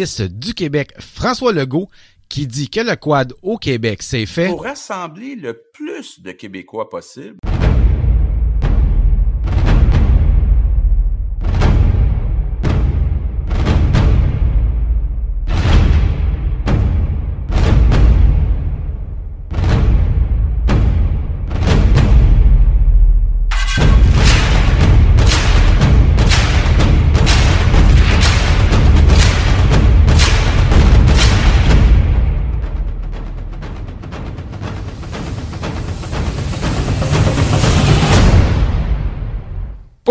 du 0.00 0.54
Québec, 0.54 0.92
François 0.98 1.52
Legault, 1.52 1.88
qui 2.30 2.46
dit 2.46 2.70
que 2.70 2.80
le 2.80 2.96
quad 2.96 3.34
au 3.42 3.58
Québec, 3.58 4.02
c'est 4.02 4.24
fait 4.24 4.46
pour 4.46 4.62
rassembler 4.62 5.34
le 5.34 5.62
plus 5.74 6.22
de 6.22 6.32
Québécois 6.32 6.88
possible. 6.88 7.36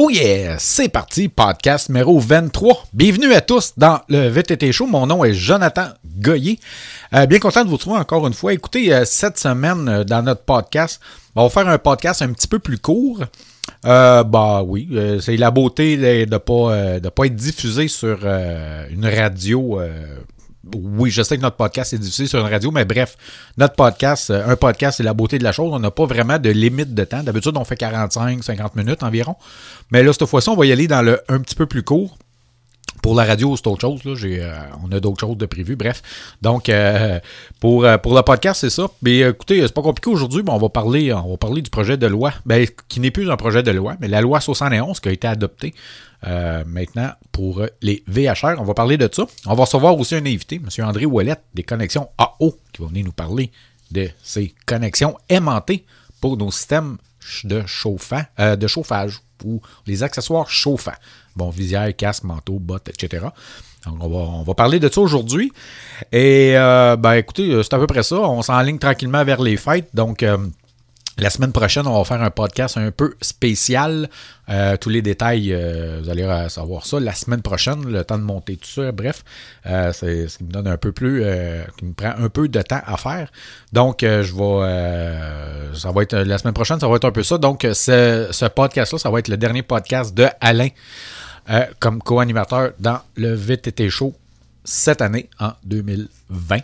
Oh 0.09 0.11
yeah! 0.11 0.57
C'est 0.57 0.89
parti, 0.89 1.29
podcast 1.29 1.87
numéro 1.87 2.19
23. 2.19 2.85
Bienvenue 2.93 3.31
à 3.31 3.41
tous 3.41 3.73
dans 3.77 3.99
le 4.09 4.27
VTT 4.27 4.71
Show. 4.71 4.87
Mon 4.87 5.05
nom 5.05 5.23
est 5.23 5.33
Jonathan 5.33 5.89
Goyer. 6.03 6.59
Euh, 7.13 7.27
bien 7.27 7.37
content 7.37 7.63
de 7.63 7.69
vous 7.69 7.75
retrouver 7.75 7.99
encore 7.99 8.25
une 8.25 8.33
fois. 8.33 8.53
Écoutez, 8.53 8.91
euh, 8.91 9.05
cette 9.05 9.37
semaine, 9.37 9.87
euh, 9.87 10.03
dans 10.03 10.23
notre 10.23 10.41
podcast, 10.41 10.99
on 11.35 11.43
va 11.43 11.49
faire 11.49 11.67
un 11.67 11.77
podcast 11.77 12.23
un 12.23 12.33
petit 12.33 12.47
peu 12.47 12.57
plus 12.57 12.79
court. 12.79 13.23
bah 13.83 14.63
oui, 14.65 14.89
c'est 15.21 15.37
la 15.37 15.51
beauté 15.51 15.95
de 15.95 16.25
ne 16.25 16.37
pas, 16.37 17.09
pas 17.11 17.25
être 17.27 17.35
diffusé 17.35 17.87
sur 17.87 18.25
une 18.25 19.05
radio 19.05 19.79
oui, 20.75 21.09
je 21.09 21.21
sais 21.21 21.37
que 21.37 21.41
notre 21.41 21.55
podcast 21.55 21.93
est 21.93 21.97
diffusé 21.97 22.27
sur 22.27 22.39
une 22.39 22.51
radio, 22.51 22.71
mais 22.71 22.85
bref, 22.85 23.15
notre 23.57 23.75
podcast, 23.75 24.29
euh, 24.29 24.47
un 24.47 24.55
podcast, 24.55 24.97
c'est 24.97 25.03
la 25.03 25.13
beauté 25.13 25.39
de 25.39 25.43
la 25.43 25.51
chose. 25.51 25.71
On 25.73 25.79
n'a 25.79 25.91
pas 25.91 26.05
vraiment 26.05 26.37
de 26.37 26.49
limite 26.49 26.93
de 26.93 27.03
temps. 27.05 27.23
D'habitude, 27.23 27.55
on 27.55 27.63
fait 27.63 27.77
45, 27.77 28.43
50 28.43 28.75
minutes 28.75 29.03
environ. 29.03 29.35
Mais 29.91 30.03
là, 30.03 30.11
cette 30.11 30.25
fois-ci, 30.25 30.49
on 30.49 30.55
va 30.55 30.65
y 30.65 30.71
aller 30.71 30.87
dans 30.87 31.01
le 31.01 31.21
un 31.29 31.39
petit 31.39 31.55
peu 31.55 31.65
plus 31.65 31.83
court. 31.83 32.17
Pour 33.01 33.15
la 33.15 33.23
radio, 33.25 33.55
c'est 33.55 33.67
autre 33.67 33.81
chose. 33.81 34.03
Là. 34.03 34.13
Euh, 34.23 34.59
on 34.83 34.91
a 34.91 34.99
d'autres 34.99 35.19
choses 35.19 35.37
de 35.37 35.45
prévues. 35.45 35.75
Bref. 35.75 36.01
Donc, 36.41 36.69
euh, 36.69 37.19
pour, 37.59 37.85
pour 38.03 38.15
le 38.15 38.21
podcast, 38.21 38.61
c'est 38.61 38.69
ça. 38.69 38.87
Mais 39.01 39.19
écoutez, 39.19 39.61
c'est 39.61 39.73
pas 39.73 39.81
compliqué 39.81 40.09
aujourd'hui, 40.09 40.43
mais 40.43 40.51
on 40.51 40.57
va 40.57 40.69
parler, 40.69 41.13
on 41.13 41.31
va 41.31 41.37
parler 41.37 41.61
du 41.61 41.69
projet 41.69 41.97
de 41.97 42.07
loi, 42.07 42.33
ben, 42.45 42.65
qui 42.87 42.99
n'est 42.99 43.11
plus 43.11 43.29
un 43.31 43.37
projet 43.37 43.63
de 43.63 43.71
loi, 43.71 43.95
mais 43.99 44.07
la 44.07 44.21
loi 44.21 44.39
71 44.39 44.99
qui 44.99 45.09
a 45.09 45.11
été 45.11 45.27
adoptée 45.27 45.73
euh, 46.27 46.63
maintenant, 46.65 47.11
pour 47.31 47.65
les 47.81 48.03
VHR, 48.07 48.55
on 48.59 48.63
va 48.63 48.73
parler 48.73 48.97
de 48.97 49.09
ça. 49.11 49.25
On 49.45 49.53
va 49.53 49.63
recevoir 49.63 49.97
aussi 49.97 50.15
un 50.15 50.25
invité, 50.25 50.55
M. 50.55 50.85
André 50.85 51.05
Ouellette, 51.05 51.43
des 51.53 51.63
connexions 51.63 52.09
AO, 52.17 52.57
qui 52.73 52.81
va 52.81 52.87
venir 52.87 53.05
nous 53.05 53.11
parler 53.11 53.51
de 53.91 54.09
ces 54.21 54.53
connexions 54.65 55.17
aimantées 55.29 55.85
pour 56.21 56.37
nos 56.37 56.51
systèmes 56.51 56.97
de, 57.43 57.63
chauffant, 57.65 58.21
euh, 58.39 58.55
de 58.55 58.67
chauffage 58.67 59.21
ou 59.45 59.61
les 59.87 60.03
accessoires 60.03 60.49
chauffants. 60.49 60.91
Bon, 61.35 61.49
visière, 61.49 61.95
casque, 61.95 62.23
manteau, 62.23 62.59
bottes, 62.59 62.89
etc. 62.89 63.27
Donc, 63.85 63.97
on 64.01 64.43
va, 64.43 64.53
parler 64.53 64.79
de 64.79 64.89
ça 64.89 64.99
aujourd'hui. 64.99 65.51
Et, 66.11 66.53
euh, 66.55 66.95
ben, 66.97 67.13
écoutez, 67.13 67.61
c'est 67.63 67.73
à 67.73 67.79
peu 67.79 67.87
près 67.87 68.03
ça. 68.03 68.19
On 68.19 68.41
s'enligne 68.41 68.77
tranquillement 68.77 69.23
vers 69.23 69.41
les 69.41 69.55
fêtes. 69.55 69.89
Donc, 69.93 70.25
la 71.19 71.29
semaine 71.29 71.51
prochaine, 71.51 71.87
on 71.87 71.97
va 71.97 72.03
faire 72.03 72.21
un 72.21 72.29
podcast 72.29 72.77
un 72.77 72.91
peu 72.91 73.15
spécial. 73.21 74.09
Euh, 74.49 74.77
tous 74.77 74.89
les 74.89 75.01
détails, 75.01 75.53
euh, 75.53 75.99
vous 76.01 76.09
allez 76.09 76.47
savoir 76.49 76.85
ça 76.85 76.99
la 76.99 77.13
semaine 77.13 77.41
prochaine, 77.41 77.85
le 77.85 78.03
temps 78.03 78.17
de 78.17 78.23
monter 78.23 78.57
tout 78.57 78.69
ça. 78.69 78.91
Bref, 78.91 79.23
euh, 79.65 79.91
c'est 79.93 80.27
ce 80.27 80.37
qui 80.37 80.43
me 80.43 80.51
donne 80.51 80.67
un 80.67 80.77
peu 80.77 80.91
plus, 80.91 81.23
qui 81.77 81.85
me 81.85 81.93
prend 81.93 82.13
un 82.17 82.29
peu 82.29 82.47
de 82.47 82.61
temps 82.61 82.81
à 82.85 82.97
faire. 82.97 83.31
Donc, 83.73 83.99
je 84.01 84.33
vais, 84.33 85.75
ça 85.77 85.91
va 85.91 86.03
être 86.03 86.15
la 86.15 86.37
semaine 86.37 86.53
prochaine, 86.53 86.79
ça 86.79 86.87
va 86.87 86.95
être 86.95 87.05
un 87.05 87.11
peu 87.11 87.23
ça. 87.23 87.37
Donc, 87.37 87.67
ce, 87.71 88.27
ce 88.31 88.45
podcast-là, 88.45 88.99
ça 88.99 89.09
va 89.09 89.19
être 89.19 89.27
le 89.27 89.37
dernier 89.37 89.63
podcast 89.63 90.13
de 90.13 90.27
Alain 90.41 90.69
comme 91.79 92.01
co-animateur 92.01 92.71
dans 92.79 92.99
le 93.15 93.33
VTT 93.33 93.89
Show 93.89 94.13
cette 94.63 95.01
année 95.01 95.29
en 95.39 95.51
2020. 95.63 96.59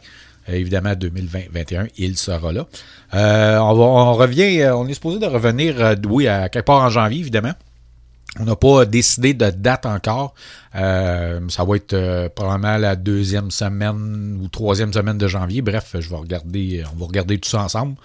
Euh, 0.50 0.53
évidemment, 0.53 0.94
2020-2021, 0.94 1.89
il 1.97 2.17
sera 2.17 2.51
là. 2.51 2.67
Euh, 3.13 3.57
on, 3.57 4.13
revient, 4.13 4.61
euh, 4.61 4.75
on 4.75 4.88
est 4.88 4.94
supposé 4.94 5.19
de 5.19 5.25
revenir, 5.25 5.95
oui, 6.07 6.28
à 6.28 6.50
quelque 6.50 6.66
part 6.66 6.81
en 6.83 6.89
janvier, 6.89 7.19
évidemment. 7.19 7.53
On 8.39 8.44
n'a 8.44 8.56
pas 8.57 8.85
décidé 8.85 9.33
de 9.33 9.50
date 9.50 9.85
encore. 9.85 10.33
ça 10.73 11.39
va 11.63 11.75
être 11.78 12.28
probablement 12.35 12.78
la 12.78 12.97
deuxième 12.97 13.50
semaine 13.50 14.41
ou 14.44 14.50
troisième 14.50 14.91
semaine 14.91 15.17
de 15.17 15.28
janvier. 15.28 15.61
Bref, 15.61 15.95
je 15.97 16.09
vais 16.09 16.17
regarder, 16.17 16.83
on 16.94 17.00
va 17.00 17.06
regarder 17.06 17.38
tout 17.38 17.47
ça 17.47 17.63
ensemble. 17.63 17.95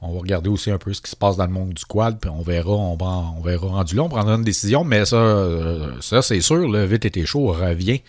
On 0.00 0.12
va 0.12 0.20
regarder 0.20 0.48
aussi 0.48 0.70
un 0.70 0.78
peu 0.78 0.94
ce 0.94 1.02
qui 1.02 1.10
se 1.10 1.16
passe 1.16 1.36
dans 1.36 1.44
le 1.44 1.52
monde 1.52 1.74
du 1.74 1.84
quad, 1.84 2.18
puis 2.18 2.30
on 2.30 2.40
verra, 2.40 2.70
on, 2.70 2.96
va, 2.96 3.32
on 3.36 3.42
verra 3.42 3.66
rendu 3.66 3.96
là, 3.96 4.02
on 4.04 4.08
prendra 4.08 4.34
une 4.34 4.44
décision, 4.44 4.82
mais 4.82 5.04
ça, 5.04 5.46
ça 6.00 6.22
c'est 6.22 6.40
sûr, 6.40 6.68
le 6.68 6.84
VTT 6.84 7.26
Show 7.26 7.46
revient 7.48 8.00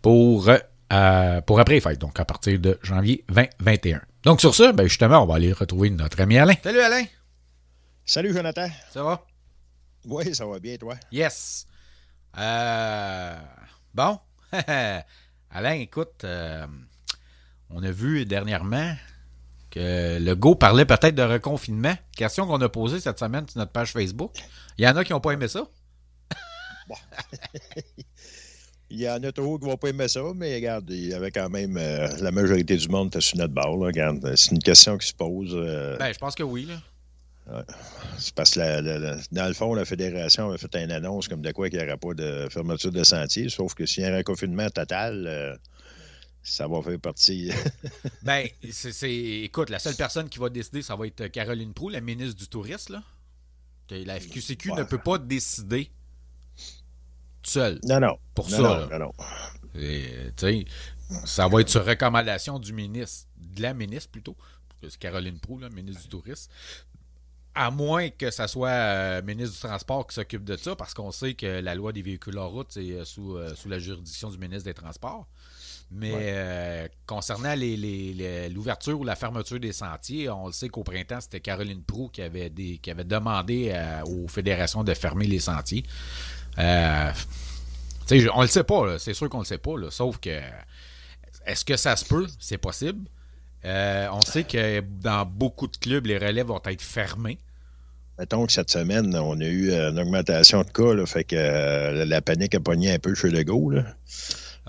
pour 0.00 0.48
euh, 0.92 1.40
pour 1.40 1.60
après 1.60 1.74
les 1.74 1.80
fêtes, 1.80 1.98
donc 1.98 2.18
à 2.18 2.24
partir 2.24 2.58
de 2.58 2.78
janvier 2.82 3.24
2021. 3.28 4.00
Donc 4.24 4.40
sur 4.40 4.54
ça, 4.54 4.72
ben 4.72 4.86
justement, 4.86 5.22
on 5.22 5.26
va 5.26 5.36
aller 5.36 5.52
retrouver 5.52 5.90
notre 5.90 6.20
ami 6.20 6.38
Alain. 6.38 6.54
Salut 6.62 6.80
Alain. 6.80 7.04
Salut 8.04 8.32
Jonathan. 8.32 8.68
Ça 8.92 9.02
va? 9.02 9.24
Oui, 10.04 10.34
ça 10.34 10.46
va 10.46 10.58
bien, 10.58 10.76
toi? 10.76 10.96
Yes. 11.12 11.66
Euh, 12.38 13.36
bon. 13.94 14.18
Alain, 15.50 15.74
écoute, 15.74 16.24
euh, 16.24 16.66
on 17.70 17.82
a 17.82 17.90
vu 17.90 18.24
dernièrement 18.24 18.94
que 19.70 20.18
le 20.18 20.34
Go 20.34 20.54
parlait 20.54 20.84
peut-être 20.84 21.14
de 21.14 21.22
reconfinement. 21.22 21.94
Question 22.16 22.46
qu'on 22.46 22.60
a 22.60 22.68
posée 22.68 23.00
cette 23.00 23.18
semaine 23.18 23.48
sur 23.48 23.58
notre 23.58 23.72
page 23.72 23.92
Facebook. 23.92 24.32
Il 24.76 24.84
y 24.84 24.88
en 24.88 24.96
a 24.96 25.04
qui 25.04 25.12
n'ont 25.12 25.20
pas 25.20 25.32
aimé 25.32 25.48
ça? 25.48 25.66
bon. 26.88 26.96
Il 28.92 29.00
y 29.00 29.08
en 29.08 29.22
a 29.22 29.30
trop 29.30 29.56
qui 29.56 29.64
ne 29.64 29.70
vont 29.70 29.76
pas 29.76 29.88
aimer 29.88 30.08
ça, 30.08 30.20
mais 30.34 30.54
regarde, 30.56 30.90
il 30.90 31.10
y 31.10 31.14
avait 31.14 31.30
quand 31.30 31.48
même 31.48 31.76
euh, 31.76 32.08
la 32.20 32.32
majorité 32.32 32.76
du 32.76 32.88
monde 32.88 33.06
était 33.08 33.20
sur 33.20 33.38
notre 33.38 33.54
bord. 33.54 33.78
Regarde, 33.78 34.34
c'est 34.34 34.50
une 34.50 34.62
question 34.62 34.98
qui 34.98 35.06
se 35.06 35.14
pose. 35.14 35.52
Euh, 35.54 35.96
ben, 35.96 36.12
je 36.12 36.18
pense 36.18 36.34
que 36.34 36.42
oui. 36.42 36.66
Là. 36.66 37.64
C'est 38.18 38.34
parce 38.34 38.50
que 38.50 39.34
dans 39.34 39.46
le 39.46 39.54
fond, 39.54 39.74
la 39.74 39.84
Fédération 39.84 40.48
avait 40.48 40.58
fait 40.58 40.74
une 40.76 40.90
annonce 40.90 41.28
comme 41.28 41.40
de 41.40 41.52
quoi 41.52 41.70
qu'il 41.70 41.78
n'y 41.78 41.84
aurait 41.84 41.96
pas 41.96 42.14
de 42.14 42.48
fermeture 42.50 42.92
de 42.92 43.04
sentier, 43.04 43.48
sauf 43.48 43.74
que 43.74 43.86
s'il 43.86 44.02
y 44.02 44.06
a 44.06 44.14
un 44.14 44.22
confinement 44.22 44.68
total, 44.70 45.24
euh, 45.26 45.56
ça 46.42 46.66
va 46.66 46.82
faire 46.82 46.98
partie. 46.98 47.50
ben, 48.22 48.46
c'est, 48.70 49.12
écoute, 49.12 49.70
la 49.70 49.78
seule 49.78 49.96
personne 49.96 50.28
qui 50.28 50.38
va 50.38 50.48
décider, 50.48 50.82
ça 50.82 50.96
va 50.96 51.06
être 51.06 51.28
Caroline 51.28 51.72
Proux, 51.72 51.90
la 51.90 52.00
ministre 52.00 52.36
du 52.36 52.48
Tourisme. 52.48 52.94
Là. 52.94 53.02
La 54.04 54.20
FQCQ 54.20 54.72
ne 54.72 54.84
peut 54.84 54.98
pas 54.98 55.18
décider 55.18 55.90
seul. 57.42 57.78
Non, 57.84 58.00
non. 58.00 58.18
Pour 58.34 58.48
ça. 58.48 58.88
Non, 58.90 58.98
non. 58.98 59.12
ça 61.24 61.48
va 61.48 61.60
être 61.60 61.68
sur 61.68 61.84
recommandation 61.84 62.58
du 62.58 62.72
ministre, 62.72 63.28
de 63.36 63.62
la 63.62 63.74
ministre 63.74 64.10
plutôt, 64.10 64.36
c'est 64.82 64.98
Caroline 64.98 65.38
Proux, 65.38 65.58
la 65.58 65.68
ministre 65.68 66.02
du 66.02 66.08
Tourisme. 66.08 66.50
À 67.54 67.70
moins 67.70 68.10
que 68.10 68.30
ce 68.30 68.46
soit 68.46 68.68
euh, 68.68 69.22
ministre 69.22 69.54
du 69.54 69.60
Transport 69.60 70.06
qui 70.06 70.14
s'occupe 70.14 70.44
de 70.44 70.56
ça, 70.56 70.76
parce 70.76 70.94
qu'on 70.94 71.10
sait 71.10 71.34
que 71.34 71.60
la 71.60 71.74
loi 71.74 71.92
des 71.92 72.00
véhicules 72.00 72.38
en 72.38 72.48
route, 72.48 72.68
c'est 72.70 72.92
euh, 72.92 73.04
sous, 73.04 73.36
euh, 73.36 73.54
sous 73.56 73.68
la 73.68 73.80
juridiction 73.80 74.30
du 74.30 74.38
ministre 74.38 74.64
des 74.64 74.74
Transports. 74.74 75.26
Mais 75.92 76.88
concernant 77.04 77.52
l'ouverture 77.56 79.00
ou 79.00 79.02
la 79.02 79.16
fermeture 79.16 79.58
des 79.58 79.72
sentiers, 79.72 80.30
on 80.30 80.46
le 80.46 80.52
sait 80.52 80.68
qu'au 80.68 80.84
printemps, 80.84 81.20
c'était 81.20 81.40
Caroline 81.40 81.82
Proux 81.82 82.08
qui 82.12 82.22
avait, 82.22 82.48
des, 82.48 82.78
qui 82.78 82.92
avait 82.92 83.02
demandé 83.02 83.74
aux 84.06 84.28
fédérations 84.28 84.84
de 84.84 84.94
fermer 84.94 85.26
les 85.26 85.40
sentiers. 85.40 85.82
Euh, 86.58 87.12
on 88.34 88.42
le 88.42 88.48
sait 88.48 88.64
pas, 88.64 88.98
c'est 88.98 89.14
sûr 89.14 89.28
qu'on 89.28 89.40
le 89.40 89.44
sait 89.44 89.58
pas, 89.58 89.74
sauf 89.90 90.18
que 90.18 90.40
est-ce 91.46 91.64
que 91.64 91.76
ça 91.76 91.96
se 91.96 92.04
peut? 92.04 92.26
C'est 92.38 92.58
possible. 92.58 93.06
Euh, 93.64 94.08
on 94.12 94.20
sait 94.20 94.44
que 94.44 94.80
dans 94.80 95.26
beaucoup 95.26 95.66
de 95.66 95.76
clubs, 95.76 96.06
les 96.06 96.18
relais 96.18 96.42
vont 96.42 96.60
être 96.64 96.82
fermés. 96.82 97.38
Mettons 98.18 98.46
que 98.46 98.52
cette 98.52 98.70
semaine, 98.70 99.14
on 99.16 99.40
a 99.40 99.44
eu 99.44 99.72
une 99.72 99.98
augmentation 99.98 100.62
de 100.62 100.70
cas, 100.70 101.06
fait 101.06 101.24
que 101.24 101.36
euh, 101.36 102.04
la 102.04 102.20
panique 102.20 102.54
a 102.54 102.60
pogné 102.60 102.92
un 102.92 102.98
peu 102.98 103.14
chez 103.14 103.30
Legault. 103.30 103.70
Là. 103.70 103.84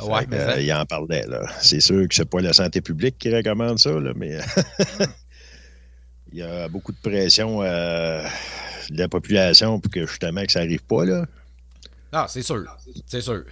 Ouais, 0.01 0.25
mais 0.29 0.63
il 0.63 0.73
en 0.73 0.85
parlait. 0.85 1.25
C'est 1.59 1.81
sûr 1.81 2.07
que 2.07 2.15
c'est 2.15 2.29
pas 2.29 2.41
la 2.41 2.53
santé 2.53 2.81
publique 2.81 3.17
qui 3.17 3.33
recommande 3.33 3.77
ça, 3.77 3.91
mais 4.15 4.39
il 6.31 6.39
y 6.39 6.41
a 6.41 6.69
beaucoup 6.69 6.93
de 6.93 6.97
pression 6.97 7.61
de 8.91 8.97
la 8.97 9.07
population 9.09 9.79
pour 9.79 9.91
que 9.91 10.05
justement 10.05 10.43
que 10.43 10.51
ça 10.51 10.61
n'arrive 10.61 10.83
pas. 10.83 11.05
Là. 11.05 11.25
Ah, 12.11 12.25
c'est 12.27 12.43
sûr. 12.43 12.65
C'est 13.05 13.21
sûr. 13.21 13.43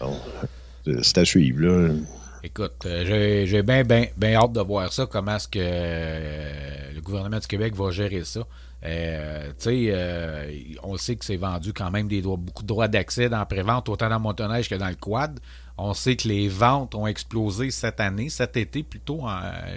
C'est 1.01 1.17
à 1.17 1.25
suivre, 1.25 1.61
là. 1.61 1.93
Écoute, 2.41 2.85
euh, 2.85 3.45
j'ai 3.45 3.63
bien 3.63 3.83
ben, 3.83 4.07
ben 4.15 4.35
hâte 4.35 4.53
de 4.53 4.61
voir 4.61 4.93
ça, 4.93 5.05
comment 5.05 5.35
est-ce 5.35 5.47
que 5.47 5.59
euh, 5.61 6.93
le 6.93 7.01
gouvernement 7.01 7.37
du 7.37 7.47
Québec 7.47 7.75
va 7.75 7.91
gérer 7.91 8.23
ça. 8.23 8.41
Euh, 8.85 9.49
tu 9.49 9.53
sais, 9.57 9.87
euh, 9.89 10.49
on 10.83 10.95
sait 10.95 11.17
que 11.17 11.25
c'est 11.25 11.35
vendu 11.35 11.73
quand 11.73 11.91
même 11.91 12.07
des 12.07 12.21
droits, 12.21 12.37
beaucoup 12.37 12.63
de 12.63 12.67
droits 12.67 12.87
d'accès 12.87 13.27
dans 13.27 13.39
la 13.39 13.45
prévente, 13.45 13.89
autant 13.89 14.07
dans 14.07 14.21
motoneige 14.21 14.69
que 14.69 14.75
dans 14.75 14.87
le 14.87 14.95
quad. 14.95 15.37
On 15.77 15.93
sait 15.93 16.15
que 16.15 16.29
les 16.29 16.47
ventes 16.47 16.95
ont 16.95 17.07
explosé 17.07 17.71
cette 17.71 17.99
année, 17.99 18.29
cet 18.29 18.55
été 18.55 18.83
plutôt, 18.83 19.23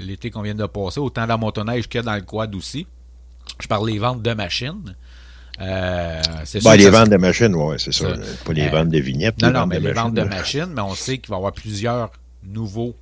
l'été 0.01 0.31
qu'on 0.31 0.43
vient 0.43 0.55
de 0.55 0.67
passer, 0.67 1.01
autant 1.01 1.27
dans 1.27 1.35
le 1.35 1.41
motoneige 1.41 1.89
que 1.89 1.99
dans 1.99 2.15
le 2.15 2.23
quad 2.23 2.55
aussi. 2.55 2.87
Je 3.61 3.67
parle 3.67 3.91
des 3.91 3.99
ventes 3.99 4.23
de 4.23 4.35
machines. 4.35 4.97
Euh, 5.61 6.21
les 6.55 6.91
ventes 6.91 7.11
de 7.11 7.17
machines, 7.17 7.55
oui, 7.55 7.77
c'est 7.79 7.93
ça. 7.93 8.15
Pas 8.45 8.53
les 8.53 8.69
ventes 8.69 8.89
de 8.89 8.99
vignettes. 8.99 9.41
Non, 9.43 9.51
non, 9.51 9.67
mais 9.67 9.81
les 9.81 9.93
ventes 9.93 10.15
de 10.15 10.23
machines, 10.23 10.73
mais 10.75 10.83
on 10.83 10.95
sait 10.95 11.19
qu'il 11.19 11.31
va 11.31 11.37
y 11.37 11.39
avoir 11.39 11.53
plusieurs 11.53 12.11
nouveaux 12.43 12.97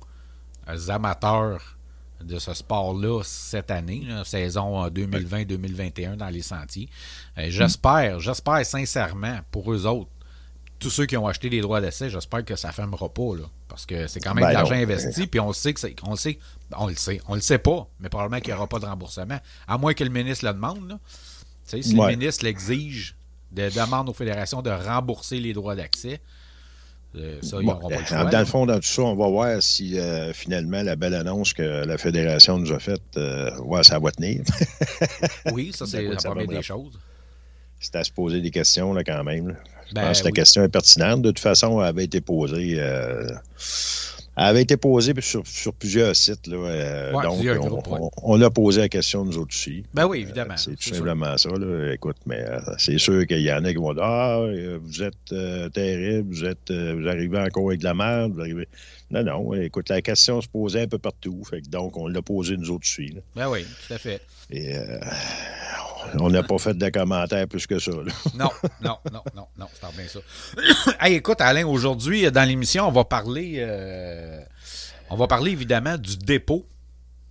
amateurs 0.89 1.77
de 2.23 2.37
ce 2.39 2.53
sport-là 2.53 3.21
cette 3.23 3.71
année, 3.71 4.05
saison 4.25 4.87
2020-2021 4.87 6.17
dans 6.17 6.29
les 6.29 6.41
sentiers. 6.41 6.89
Euh, 7.37 7.47
j'espère, 7.49 8.19
j'espère 8.19 8.65
sincèrement 8.65 9.39
pour 9.51 9.71
eux 9.73 9.85
autres, 9.87 10.09
tous 10.79 10.89
ceux 10.89 11.05
qui 11.05 11.15
ont 11.15 11.27
acheté 11.27 11.49
des 11.49 11.61
droits 11.61 11.79
d'essai, 11.79 12.09
j'espère 12.09 12.43
que 12.43 12.55
ça 12.55 12.69
ne 12.69 12.73
fermera 12.73 13.07
pas, 13.09 13.35
là, 13.35 13.43
parce 13.67 13.85
que 13.85 14.07
c'est 14.07 14.19
quand 14.19 14.33
même 14.33 14.43
de 14.43 14.49
ben 14.49 14.53
l'argent 14.53 14.75
investi, 14.75 15.27
puis 15.27 15.39
on 15.39 15.53
sait 15.53 15.73
que 15.73 15.81
on 16.03 16.15
sait, 16.15 16.39
on 16.75 16.87
le 16.87 16.95
sait, 16.95 17.21
on 17.27 17.35
le 17.35 17.41
sait 17.41 17.59
pas, 17.59 17.87
mais 17.99 18.09
probablement 18.09 18.41
qu'il 18.41 18.53
n'y 18.53 18.57
aura 18.57 18.67
pas 18.67 18.79
de 18.79 18.85
remboursement, 18.85 19.39
à 19.67 19.77
moins 19.77 19.93
que 19.93 20.03
le 20.03 20.09
ministre 20.09 20.45
le 20.45 20.53
demande. 20.53 20.99
Si 21.65 21.93
le 21.93 22.07
ministre 22.07 22.45
l'exige, 22.45 23.15
de, 23.51 23.69
demande 23.69 24.09
aux 24.09 24.13
fédérations 24.13 24.61
de 24.61 24.69
rembourser 24.69 25.39
les 25.39 25.53
droits 25.53 25.75
d'accès, 25.75 26.19
euh, 27.15 27.39
ça, 27.41 27.57
ils 27.59 27.67
pas 27.67 27.79
le 27.89 28.05
choix, 28.05 28.23
dans 28.23 28.39
le 28.39 28.45
fond, 28.45 28.65
dans 28.65 28.75
tout 28.75 28.83
ça, 28.83 29.01
on 29.01 29.15
va 29.15 29.27
voir 29.27 29.61
si 29.61 29.99
euh, 29.99 30.31
finalement 30.31 30.81
la 30.81 30.95
belle 30.95 31.13
annonce 31.13 31.51
que 31.53 31.85
la 31.85 31.97
Fédération 31.97 32.57
nous 32.57 32.71
a 32.71 32.79
faite, 32.79 33.01
euh, 33.17 33.51
ça 33.83 33.99
va 33.99 34.11
tenir. 34.11 34.41
oui, 35.51 35.71
ça, 35.73 35.85
c'est 35.85 36.03
la 36.03 36.15
première 36.15 36.47
des 36.47 36.61
choses. 36.61 36.97
C'est 37.81 37.95
à 37.97 38.03
se 38.03 38.11
poser 38.11 38.39
des 38.39 38.51
questions 38.51 38.93
là, 38.93 39.03
quand 39.03 39.23
même. 39.25 39.57
Je 39.89 39.95
ben 39.95 40.07
pense 40.07 40.21
que 40.21 40.25
la 40.25 40.31
question 40.31 40.63
est 40.63 40.69
pertinente. 40.69 41.21
De 41.21 41.31
toute 41.31 41.39
façon, 41.39 41.81
elle 41.81 41.87
avait 41.87 42.05
été 42.05 42.21
posée 42.21 42.79
avait 44.35 44.61
été 44.61 44.77
posée 44.77 45.13
sur, 45.19 45.73
plusieurs 45.73 46.15
sites. 46.15 46.47
Là, 46.47 46.57
euh, 46.57 47.11
donc, 47.11 47.83
on, 48.23 48.41
a 48.41 48.49
posé 48.49 48.81
la 48.81 48.89
question 48.89 49.25
nous 49.25 49.37
autres 49.37 49.51
aussi. 49.51 49.83
Ben 49.93 50.07
oui, 50.07 50.19
évidemment. 50.19 50.55
c'est 50.57 50.75
tout 50.75 50.93
simplement 50.93 51.37
ça. 51.37 51.49
Là. 51.49 51.93
Écoute, 51.93 52.17
mais 52.25 52.41
euh, 52.41 52.59
c'est 52.77 52.97
sûr 52.97 53.25
qu'il 53.27 53.41
y 53.41 53.51
en 53.51 53.63
a 53.65 53.71
qui 53.71 53.77
vont 53.77 53.93
dire 53.93 54.03
Ah, 54.03 54.37
euh, 54.39 54.79
vous 54.81 55.03
êtes 55.03 55.73
terrible, 55.73 56.33
vous 56.33 56.45
êtes 56.45 56.71
vous 56.71 57.07
arrivez 57.07 57.39
encore 57.39 57.67
avec 57.67 57.79
de 57.79 57.85
la 57.85 57.93
merde, 57.93 58.33
vous 58.33 58.41
arrivez. 58.41 58.67
Non, 59.11 59.23
non, 59.23 59.53
écoute, 59.55 59.89
la 59.89 60.01
question 60.01 60.39
se 60.39 60.47
posait 60.47 60.83
un 60.83 60.87
peu 60.87 60.97
partout. 60.97 61.43
Fait 61.49 61.61
donc, 61.69 61.97
on 61.97 62.07
l'a 62.07 62.21
posé 62.21 62.55
nous 62.55 62.71
autres 62.71 62.85
aussi. 62.85 63.13
Ben 63.35 63.49
oui, 63.49 63.65
tout 63.87 63.93
à 63.93 63.97
fait. 63.97 64.21
Et 64.49 64.73
on 66.19 66.29
n'a 66.29 66.43
pas 66.43 66.57
fait 66.57 66.73
de 66.73 66.89
commentaires 66.89 67.47
plus 67.47 67.67
que 67.67 67.79
ça. 67.79 67.91
non, 68.35 68.49
non, 68.81 68.97
non, 69.11 69.23
non, 69.35 69.47
non, 69.57 69.67
c'est 69.73 69.97
bien 69.97 70.07
ça. 70.07 70.19
hey, 71.01 71.15
écoute, 71.15 71.41
Alain, 71.41 71.65
aujourd'hui, 71.65 72.31
dans 72.31 72.47
l'émission, 72.47 72.87
on 72.87 72.91
va 72.91 73.05
parler 73.05 73.55
euh, 73.59 74.41
on 75.11 75.17
va 75.17 75.27
parler 75.27 75.51
évidemment 75.51 75.97
du 75.97 76.17
dépôt 76.17 76.65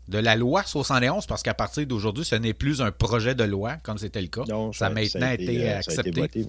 de 0.08 0.18
la 0.18 0.36
loi 0.36 0.62
71, 0.64 1.26
parce 1.26 1.42
qu'à 1.42 1.54
partir 1.54 1.86
d'aujourd'hui, 1.86 2.26
ce 2.26 2.34
n'est 2.34 2.52
plus 2.52 2.82
un 2.82 2.90
projet 2.90 3.34
de 3.34 3.44
loi, 3.44 3.76
comme 3.82 3.96
c'était 3.96 4.20
le 4.20 4.26
cas. 4.26 4.42
ça, 4.72 4.86
a 4.86 4.90
maintenant 4.90 5.30
été, 5.30 5.70
accepté. 5.70 6.46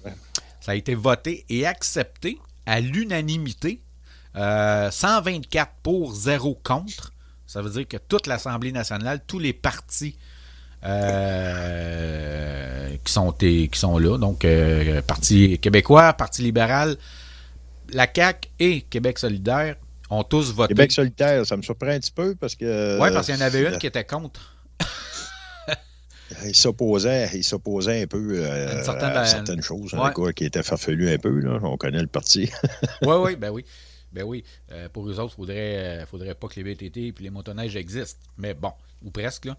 Ça 0.60 0.72
a 0.72 0.74
été, 0.74 0.94
voté, 0.94 1.46
et 1.48 1.64
accepté 1.64 2.38
à 2.66 2.80
l'unanimité. 2.80 3.80
124 4.34 5.68
euh, 5.68 5.72
pour, 5.82 6.14
0 6.14 6.60
contre. 6.62 7.12
Ça 7.46 7.62
veut 7.62 7.70
dire 7.70 7.88
que 7.88 7.96
toute 7.96 8.26
l'Assemblée 8.26 8.72
nationale, 8.72 9.20
tous 9.26 9.38
les 9.38 9.52
partis 9.52 10.18
euh, 10.84 12.56
qui, 13.04 13.12
sont, 13.12 13.30
qui 13.32 13.70
sont 13.74 13.98
là. 13.98 14.18
Donc, 14.18 14.44
euh, 14.44 15.00
Parti 15.02 15.58
québécois, 15.58 16.12
Parti 16.12 16.42
libéral, 16.42 16.96
la 17.92 18.08
CAQ 18.12 18.48
et 18.58 18.80
Québec 18.82 19.18
solidaire 19.18 19.76
ont 20.10 20.24
tous 20.24 20.52
voté. 20.52 20.74
Québec 20.74 20.92
solidaire, 20.92 21.46
ça 21.46 21.56
me 21.56 21.62
surprend 21.62 21.88
un 21.88 22.00
petit 22.00 22.10
peu 22.10 22.34
parce 22.34 22.54
que. 22.56 23.00
Oui, 23.00 23.10
parce 23.12 23.26
qu'il 23.26 23.36
y 23.36 23.38
en 23.38 23.42
avait 23.42 23.62
une 23.70 23.78
qui 23.78 23.86
était 23.86 24.04
contre. 24.04 24.56
il 26.44 26.56
s'opposait, 26.56 27.30
il 27.34 27.44
s'opposait 27.44 28.02
un 28.02 28.06
peu 28.06 28.38
euh, 28.38 28.82
à 28.84 29.24
certaines 29.24 29.62
choses, 29.62 29.94
hein, 29.94 30.12
qui 30.34 30.44
étaient 30.44 30.62
farfelues 30.62 31.10
un 31.12 31.18
peu. 31.18 31.40
Là. 31.40 31.60
On 31.62 31.76
connaît 31.76 32.00
le 32.00 32.08
parti. 32.08 32.50
oui, 33.02 33.14
oui, 33.20 33.36
ben 33.36 33.50
oui. 33.50 33.64
Ben 34.12 34.24
oui, 34.24 34.44
pour 34.92 35.08
eux 35.08 35.18
autres, 35.18 35.32
il 35.32 35.36
faudrait, 35.36 36.04
faudrait 36.04 36.34
pas 36.34 36.46
que 36.46 36.60
les 36.60 36.74
BTT 36.74 36.98
et 36.98 37.14
les 37.18 37.30
motoneiges 37.30 37.76
existent. 37.76 38.20
Mais 38.36 38.52
bon, 38.52 38.72
ou 39.02 39.10
presque, 39.10 39.46
là. 39.46 39.56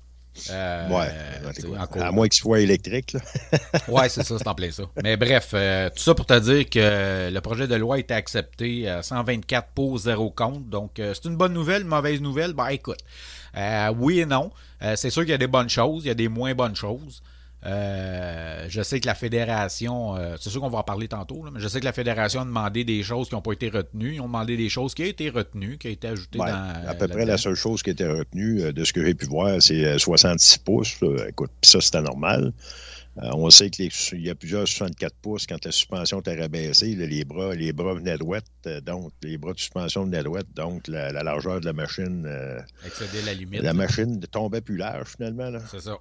Euh, 0.50 0.90
ouais, 0.90 2.02
à 2.02 2.12
moins 2.12 2.28
qu'il 2.28 2.42
soit 2.42 2.60
électrique. 2.60 3.16
ouais, 3.88 4.10
c'est 4.10 4.24
ça, 4.24 4.38
c'est 4.38 4.48
en 4.48 4.56
plein 4.56 4.72
ça. 4.72 4.84
Mais 5.04 5.16
bref, 5.16 5.52
euh, 5.54 5.90
tout 5.90 6.02
ça 6.02 6.16
pour 6.16 6.26
te 6.26 6.40
dire 6.40 6.70
que 6.70 7.30
le 7.32 7.40
projet 7.42 7.68
de 7.68 7.76
loi 7.76 7.96
a 7.96 8.00
été 8.00 8.14
accepté 8.14 8.90
à 8.90 9.04
124 9.04 9.70
pour 9.76 9.98
0 9.98 10.32
contre. 10.32 10.62
Donc, 10.62 11.00
euh, 11.00 11.14
c'est 11.14 11.30
une 11.30 11.38
bonne 11.38 11.54
nouvelle, 11.54 11.86
mauvaise 11.86 12.22
nouvelle? 12.22 12.54
Ben 12.54 12.68
écoute, 12.70 13.00
oui 13.98 14.22
et 14.22 14.26
non. 14.26 14.52
c'est 14.96 15.10
sûr 15.10 15.22
qu'il 15.22 15.32
y 15.32 15.36
a 15.36 15.38
des 15.38 15.48
bonnes 15.48 15.70
choses, 15.70 16.06
il 16.06 16.08
y 16.08 16.12
a 16.12 16.16
des 16.16 16.30
moins 16.30 16.54
bonnes 16.56 16.76
choses. 16.76 17.22
Euh, 17.65 18.65
je 18.68 18.81
sais 18.81 19.00
que 19.00 19.06
la 19.06 19.15
fédération, 19.15 20.18
euh, 20.18 20.36
c'est 20.39 20.50
sûr 20.50 20.60
qu'on 20.60 20.69
va 20.69 20.80
en 20.80 20.83
parler 20.83 21.07
tantôt, 21.07 21.45
mais 21.51 21.60
je 21.60 21.68
sais 21.68 21.80
que 21.80 21.86
la 21.86 21.94
fédération 21.94 22.42
a 22.42 22.45
demandé 22.45 22.83
des 22.83 23.04
choses 23.04 23.30
qui 23.30 23.36
n'ont 23.36 23.42
pas 23.42 23.54
été 23.54 23.69
retenues. 23.69 24.15
Ils 24.15 24.21
ont 24.21 24.25
demandé 24.25 24.57
des 24.57 24.69
choses 24.69 24.94
qui 24.94 25.04
ont 25.04 25.07
été 25.07 25.30
retenues, 25.30 25.77
qui 25.77 25.88
ont 25.88 25.92
été 25.92 26.07
ajoutées 26.10 26.39
dans. 26.39 26.74
À 26.88 26.94
peu 26.94 27.07
près 27.07 27.25
la 27.25 27.38
seule 27.38 27.56
chose 27.56 27.81
qui 27.81 27.92
a 27.92 27.94
été 27.94 28.06
retenue, 28.06 28.62
euh, 28.62 28.74
de 28.74 28.83
ce 28.83 28.92
que 28.92 29.06
j'ai 29.06 29.13
pu 29.13 29.27
voir, 29.27 29.62
c'est 29.62 29.98
66 29.98 30.57
pouces. 30.60 30.98
Écoute, 31.27 31.51
ça, 31.62 31.80
c'était 31.80 32.01
normal. 32.01 32.51
on 33.15 33.50
sait 33.50 33.69
qu'il 33.69 33.92
y 34.13 34.30
a 34.30 34.36
plusieurs 34.36 34.68
64 34.68 35.15
pouces 35.21 35.48
quand 35.48 35.63
la 35.63 35.71
suspension 35.71 36.19
était 36.19 36.38
rabaissée. 36.38 36.95
les, 36.95 37.24
bras, 37.24 37.56
les 37.56 37.71
bras 37.71 37.94
venaient 37.94 38.18
droite, 38.18 38.45
donc 38.86 39.13
les 39.21 39.38
bras 39.38 39.54
de 39.54 39.60
suspension 39.60 40.04
venaient 40.04 40.24
droite, 40.24 40.48
donc 40.54 40.89
la, 40.89 41.12
largeur 41.12 41.62
de 41.62 41.65
la 41.65 41.74
machine. 41.74 42.27
Excédait 42.86 43.21
la 43.25 43.33
limite. 43.33 43.62
La 43.62 43.74
machine 43.74 44.19
tombait 44.31 44.62
plus 44.62 44.75
large 44.75 45.13
finalement. 45.15 45.50
C'est 45.71 45.80
ça. 45.80 45.98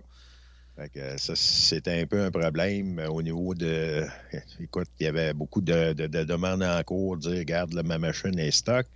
Fait 0.76 1.19
ça, 1.19 1.34
c'était 1.36 2.00
un 2.00 2.06
peu 2.06 2.24
un 2.24 2.30
problème 2.30 2.98
euh, 2.98 3.08
au 3.08 3.20
niveau 3.20 3.54
de. 3.54 4.06
Écoute, 4.60 4.88
il 4.98 5.04
y 5.04 5.06
avait 5.06 5.34
beaucoup 5.34 5.60
de, 5.60 5.92
demandes 5.92 6.62
en 6.62 6.82
cours, 6.82 7.19
dire 7.19 7.38
regarde, 7.38 7.74
ma 7.84 7.98
machine 7.98 8.38
est 8.38 8.50
stock. 8.50 8.86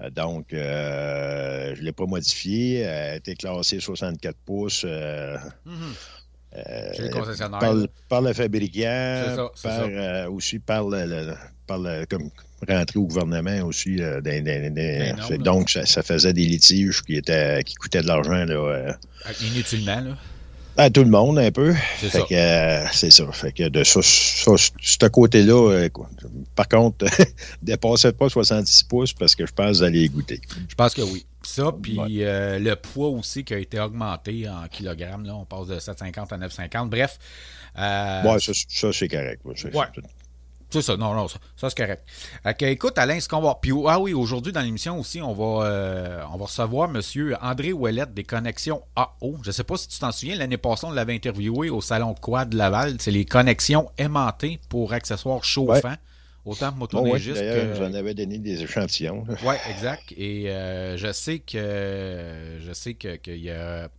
Euh, 0.00 0.10
donc, 0.10 0.52
euh, 0.52 1.74
je 1.74 1.80
ne 1.80 1.86
l'ai 1.86 1.92
pas 1.92 2.04
modifiée. 2.04 2.80
Elle 2.80 2.88
a 2.88 3.16
été 3.16 3.34
classée 3.36 3.80
64 3.80 4.36
pouces. 4.44 4.84
Mm-hmm. 4.84 5.94
par, 8.08 8.22
le 8.22 8.32
fabricant, 8.34 9.50
par, 9.62 10.30
aussi 10.32 10.58
par 10.58 10.88
le, 10.88 11.34
par 11.66 11.78
le, 11.78 12.04
comme 12.04 12.30
rentrer 12.68 12.98
au 12.98 13.06
gouvernement 13.06 13.62
aussi. 13.62 13.96
donc, 15.38 15.70
ça, 15.70 16.02
faisait 16.02 16.34
des 16.34 16.44
litiges 16.44 17.02
qui 17.02 17.16
étaient 17.16 17.62
qui 17.64 17.76
coûtaient 17.76 18.02
de 18.02 18.08
l'argent. 18.08 18.44
Là, 18.44 18.98
Inutilement, 19.40 20.00
là. 20.00 20.18
À 20.78 20.90
tout 20.90 21.02
le 21.02 21.10
monde, 21.10 21.40
un 21.40 21.50
peu. 21.50 21.74
C'est 21.98 22.08
ça. 22.08 22.24
Euh, 22.30 22.86
c'est 22.92 23.10
ça. 23.10 23.30
Fait 23.32 23.50
que 23.50 23.68
de 23.68 23.82
ça, 23.82 24.00
ce 24.00 25.08
côté-là, 25.08 25.72
euh, 25.72 25.88
par 26.54 26.68
contre, 26.68 27.04
dépassez 27.62 28.12
pas 28.12 28.28
66 28.28 28.84
pouces 28.84 29.12
parce 29.12 29.34
que 29.34 29.44
je 29.44 29.52
pense 29.52 29.66
que 29.66 29.76
vous 29.78 29.82
allez 29.82 30.08
goûter. 30.08 30.40
Je 30.68 30.74
pense 30.76 30.94
que 30.94 31.02
oui. 31.02 31.26
Ça, 31.42 31.72
puis 31.82 31.98
euh, 32.22 32.60
le 32.60 32.76
poids 32.76 33.08
aussi 33.08 33.42
qui 33.42 33.54
a 33.54 33.58
été 33.58 33.80
augmenté 33.80 34.48
en 34.48 34.68
kilogrammes. 34.68 35.24
Là, 35.24 35.34
on 35.34 35.44
passe 35.44 35.66
de 35.66 35.80
750 35.80 36.32
à 36.32 36.36
950. 36.36 36.90
Bref. 36.90 37.18
oui, 37.76 38.54
ça, 38.68 38.92
c'est 38.92 39.08
correct. 39.08 39.40
Ouais. 39.44 39.86
C'est 40.70 40.82
ça, 40.82 40.96
non, 40.96 41.14
non, 41.14 41.28
ça, 41.28 41.38
c'est 41.56 41.76
correct. 41.76 42.02
écoute, 42.60 42.98
Alain, 42.98 43.18
ce 43.20 43.28
qu'on 43.28 43.40
va. 43.40 43.58
Puis, 43.60 43.72
ah 43.86 43.98
oui, 43.98 44.12
aujourd'hui, 44.12 44.52
dans 44.52 44.60
l'émission 44.60 44.98
aussi, 44.98 45.22
on 45.22 45.32
va, 45.32 45.66
euh, 45.66 46.22
on 46.32 46.36
va 46.36 46.44
recevoir 46.44 46.90
M. 46.94 47.00
André 47.40 47.72
Ouellette 47.72 48.12
des 48.12 48.24
Connexions 48.24 48.82
AO. 48.94 49.38
Je 49.42 49.48
ne 49.48 49.52
sais 49.52 49.64
pas 49.64 49.78
si 49.78 49.88
tu 49.88 49.98
t'en 49.98 50.12
souviens, 50.12 50.36
l'année 50.36 50.58
passée, 50.58 50.86
on 50.86 50.90
l'avait 50.90 51.14
interviewé 51.14 51.70
au 51.70 51.80
Salon 51.80 52.14
Quad 52.14 52.52
Laval. 52.52 52.96
C'est 52.98 53.10
les 53.10 53.24
connexions 53.24 53.90
aimantées 53.96 54.60
pour 54.68 54.92
accessoires 54.92 55.42
chauffants. 55.42 55.96
Autant 56.44 56.74
oh, 56.94 57.02
oui, 57.02 57.20
j'en 57.20 57.92
avais 57.92 58.14
donné 58.14 58.38
des 58.38 58.62
échantillons. 58.62 59.26
Oui, 59.44 59.54
exact. 59.70 60.12
Et 60.16 60.50
euh, 60.50 60.96
je 60.96 61.12
sais 61.12 61.40
que 61.40 62.58
je 62.58 62.72
sais 62.72 62.94
qu'il 62.94 63.36
y 63.36 63.50
a 63.50 63.90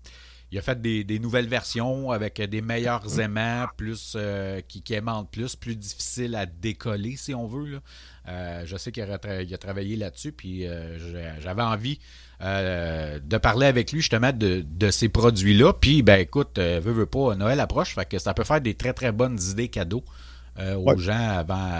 il 0.51 0.57
a 0.57 0.61
fait 0.61 0.81
des, 0.81 1.19
nouvelles 1.19 1.47
versions 1.47 2.11
avec 2.11 2.41
des 2.41 2.61
meilleurs 2.61 3.19
aimants, 3.19 3.67
plus 3.77 4.13
euh, 4.15 4.61
qui, 4.67 4.81
qui, 4.81 4.93
aimantent 4.95 5.29
plus, 5.29 5.55
plus 5.55 5.75
difficile 5.75 6.35
à 6.35 6.45
décoller 6.45 7.15
si 7.17 7.35
on 7.35 7.45
veut. 7.45 7.79
Euh, 8.27 8.63
je 8.65 8.75
sais 8.77 8.91
qu'il 8.91 9.03
a, 9.03 9.13
a, 9.13 9.57
travaillé 9.57 9.95
là-dessus, 9.95 10.31
puis 10.31 10.67
euh, 10.67 10.97
j'avais 11.39 11.61
envie 11.61 11.99
de 12.41 13.37
parler 13.37 13.67
avec 13.67 13.91
lui 13.91 13.99
justement 13.99 14.31
de, 14.33 14.89
ces 14.91 15.09
produits-là. 15.09 15.73
Puis, 15.73 16.01
ben 16.01 16.19
écoute, 16.19 16.57
veut, 16.57 16.79
veut 16.79 17.05
pas, 17.05 17.35
Noël 17.35 17.59
approche, 17.59 17.93
fait 17.93 18.05
que 18.05 18.17
ça 18.17 18.33
peut 18.33 18.43
faire 18.43 18.61
des 18.61 18.73
très 18.73 18.93
très 18.93 19.11
bonnes 19.11 19.39
idées 19.51 19.67
cadeaux 19.67 20.03
euh, 20.59 20.75
aux 20.75 20.97
gens 20.97 21.37
avant, 21.37 21.71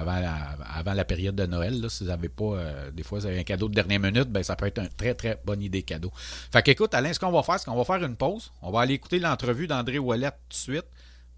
avant, 0.00 0.20
la, 0.20 0.56
avant 0.74 0.94
la 0.94 1.04
période 1.04 1.34
de 1.36 1.46
Noël. 1.46 1.80
Là, 1.80 1.88
si 1.88 2.04
vous 2.04 2.10
n'avez 2.10 2.28
pas, 2.28 2.56
des 2.92 3.02
fois, 3.02 3.20
vous 3.20 3.26
avez 3.26 3.38
un 3.38 3.44
cadeau 3.44 3.68
de 3.68 3.74
dernière 3.74 4.00
minute, 4.00 4.30
ben, 4.30 4.42
ça 4.42 4.56
peut 4.56 4.66
être 4.66 4.78
une 4.78 4.88
très, 4.88 5.14
très 5.14 5.40
bonne 5.44 5.62
idée 5.62 5.82
cadeau. 5.82 6.10
Fait 6.14 6.62
qu'écoute, 6.62 6.94
Alain, 6.94 7.12
ce 7.12 7.20
qu'on 7.20 7.30
va 7.30 7.42
faire, 7.42 7.58
c'est 7.58 7.66
qu'on 7.66 7.76
va 7.76 7.84
faire 7.84 8.04
une 8.04 8.16
pause. 8.16 8.52
On 8.62 8.70
va 8.70 8.80
aller 8.80 8.94
écouter 8.94 9.18
l'entrevue 9.18 9.66
d'André 9.66 9.98
Ouellet 9.98 10.30
tout 10.30 10.36
de 10.50 10.54
suite. 10.54 10.86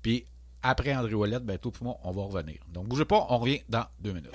Puis 0.02 0.24
après 0.62 0.94
André 0.94 1.14
Ouellet, 1.14 1.40
ben, 1.40 1.58
tout 1.58 1.72
le 1.80 1.86
monde, 1.86 1.96
on 2.04 2.12
va 2.12 2.22
revenir. 2.22 2.58
Donc, 2.72 2.86
bougez 2.86 3.04
pas, 3.04 3.26
on 3.28 3.38
revient 3.38 3.60
dans 3.68 3.84
deux 4.00 4.12
minutes. 4.12 4.32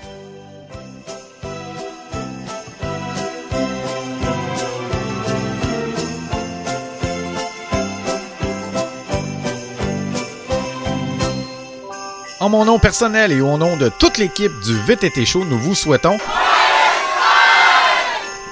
En 12.43 12.50
mon 12.50 12.65
nom 12.65 12.77
personnel 12.77 13.31
et 13.31 13.39
au 13.39 13.57
nom 13.57 13.77
de 13.77 13.88
toute 13.88 14.17
l'équipe 14.17 14.51
du 14.65 14.77
VTT 14.77 15.25
Show, 15.25 15.45
nous 15.45 15.57
vous 15.57 15.75
souhaitons 15.75 16.17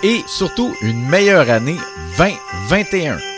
et 0.02 0.24
surtout 0.28 0.74
une 0.82 1.06
meilleure 1.10 1.50
année 1.50 1.78
2021. 2.18 3.31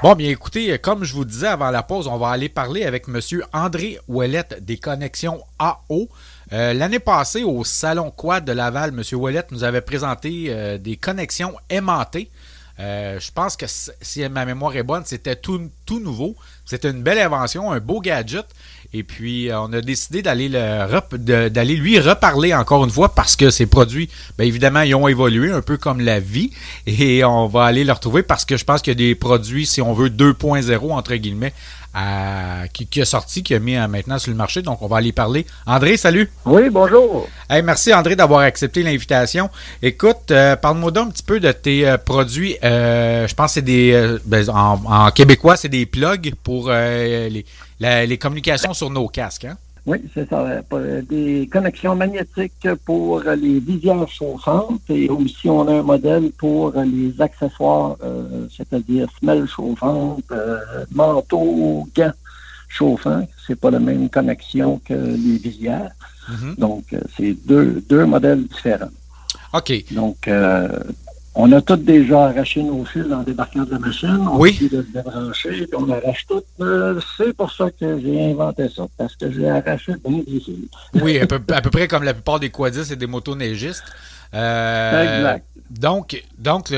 Bon, 0.00 0.14
bien 0.14 0.30
écoutez, 0.30 0.78
comme 0.78 1.02
je 1.02 1.12
vous 1.12 1.24
disais 1.24 1.48
avant 1.48 1.72
la 1.72 1.82
pause, 1.82 2.06
on 2.06 2.18
va 2.18 2.28
aller 2.28 2.48
parler 2.48 2.84
avec 2.84 3.08
M. 3.08 3.20
André 3.52 3.98
Ouellette 4.06 4.64
des 4.64 4.76
Connexions 4.76 5.42
AO. 5.58 6.08
Euh, 6.52 6.72
l'année 6.72 7.00
passée, 7.00 7.42
au 7.42 7.64
Salon 7.64 8.12
Quad 8.12 8.44
de 8.44 8.52
Laval, 8.52 8.90
M. 8.90 9.02
Ouellette 9.18 9.50
nous 9.50 9.64
avait 9.64 9.80
présenté 9.80 10.50
euh, 10.50 10.78
des 10.78 10.96
connexions 10.96 11.56
aimantées. 11.68 12.30
Euh, 12.78 13.18
je 13.18 13.32
pense 13.32 13.56
que 13.56 13.66
si 13.66 14.28
ma 14.28 14.44
mémoire 14.44 14.76
est 14.76 14.84
bonne, 14.84 15.02
c'était 15.04 15.34
tout, 15.34 15.68
tout 15.84 15.98
nouveau. 15.98 16.36
C'était 16.64 16.90
une 16.90 17.02
belle 17.02 17.18
invention, 17.18 17.72
un 17.72 17.80
beau 17.80 18.00
gadget. 18.00 18.46
Et 18.94 19.02
puis, 19.02 19.50
euh, 19.50 19.60
on 19.60 19.72
a 19.74 19.82
décidé 19.82 20.22
d'aller 20.22 20.48
d'aller 20.48 21.76
lui 21.76 22.00
reparler 22.00 22.54
encore 22.54 22.84
une 22.84 22.90
fois 22.90 23.14
parce 23.14 23.36
que 23.36 23.50
ces 23.50 23.66
produits, 23.66 24.08
bien 24.38 24.46
évidemment, 24.46 24.80
ils 24.80 24.94
ont 24.94 25.08
évolué 25.08 25.52
un 25.52 25.60
peu 25.60 25.76
comme 25.76 26.00
la 26.00 26.20
vie. 26.20 26.52
Et 26.86 27.22
on 27.22 27.48
va 27.48 27.64
aller 27.64 27.84
le 27.84 27.92
retrouver 27.92 28.22
parce 28.22 28.46
que 28.46 28.56
je 28.56 28.64
pense 28.64 28.80
qu'il 28.80 28.92
y 28.92 28.96
a 28.96 29.08
des 29.08 29.14
produits, 29.14 29.66
si 29.66 29.82
on 29.82 29.92
veut, 29.92 30.08
2.0, 30.08 30.90
entre 30.92 31.14
guillemets, 31.16 31.52
qui, 32.72 32.86
qui, 32.86 33.02
a 33.02 33.04
sorti, 33.04 33.42
qui 33.42 33.54
a 33.54 33.58
mis 33.58 33.76
maintenant 33.76 34.18
sur 34.18 34.30
le 34.30 34.36
marché. 34.36 34.62
Donc, 34.62 34.80
on 34.80 34.86
va 34.86 34.98
aller 34.98 35.12
parler. 35.12 35.44
André, 35.66 35.98
salut. 35.98 36.30
Oui, 36.46 36.70
bonjour. 36.70 37.28
merci, 37.50 37.92
André, 37.92 38.16
d'avoir 38.16 38.40
accepté 38.40 38.82
l'invitation. 38.82 39.50
Écoute, 39.82 40.30
euh, 40.30 40.56
parle-moi 40.56 40.92
d'un 40.92 41.08
petit 41.08 41.24
peu 41.24 41.40
de 41.40 41.52
tes 41.52 41.86
euh, 41.86 41.98
produits. 41.98 42.56
je 42.62 43.34
pense 43.34 43.50
que 43.50 43.54
c'est 43.54 43.62
des. 43.62 44.16
Ben, 44.24 44.48
en, 44.48 44.80
en, 44.86 45.10
québécois, 45.10 45.56
c'est 45.56 45.68
des 45.68 45.84
plugs 45.84 46.32
pour 46.42 46.70
les 46.70 47.44
les 47.80 48.18
communications 48.18 48.74
sur 48.74 48.90
nos 48.90 49.08
casques. 49.08 49.44
Hein? 49.44 49.56
Oui, 49.88 49.98
c'est 50.12 50.28
ça. 50.28 50.60
Des 51.08 51.48
connexions 51.50 51.96
magnétiques 51.96 52.68
pour 52.84 53.20
les 53.20 53.58
visières 53.58 54.06
chauffantes 54.06 54.82
et 54.90 55.08
aussi 55.08 55.48
on 55.48 55.66
a 55.66 55.76
un 55.76 55.82
modèle 55.82 56.30
pour 56.36 56.72
les 56.72 57.18
accessoires, 57.20 57.96
euh, 58.02 58.46
c'est-à-dire 58.54 59.08
semelles 59.18 59.46
chauffantes, 59.46 60.24
euh, 60.30 60.84
manteaux, 60.92 61.88
gants 61.96 62.12
chauffants. 62.68 63.26
C'est 63.46 63.58
pas 63.58 63.70
la 63.70 63.78
même 63.78 64.10
connexion 64.10 64.78
que 64.84 64.92
les 64.92 65.38
visières. 65.38 65.92
Mm-hmm. 66.30 66.58
Donc, 66.58 66.84
euh, 66.92 67.00
c'est 67.16 67.34
deux, 67.46 67.82
deux 67.88 68.04
modèles 68.04 68.46
différents. 68.46 68.90
OK. 69.54 69.72
Donc, 69.92 70.28
on 71.40 71.52
a 71.52 71.60
tous 71.62 71.76
déjà 71.76 72.26
arraché 72.26 72.64
nos 72.64 72.84
fils 72.84 73.06
en 73.12 73.22
débarquant 73.22 73.62
de 73.62 73.70
la 73.70 73.78
machine. 73.78 74.18
On 74.28 74.38
oui. 74.40 74.58
de 74.60 74.82
se 74.82 74.92
débrancher, 74.92 75.66
puis 75.68 75.78
on 75.78 75.88
arrache 75.88 76.26
tout. 76.26 76.42
Euh, 76.60 77.00
c'est 77.16 77.32
pour 77.32 77.52
ça 77.52 77.70
que 77.70 78.00
j'ai 78.00 78.32
inventé 78.32 78.68
ça, 78.68 78.88
parce 78.96 79.14
que 79.14 79.30
j'ai 79.30 79.48
arraché 79.48 79.92
bien 80.04 80.18
des 80.26 80.40
fils. 80.40 80.68
oui, 80.94 81.20
à 81.20 81.26
peu, 81.28 81.70
près 81.70 81.86
comme 81.86 82.02
la 82.02 82.12
plupart 82.12 82.40
des 82.40 82.50
quadis 82.50 82.92
et 82.92 82.96
des 82.96 83.06
motoneigistes. 83.06 83.84
Euh, 84.34 85.18
exact. 85.18 85.46
Donc, 85.70 86.24
donc 86.38 86.68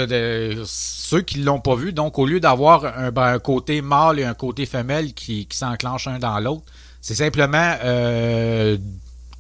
ceux 0.67 1.23
qui 1.23 1.41
ne 1.41 1.45
l'ont 1.47 1.61
pas 1.61 1.75
vu, 1.75 1.95
donc 1.95 2.19
au 2.19 2.27
lieu 2.27 2.39
d'avoir 2.39 2.85
un, 2.99 3.11
ben, 3.11 3.39
côté 3.39 3.81
mâle 3.81 4.21
et 4.21 4.25
un 4.25 4.35
côté 4.35 4.67
femelle 4.67 5.15
qui, 5.15 5.47
qui 5.47 5.57
s'enclenchent 5.57 6.09
un 6.09 6.19
dans 6.19 6.39
l'autre, 6.39 6.65
c'est 7.01 7.15
simplement 7.15 7.77
euh, 7.83 8.77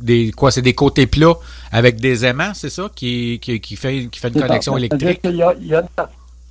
des 0.00 0.32
quoi 0.32 0.50
c'est 0.50 0.62
des 0.62 0.74
côtés 0.74 1.06
plats 1.06 1.36
avec 1.72 2.00
des 2.00 2.24
aimants, 2.24 2.52
c'est 2.54 2.70
ça 2.70 2.90
qui, 2.94 3.38
qui, 3.40 3.76
fait 3.76 4.08
qui 4.10 4.20
fait 4.20 4.28
une 4.28 4.40
connexion 4.40 4.76
électrique? 4.76 5.20
Il 5.24 5.36
y, 5.36 5.42
a, 5.42 5.54
il, 5.60 5.66
y 5.66 5.74
a 5.74 5.84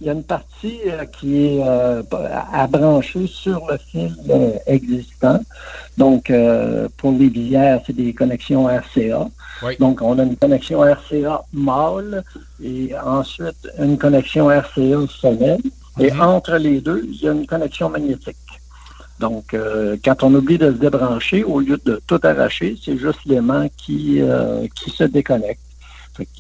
il 0.02 0.08
y 0.08 0.10
a, 0.10 0.14
une 0.14 0.24
partie 0.24 0.80
euh, 0.88 1.04
qui 1.06 1.46
est 1.46 1.62
euh, 1.62 2.02
à 2.54 2.68
brancher 2.68 3.28
sur 3.28 3.68
le 3.70 3.78
fil 3.78 4.16
euh, 4.30 4.52
existant. 4.66 5.42
Donc 5.98 6.32
pour 6.96 7.12
les 7.12 7.30
billets, 7.30 7.82
c'est 7.86 7.96
des 7.96 8.14
connexions 8.14 8.68
RCA. 8.68 9.28
Donc 9.80 10.02
on 10.02 10.18
a 10.18 10.24
une 10.24 10.38
connexion 10.38 10.80
RCA 10.80 11.44
mâle 11.52 12.24
et 12.64 12.92
ensuite 12.98 13.68
une 13.78 13.98
connexion 13.98 14.48
RCA 14.48 15.06
femelle. 15.22 15.60
Et 16.00 16.10
mm-hmm. 16.10 16.22
entre 16.22 16.56
les 16.56 16.80
deux, 16.80 17.04
il 17.06 17.22
y 17.22 17.28
a 17.28 17.34
une 17.34 17.46
connexion 17.46 17.90
magnétique. 17.90 18.38
Donc, 19.20 19.54
euh, 19.54 19.98
quand 20.04 20.24
on 20.24 20.34
oublie 20.34 20.58
de 20.58 20.72
se 20.72 20.78
débrancher, 20.78 21.44
au 21.44 21.60
lieu 21.60 21.80
de 21.86 22.02
tout 22.08 22.20
arracher, 22.24 22.78
c'est 22.84 22.98
juste 22.98 23.20
l'aimant 23.26 23.68
qui, 23.78 24.22
euh, 24.22 24.66
qui 24.76 24.90
se 24.92 25.04
déconnecte. 25.04 25.60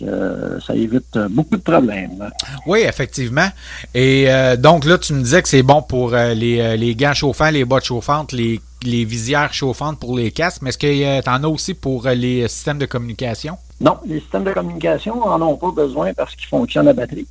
Euh, 0.02 0.60
ça 0.60 0.76
évite 0.76 1.18
beaucoup 1.30 1.56
de 1.56 1.62
problèmes. 1.62 2.30
Oui, 2.66 2.80
effectivement. 2.80 3.48
Et 3.94 4.28
donc 4.58 4.84
là, 4.84 4.98
tu 4.98 5.14
me 5.14 5.22
disais 5.22 5.42
que 5.42 5.48
c'est 5.48 5.64
bon 5.64 5.82
pour 5.82 6.12
les, 6.12 6.76
les, 6.76 6.96
gants 6.96 7.14
chauffants, 7.14 7.50
les 7.50 7.64
bottes 7.64 7.86
chauffantes, 7.86 8.34
les, 8.34 8.60
les 8.84 9.06
visières 9.06 9.54
chauffantes 9.54 9.98
pour 9.98 10.18
les 10.18 10.32
casques, 10.32 10.62
mais 10.64 10.72
est-ce 10.72 10.78
que 10.78 11.22
tu 11.22 11.30
en 11.30 11.44
as 11.46 11.48
aussi 11.48 11.76
pour 11.76 12.10
les 12.10 12.50
systèmes 12.50 12.78
de 12.78 12.88
communication? 12.88 13.58
Non, 13.82 13.98
les 14.06 14.20
systèmes 14.20 14.44
de 14.44 14.52
communication 14.52 15.16
n'en 15.16 15.42
ont 15.42 15.56
pas 15.56 15.72
besoin 15.72 16.14
parce 16.14 16.36
qu'ils 16.36 16.48
fonctionnent 16.48 16.90
à 16.90 16.94
batterie. 16.94 17.28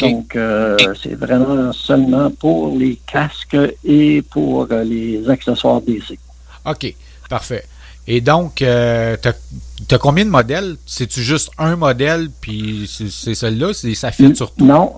Donc, 0.00 0.34
euh, 0.34 0.76
c'est 1.00 1.14
vraiment 1.14 1.72
seulement 1.72 2.30
pour 2.30 2.76
les 2.76 2.98
casques 3.06 3.56
et 3.84 4.22
pour 4.22 4.66
euh, 4.70 4.82
les 4.82 5.28
accessoires 5.30 5.80
DC. 5.80 6.18
OK, 6.66 6.94
parfait. 7.30 7.64
Et 8.08 8.20
donc, 8.20 8.62
euh, 8.62 9.16
tu 9.22 9.94
as, 9.94 9.98
combien 9.98 10.24
de 10.24 10.30
modèles? 10.30 10.76
C'est-tu 10.86 11.22
juste 11.22 11.50
un 11.56 11.76
modèle, 11.76 12.30
puis 12.40 12.90
c'est 12.90 13.34
celui-là? 13.34 13.72
Ça 13.94 14.10
fit 14.10 14.34
sur 14.34 14.50
tout? 14.50 14.64
Non. 14.64 14.92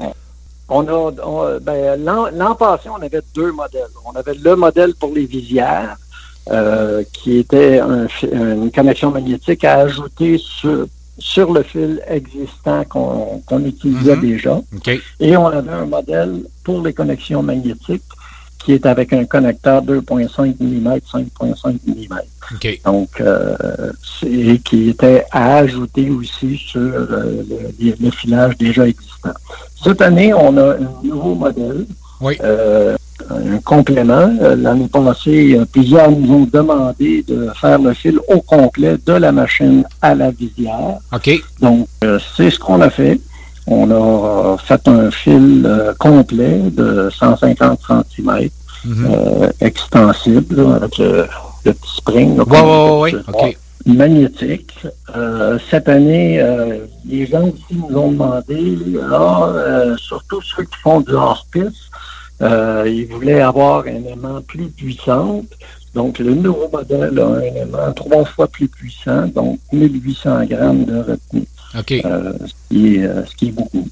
On 0.71 0.89
a, 0.89 1.59
ben, 1.61 2.03
l'an 2.03 2.55
passé, 2.55 2.89
on 2.89 3.03
avait 3.03 3.21
deux 3.35 3.53
modèles. 3.53 3.91
On 4.07 4.13
avait 4.13 4.35
le 4.35 4.57
modèle 4.57 4.95
pour 4.95 5.13
les 5.13 5.27
visières, 5.27 5.99
euh, 6.51 7.03
qui 7.13 7.39
était 7.39 7.81
une 7.81 8.71
connexion 8.71 9.11
magnétique 9.11 9.65
à 9.65 9.79
ajouter 9.81 10.39
sur, 10.39 10.87
sur 11.19 11.53
le 11.53 11.63
fil 11.63 12.03
existant 12.07 12.85
qu'on 12.85 13.65
utilisait 13.65 14.17
mhm. 14.17 14.21
déjà. 14.21 14.61
Et 15.21 15.37
on 15.37 15.47
avait 15.47 15.73
un 15.73 15.87
modèle 15.87 16.43
pour 16.63 16.83
les 16.83 16.93
connexions 16.93 17.43
magnétiques 17.43 18.03
qui 18.65 18.73
est 18.73 18.87
avec 18.87 19.13
un 19.13 19.25
connecteur 19.27 19.83
2.5 19.83 20.55
mm, 20.59 20.89
5.5 21.13 21.79
mm. 21.87 22.19
Donc, 22.85 23.21
euh, 23.21 23.93
c'est 24.03 24.59
qui 24.65 24.91
était 24.91 25.25
à 25.31 25.57
ajouter 25.57 26.11
aussi 26.11 26.57
sur 26.57 26.81
euh, 26.81 27.43
le, 27.79 28.11
filage 28.11 28.57
déjà 28.57 28.87
existant. 28.87 29.35
Cette 29.83 30.01
année, 30.01 30.33
on 30.33 30.57
a 30.57 30.77
un 30.77 31.03
nouveau 31.03 31.35
modèle. 31.35 31.87
Oui. 32.21 32.37
Euh, 32.43 32.97
un 33.31 33.59
complément. 33.59 34.31
Euh, 34.43 34.57
l'année 34.57 34.89
passée, 34.89 35.59
plusieurs 35.73 36.11
nous 36.11 36.35
ont 36.35 36.49
demandé 36.53 37.25
de 37.27 37.49
faire 37.61 37.79
le 37.79 37.95
fil 37.95 38.19
au 38.29 38.41
complet 38.41 38.97
de 39.07 39.13
la 39.13 39.33
machine 39.33 39.85
à 40.03 40.15
la 40.15 40.31
visière. 40.31 40.99
OK. 41.13 41.31
Donc, 41.61 41.89
euh, 42.05 42.19
c'est 42.37 42.51
ce 42.51 42.59
qu'on 42.59 42.81
a 42.81 42.91
fait. 42.91 43.21
On 43.67 43.91
a 43.91 44.59
fait 44.59 44.87
un 44.89 45.11
fil 45.11 45.63
euh, 45.65 45.95
complet 45.99 46.61
de 46.71 47.09
150 47.19 47.81
cm, 47.87 48.49
mhm. 48.85 49.53
extensible, 49.61 50.61
avec 50.75 50.99
le 50.99 51.27
petit 51.65 51.97
spring. 51.97 52.39
Oui, 52.39 52.59
oui, 52.63 53.15
oui. 53.15 53.21
OK 53.29 53.57
magnétique. 53.87 54.73
Euh, 55.15 55.59
cette 55.71 55.89
année, 55.89 56.41
euh, 56.41 56.87
les 57.07 57.27
gens 57.27 57.47
ici 57.47 57.81
nous 57.89 57.97
ont 57.97 58.13
demandé, 58.13 58.79
là, 58.93 59.53
euh, 59.55 59.97
surtout 59.97 60.41
ceux 60.43 60.65
qui 60.65 60.77
font 60.83 61.01
du 61.01 61.13
hors-piste, 61.13 61.91
ils 62.41 63.07
voulaient 63.11 63.41
avoir 63.41 63.85
un 63.87 64.05
aimant 64.05 64.41
plus 64.43 64.69
puissant. 64.69 65.43
Donc, 65.95 66.19
le 66.19 66.35
nouveau 66.35 66.69
modèle 66.73 67.19
a 67.19 67.27
un 67.27 67.41
aimant 67.41 67.93
trois 67.93 68.25
fois 68.25 68.49
plus 68.49 68.69
puissant, 68.69 69.27
donc 69.29 69.61
1800 69.73 70.45
grammes 70.47 70.85
de 70.85 70.99
retenue. 70.99 71.47
OK. 71.79 71.89
ce, 71.89 72.53
qui 72.69 72.97
est, 72.97 73.27
ce 73.27 73.35
qui 73.37 73.49
est 73.49 73.53
beaucoup. 73.53 73.89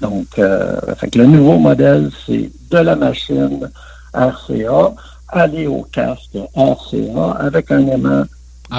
Donc, 0.00 0.26
fait 0.34 1.10
que 1.10 1.18
le 1.18 1.26
nouveau 1.26 1.58
modèle, 1.58 2.10
c'est 2.26 2.50
de 2.70 2.78
la 2.78 2.94
machine 2.94 3.68
RCA, 4.12 4.94
aller 5.28 5.66
au 5.66 5.82
casque 5.90 6.36
RCA 6.54 7.32
avec 7.38 7.70
un 7.70 7.86
aimant 7.86 8.24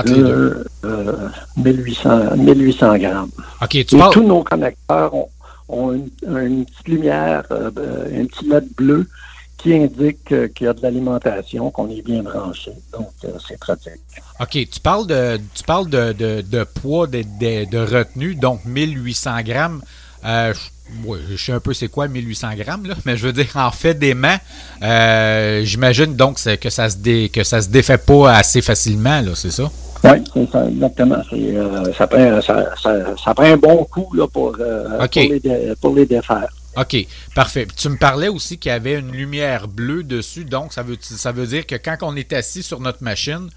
de, 0.06 0.66
euh, 0.86 1.30
1800, 1.58 2.38
1800 2.38 2.98
grammes. 2.98 3.30
OK, 3.62 3.76
Et 3.76 3.86
tous 3.86 4.24
nos 4.24 4.44
connecteurs 4.44 5.14
ont, 5.14 5.30
une, 5.70 6.10
petite 6.66 6.88
lumière, 6.88 7.44
euh, 7.52 7.72
un 8.22 8.26
petit 8.26 8.50
LED 8.50 8.68
bleu 8.76 9.08
qui 9.60 9.74
indique 9.74 10.26
qu'il 10.54 10.66
y 10.66 10.68
a 10.68 10.74
de 10.74 10.82
l'alimentation, 10.82 11.70
qu'on 11.70 11.90
est 11.90 12.02
bien 12.02 12.24
branché. 12.24 12.72
Donc, 12.94 13.10
euh, 13.26 13.32
c'est 13.46 13.60
pratique. 13.60 14.02
OK, 14.40 14.52
tu 14.52 14.80
parles 14.80 15.06
de 15.06 15.40
tu 15.54 15.64
parles 15.64 15.90
de, 15.90 16.14
de, 16.14 16.42
de 16.42 16.64
poids 16.64 17.08
de, 17.08 17.24
de, 17.66 17.78
retenue, 17.78 18.36
donc 18.36 18.64
1800 18.66 19.42
grammes. 19.42 19.82
Euh, 20.26 20.54
je 21.30 21.38
sais 21.38 21.52
un 21.52 21.60
peu 21.60 21.74
c'est 21.74 21.88
quoi 21.88 22.08
1800 22.08 22.56
grammes, 22.56 22.86
là, 22.88 22.96
mais 23.06 23.16
je 23.16 23.28
veux 23.28 23.34
dire, 23.34 23.48
en 23.56 23.72
fait 23.72 23.94
d'aimant, 23.94 24.38
euh, 24.82 25.64
j'imagine 25.64 26.16
donc 26.16 26.40
que 26.60 26.70
ça, 26.70 26.90
se 26.90 26.98
dé, 26.98 27.30
que 27.30 27.44
ça 27.44 27.62
se 27.62 27.70
défait 27.70 27.98
pas 27.98 28.34
assez 28.34 28.62
facilement, 28.62 29.24
c'est 29.36 29.52
ça? 29.52 29.70
Oui, 30.04 30.24
c'est 30.34 30.52
ça, 30.52 30.68
exactement. 30.68 31.22
Euh, 31.34 31.94
ça, 31.94 32.08
prend, 32.08 32.42
ça, 32.42 32.76
ça, 32.82 33.34
prend 33.34 33.44
un 33.44 33.58
bon 33.58 33.84
coup 33.86 34.14
là, 34.14 34.28
pour, 34.28 34.56
euh, 34.60 35.08
pour, 35.82 35.96
les 35.96 36.06
défaire. 36.06 36.48
OK, 36.78 36.96
parfait. 37.36 37.68
tu 37.76 37.90
me 37.90 37.98
parlais 37.98 38.30
aussi 38.30 38.58
qu'il 38.58 38.72
y 38.72 38.76
avait 38.76 39.00
une 39.00 39.12
lumière 39.12 39.68
bleue 39.68 40.04
dessus, 40.04 40.46
donc 40.46 40.72
ça 40.72 40.84
veut, 40.84 40.98
ça 41.02 41.32
veut 41.32 41.48
dire 41.48 41.66
que 41.66 41.76
quand 41.76 41.98
on 42.02 42.16
est 42.16 42.32
assis 42.32 42.64
sur 42.64 42.80
notre 42.80 43.04
machine, 43.04 43.50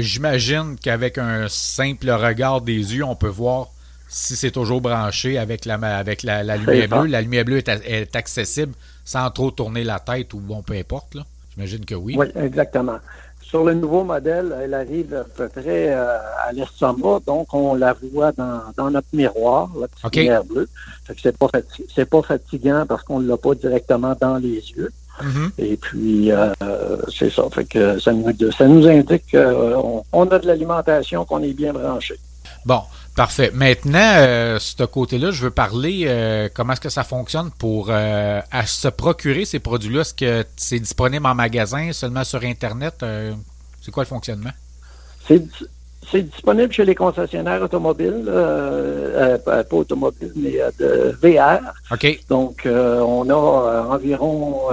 j'imagine 0.00 0.76
qu'avec 0.80 1.18
un 1.18 1.46
simple 1.48 2.10
regard 2.10 2.60
des 2.60 2.94
yeux, 2.94 3.04
on 3.04 3.16
peut 3.16 3.26
voir 3.28 3.68
si 4.08 4.36
c'est 4.36 4.50
toujours 4.50 4.80
branché 4.80 5.38
avec 5.38 5.64
la, 5.66 5.74
avec 5.74 6.22
la, 6.22 6.42
lumière 6.56 6.88
bleue, 6.88 7.06
la 7.06 7.20
lumière 7.20 7.44
bleue 7.44 7.62
est, 7.68 8.16
accessible 8.16 8.72
sans 9.04 9.30
trop 9.30 9.50
tourner 9.50 9.84
la 9.84 10.00
tête 10.00 10.32
ou 10.34 10.38
bon, 10.38 10.62
peu 10.62 10.74
importe. 10.74 11.16
J'imagine 11.54 11.84
que 11.84 11.94
oui. 11.94 12.14
Oui, 12.16 12.26
exactement. 12.36 12.98
Sur 13.48 13.64
le 13.64 13.72
nouveau 13.72 14.04
modèle, 14.04 14.54
elle 14.62 14.74
arrive 14.74 15.14
à 15.14 15.24
peu 15.24 15.48
près 15.48 15.88
euh, 15.88 16.18
à 16.46 16.52
l'estomac, 16.52 17.20
donc 17.26 17.54
on 17.54 17.74
la 17.74 17.96
voit 18.12 18.30
dans, 18.32 18.90
notre 18.90 19.08
miroir, 19.14 19.70
la 19.80 19.88
petite 19.88 20.16
lumière 20.16 20.44
bleue. 20.44 20.68
c'est 21.22 21.36
pas, 21.36 21.48
pas 21.48 22.22
fatigant 22.22 22.84
parce 22.86 23.02
qu'on 23.04 23.20
ne 23.20 23.26
l'a 23.26 23.38
pas 23.38 23.54
directement 23.54 24.14
dans 24.20 24.36
les 24.36 24.60
yeux. 24.76 24.92
Mm-hmm. 25.22 25.50
Et 25.58 25.76
puis, 25.78 26.30
euh, 26.30 26.52
c'est 27.10 27.30
ça. 27.32 27.44
Fait 27.50 27.64
que 27.64 27.98
ça 27.98 28.12
nous, 28.12 28.30
ça 28.52 28.68
nous 28.68 28.86
indique 28.86 29.32
qu'on 29.32 30.04
on 30.12 30.26
a 30.28 30.38
de 30.38 30.46
l'alimentation, 30.46 31.24
qu'on 31.24 31.42
est 31.42 31.54
bien 31.54 31.72
branché. 31.72 32.18
Bon, 32.66 32.82
Parfait. 33.18 33.50
Maintenant, 33.52 33.98
euh, 33.98 34.60
ce 34.60 34.84
côté-là, 34.84 35.32
je 35.32 35.42
veux 35.42 35.50
parler 35.50 36.04
euh, 36.06 36.48
comment 36.54 36.74
est-ce 36.74 36.80
que 36.80 36.88
ça 36.88 37.02
fonctionne 37.02 37.50
pour 37.50 37.88
euh, 37.90 38.40
se 38.64 38.86
procurer 38.86 39.44
ces 39.44 39.58
produits-là? 39.58 40.02
Est-ce 40.02 40.14
que 40.14 40.46
c'est 40.56 40.78
disponible 40.78 41.26
en 41.26 41.34
magasin, 41.34 41.90
seulement 41.92 42.22
sur 42.22 42.44
Internet? 42.44 43.04
c'est 43.82 43.90
quoi 43.90 44.04
le 44.04 44.08
fonctionnement? 44.08 44.52
Disponible 46.16 46.72
chez 46.72 46.84
les 46.84 46.94
concessionnaires 46.94 47.62
automobiles, 47.62 48.24
euh, 48.26 49.36
euh, 49.46 49.62
pas 49.62 49.76
automobiles, 49.76 50.32
mais 50.36 50.60
euh, 50.60 50.70
de 50.78 51.16
VR. 51.20 51.60
OK. 51.90 52.20
Donc, 52.28 52.66
on 52.66 53.28
a 53.28 53.86
environ 53.90 54.68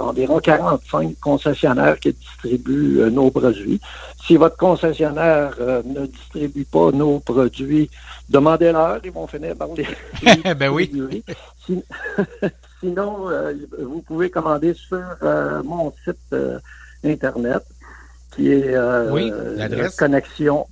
environ 0.00 0.38
45 0.38 1.18
concessionnaires 1.20 1.98
qui 1.98 2.12
distribuent 2.12 3.10
nos 3.10 3.30
produits. 3.30 3.80
Si 4.26 4.36
votre 4.36 4.56
concessionnaire 4.56 5.54
ne 5.84 6.06
distribue 6.06 6.64
pas 6.64 6.90
nos 6.92 7.20
produits, 7.20 7.88
demandez-leur, 8.28 9.00
ils 9.04 9.12
vont 9.12 9.26
finir 9.26 9.54
par 9.54 9.68
les, 9.76 10.54
ben 10.54 10.68
oui. 10.68 11.22
Sinon, 12.80 13.28
vous 13.78 14.02
pouvez 14.02 14.30
commander 14.30 14.74
sur 14.74 15.02
mon 15.64 15.92
site 16.04 16.34
Internet 17.04 17.62
qui 18.36 18.52
est 18.52 18.74
euh, 18.74 19.88
connexion 19.96 20.66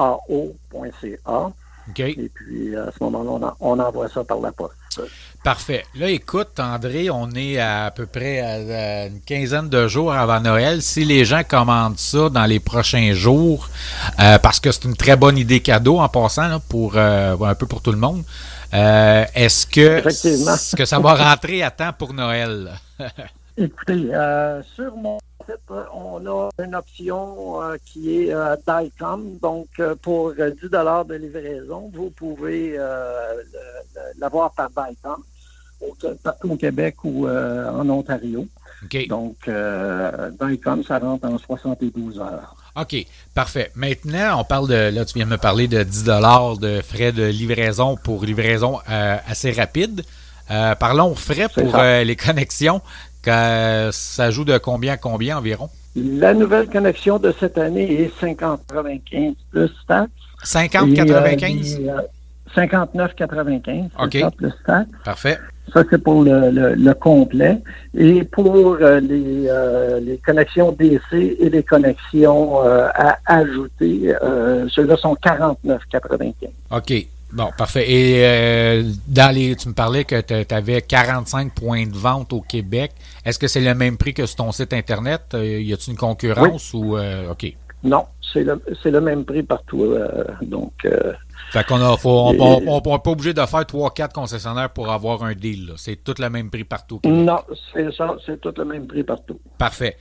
ao.ca. 0.00 1.52
Et 1.98 2.30
puis, 2.32 2.76
à 2.76 2.90
ce 2.96 3.02
moment-là, 3.04 3.54
on, 3.60 3.78
envoie 3.78 4.08
ça 4.08 4.22
par 4.24 4.40
la 4.40 4.52
poste. 4.52 4.74
Parfait. 5.42 5.84
Là, 5.94 6.08
écoute, 6.08 6.58
André, 6.58 7.10
on 7.10 7.30
est 7.30 7.58
à, 7.58 7.90
peu 7.90 8.06
près 8.06 8.40
à, 8.40 9.06
une 9.06 9.20
quinzaine 9.20 9.68
de 9.68 9.88
jours 9.88 10.12
avant 10.12 10.40
Noël. 10.40 10.82
Si 10.82 11.04
les 11.04 11.24
gens 11.24 11.42
commandent 11.46 11.98
ça 11.98 12.28
dans 12.28 12.44
les 12.44 12.60
prochains 12.60 13.12
jours, 13.14 13.68
euh, 14.20 14.38
parce 14.38 14.60
que 14.60 14.70
c'est 14.70 14.84
une 14.84 14.96
très 14.96 15.16
bonne 15.16 15.38
idée 15.38 15.60
cadeau 15.60 15.98
en 15.98 16.08
passant, 16.08 16.60
pour 16.68 16.92
euh, 16.96 17.36
un 17.40 17.54
peu 17.54 17.66
pour 17.66 17.82
tout 17.82 17.92
le 17.92 17.98
monde, 17.98 18.22
euh, 18.74 19.24
est-ce 19.34 19.66
que, 19.66 20.06
est 20.06 20.76
que 20.76 20.84
ça 20.84 20.98
va 20.98 21.14
rentrer 21.14 21.62
à 21.62 21.70
temps 21.70 21.92
pour 21.96 22.12
Noël? 22.12 22.70
Écoutez, 23.56 24.10
sur 24.76 24.94
mon 24.96 25.18
on 25.92 26.26
a 26.26 26.50
une 26.62 26.74
option 26.74 27.62
euh, 27.62 27.76
qui 27.84 28.22
est 28.22 28.34
euh, 28.34 28.56
DICOM. 28.66 29.38
Donc, 29.40 29.68
euh, 29.78 29.94
pour 30.00 30.32
10 30.32 30.38
de 30.40 31.14
livraison, 31.14 31.90
vous 31.94 32.10
pouvez 32.10 32.76
l'avoir 34.18 34.52
par 34.52 34.68
DICOM, 34.68 35.22
partout 36.22 36.52
au 36.52 36.56
Québec 36.56 36.96
ou 37.04 37.28
en 37.28 37.88
Ontario. 37.88 38.46
Donc, 39.08 39.36
DICOM, 39.46 40.84
ça 40.84 40.98
rentre 40.98 41.26
en 41.26 41.38
72 41.38 42.18
heures. 42.18 42.56
OK, 42.76 42.94
parfait. 43.34 43.72
Maintenant, 43.74 44.40
on 44.40 44.44
parle 44.44 44.68
de, 44.68 44.90
là, 44.90 45.04
tu 45.04 45.14
viens 45.14 45.26
de 45.26 45.30
me 45.30 45.38
parler 45.38 45.66
de 45.66 45.82
10 45.82 46.04
de 46.04 46.80
frais 46.80 47.12
de 47.12 47.24
livraison 47.24 47.96
pour 47.96 48.24
livraison 48.24 48.78
assez 48.86 49.52
rapide. 49.52 50.02
parlons 50.78 51.14
frais 51.14 51.48
pour 51.48 51.76
les 51.78 52.16
connexions 52.16 52.80
ça 53.24 54.30
joue 54.30 54.44
de 54.44 54.58
combien 54.58 54.94
à 54.94 54.96
combien 54.96 55.38
environ? 55.38 55.68
La 55.96 56.34
nouvelle 56.34 56.68
connexion 56.68 57.18
de 57.18 57.34
cette 57.38 57.58
année 57.58 58.02
est 58.02 58.20
50-95 58.20 59.34
plus 59.50 59.70
taxes. 59.88 60.10
50-95? 60.44 61.80
59,95. 62.54 63.90
Euh, 63.98 64.04
OK. 64.04 64.36
plus 64.36 64.52
taxes. 64.66 64.90
Parfait. 65.04 65.38
Ça, 65.72 65.84
c'est 65.88 66.02
pour 66.02 66.24
le, 66.24 66.92
complet. 66.94 67.58
Et 67.96 68.24
pour 68.24 68.76
euh, 68.80 69.00
les, 69.00 69.46
euh, 69.48 70.00
les, 70.00 70.18
connexions 70.18 70.72
DC 70.72 71.12
et 71.12 71.50
les 71.50 71.62
connexions 71.62 72.60
à 72.62 73.18
ajouter, 73.26 74.14
ceux-là 74.68 74.96
sont 74.96 75.14
49,95. 75.14 76.34
OK. 76.70 77.06
Bon, 77.32 77.50
parfait. 77.56 77.90
Et 77.90 78.26
euh, 78.26 78.82
dans 79.06 79.34
les, 79.34 79.54
tu 79.54 79.68
me 79.68 79.74
parlais 79.74 80.04
que 80.04 80.20
tu 80.20 80.54
avais 80.54 80.82
45 80.82 81.54
points 81.54 81.86
de 81.86 81.96
vente 81.96 82.32
au 82.32 82.40
Québec. 82.40 82.92
Est-ce 83.24 83.38
que 83.38 83.46
c'est 83.46 83.60
le 83.60 83.74
même 83.74 83.96
prix 83.96 84.14
que 84.14 84.26
sur 84.26 84.36
ton 84.36 84.52
site 84.52 84.72
Internet? 84.72 85.22
Euh, 85.34 85.60
y 85.60 85.72
a-t-il 85.72 85.92
une 85.92 85.98
concurrence 85.98 86.74
ou 86.74 86.96
euh, 86.96 87.30
OK? 87.30 87.54
Non, 87.82 88.04
c'est 88.32 88.42
le, 88.42 88.60
le, 88.84 89.00
même 89.00 89.24
prix 89.24 89.42
partout. 89.42 89.94
donc. 90.42 90.72
fait 91.50 91.66
qu'on 91.66 91.80
a, 91.80 91.96
on 92.04 92.74
n'est 92.74 92.98
pas 92.98 93.10
obligé 93.10 93.32
de 93.32 93.40
faire 93.46 93.60
3-4 93.60 94.12
concessionnaires 94.12 94.68
pour 94.68 94.90
avoir 94.90 95.22
un 95.22 95.32
deal. 95.32 95.72
C'est 95.76 95.96
tout 95.96 96.14
le 96.18 96.28
même 96.28 96.50
prix 96.50 96.64
partout. 96.64 97.00
Non, 97.04 97.38
c'est 97.72 97.90
ça, 97.94 98.16
c'est 98.26 98.38
tout 98.40 98.52
le 98.54 98.64
même 98.66 98.86
prix 98.86 99.04
partout. 99.04 99.40
Parfait. 99.56 99.96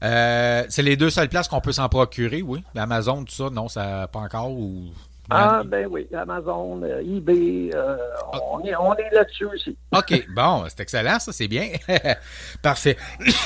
c'est 0.00 0.82
les 0.82 0.96
deux 0.96 1.10
seules 1.10 1.28
places 1.28 1.46
qu'on 1.46 1.60
peut 1.60 1.72
s'en 1.72 1.88
procurer, 1.88 2.42
oui. 2.42 2.64
Amazon, 2.74 3.22
tout 3.22 3.34
ça, 3.34 3.50
non, 3.50 3.68
ça 3.68 4.08
pas 4.10 4.20
encore 4.20 4.50
ou? 4.50 4.88
Ah, 5.30 5.62
ben 5.64 5.86
oui, 5.90 6.08
Amazon, 6.12 6.82
euh, 6.82 7.00
eBay, 7.00 7.70
euh, 7.74 7.96
ah. 8.32 8.38
on 8.50 8.60
est, 8.64 8.74
on 8.74 8.94
est 8.94 9.10
là-dessus 9.12 9.46
aussi. 9.46 9.76
OK, 9.92 10.26
bon, 10.34 10.64
c'est 10.68 10.80
excellent, 10.80 11.18
ça, 11.18 11.32
c'est 11.32 11.48
bien. 11.48 11.70
Parfait. 12.62 12.96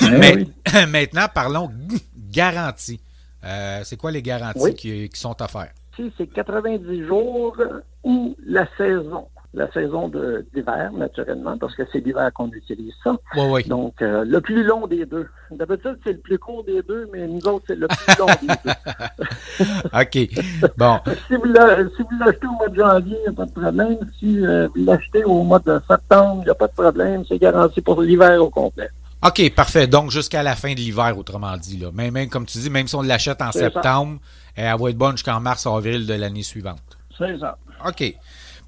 Ben 0.01 0.47
maintenant, 0.89 1.27
parlons 1.33 1.71
garantie. 2.17 3.01
Euh, 3.45 3.83
c'est 3.85 3.97
quoi 3.97 4.11
les 4.11 4.23
garanties 4.23 4.75
qui, 4.75 5.09
qui, 5.09 5.21
sont 5.21 5.41
offertes? 5.43 5.75
C'est 6.17 6.27
90 6.27 7.07
jours 7.07 7.57
ou 8.03 8.35
la 8.47 8.67
saison 8.77 9.29
la 9.55 9.71
saison 9.73 10.11
d'hiver, 10.55 10.91
naturellement, 10.93 11.57
parce 11.59 11.75
que 11.75 11.83
c'est 11.93 12.01
l'hiver 12.01 12.31
qu'on 12.35 12.51
utilise 12.51 12.93
ça. 13.03 13.17
Donc, 13.67 14.03
euh, 14.03 14.25
le 14.25 14.41
plus 14.41 14.65
long 14.65 14.87
des 14.87 15.07
deux. 15.07 15.29
D'habitude, 15.51 15.99
c'est 16.05 16.13
le 16.13 16.19
plus 16.19 16.39
court 16.39 16.65
des 16.65 16.83
deux, 16.83 17.09
mais 17.13 17.27
nous 17.27 17.47
autres, 17.47 17.65
c'est 17.69 17.77
le 17.77 17.87
plus 17.87 18.19
long 18.19 18.27
des 18.27 18.49
deux. 18.65 19.69
OK. 20.01 20.71
Bon. 20.77 20.99
si 21.29 21.37
vous 21.37 21.45
l'achetez 21.45 22.47
au 22.47 22.53
mois 22.53 22.69
de 22.69 22.75
janvier, 22.75 23.17
il 23.19 23.23
n'y 23.23 23.29
a 23.29 23.33
pas 23.33 23.47
de 23.47 23.53
problème. 23.53 23.99
Si 24.19 24.45
euh, 24.45 24.69
vous 24.75 24.85
l'achetez 24.85 25.25
au 25.25 25.43
mois 25.43 25.61
de 25.61 25.81
septembre, 25.89 26.43
il 26.43 26.45
n'y 26.45 26.51
a 26.51 26.55
pas 26.55 26.69
de 26.69 26.73
problème. 26.73 27.25
C'est 27.29 27.39
garanti 27.39 27.81
pour 27.81 28.03
l'hiver 28.03 28.43
au 28.43 28.51
complet. 28.51 28.91
OK, 29.25 29.55
parfait. 29.55 29.87
Donc, 29.87 30.11
jusqu'à 30.11 30.43
la 30.43 30.55
fin 30.55 30.73
de 30.73 30.79
l'hiver, 30.79 31.17
autrement 31.17 31.57
dit. 31.57 31.79
Là. 31.79 31.91
Même, 31.95 32.13
même, 32.13 32.29
comme 32.29 32.45
tu 32.45 32.59
dis, 32.59 32.71
même 32.71 32.87
si 32.87 32.95
on 32.95 33.03
l'achète 33.03 33.41
en 33.41 33.53
ça. 33.53 33.61
septembre, 33.61 34.19
elle 34.55 34.77
va 34.79 34.91
être 34.91 34.99
bonne 34.99 35.13
jusqu'en 35.13 35.41
mars-avril 35.41 36.07
de 36.07 36.15
l'année 36.15 36.43
suivante. 36.43 36.81
C'est 37.17 37.39
ça. 37.39 37.57
OK. 37.87 38.15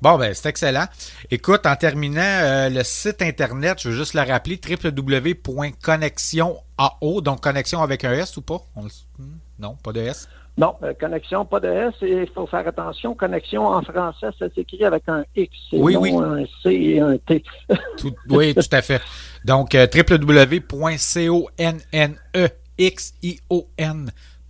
Bon, 0.02 0.18
ben, 0.18 0.34
c'est 0.34 0.48
excellent. 0.50 0.84
Écoute, 1.30 1.64
en 1.66 1.74
terminant, 1.76 2.20
euh, 2.20 2.68
le 2.68 2.82
site 2.84 3.22
Internet, 3.22 3.78
je 3.80 3.88
veux 3.88 3.94
juste 3.96 4.12
le 4.14 4.20
rappeler, 4.22 4.60
www.connexionao, 4.68 7.20
donc 7.22 7.40
connexion 7.40 7.82
avec 7.82 8.04
un 8.04 8.12
S 8.12 8.36
ou 8.36 8.42
pas? 8.42 8.58
On 8.74 8.82
le- 8.84 8.90
hmm, 9.18 9.36
Non, 9.58 9.76
pas 9.82 9.92
de 9.92 10.00
S? 10.00 10.28
Non, 10.58 10.74
euh, 10.82 10.94
connexion, 10.98 11.44
pas 11.44 11.60
de 11.60 11.68
S, 11.68 11.94
et 12.02 12.22
il 12.22 12.28
faut 12.34 12.46
faire 12.46 12.66
attention. 12.66 13.14
Connexion 13.14 13.66
en 13.66 13.82
français, 13.82 14.28
ça 14.38 14.46
s'écrit 14.54 14.84
avec 14.84 15.04
un 15.08 15.24
X, 15.34 15.54
et 15.72 15.78
Oui, 15.78 15.94
non 15.94 16.00
oui. 16.00 16.12
un 16.14 16.44
C 16.62 16.70
et 16.72 17.00
un 17.00 17.16
T. 17.18 17.42
Tout- 17.98 18.14
oui, 18.30 18.54
tout 18.54 18.62
à 18.72 18.82
fait. 18.82 19.02
Donc, 19.44 19.74
euh, 19.74 19.86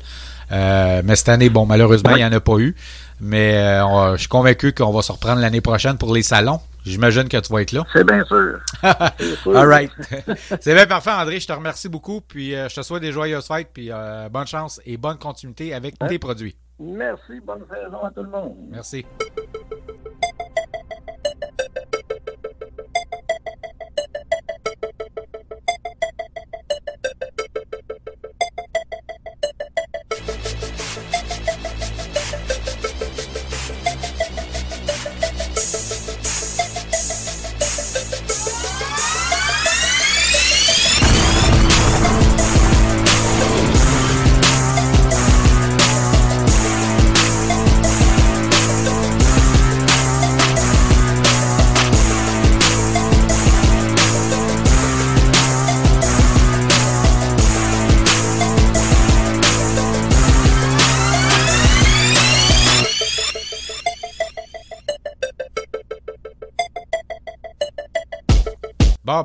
Euh, 0.53 1.01
mais 1.05 1.17
cette 1.17 1.31
année, 1.31 1.49
bon, 1.49 1.65
malheureusement, 1.65 2.11
il 2.11 2.19
n'y 2.19 2.25
en 2.25 2.33
a 2.33 2.41
pas 2.41 2.59
eu. 2.59 2.75
Mais 3.21 3.55
euh, 3.55 4.13
je 4.17 4.21
suis 4.21 4.29
convaincu 4.29 4.73
qu'on 4.73 4.93
va 4.93 5.01
se 5.01 5.13
reprendre 5.13 5.41
l'année 5.41 5.61
prochaine 5.61 5.97
pour 5.97 6.13
les 6.13 6.23
salons. 6.23 6.61
J'imagine 6.85 7.29
que 7.29 7.37
tu 7.37 7.53
vas 7.53 7.63
être 7.63 7.73
là. 7.73 7.85
C'est 7.93 8.05
bien 8.05 8.25
sûr. 8.25 8.61
C'est 9.19 9.37
sûr. 9.37 9.57
All 9.57 9.69
right. 9.69 9.91
C'est 10.61 10.75
bien 10.75 10.87
parfait, 10.87 11.11
André. 11.11 11.41
Je 11.41 11.47
te 11.47 11.53
remercie 11.53 11.89
beaucoup. 11.89 12.21
Puis 12.21 12.55
euh, 12.55 12.69
je 12.69 12.77
te 12.77 12.83
souhaite 12.83 13.03
des 13.03 13.13
joyeuses 13.13 13.47
fêtes. 13.47 13.71
Puis 13.73 13.89
euh, 13.91 14.29
bonne 14.29 14.47
chance 14.47 14.81
et 14.85 14.97
bonne 14.97 15.19
continuité 15.19 15.75
avec 15.75 15.99
tes 15.99 16.19
produits. 16.19 16.57
Merci. 16.79 17.41
Bonne 17.45 17.65
saison 17.71 18.03
à 18.03 18.11
tout 18.11 18.23
le 18.23 18.31
monde. 18.31 18.57
Merci. 18.71 19.05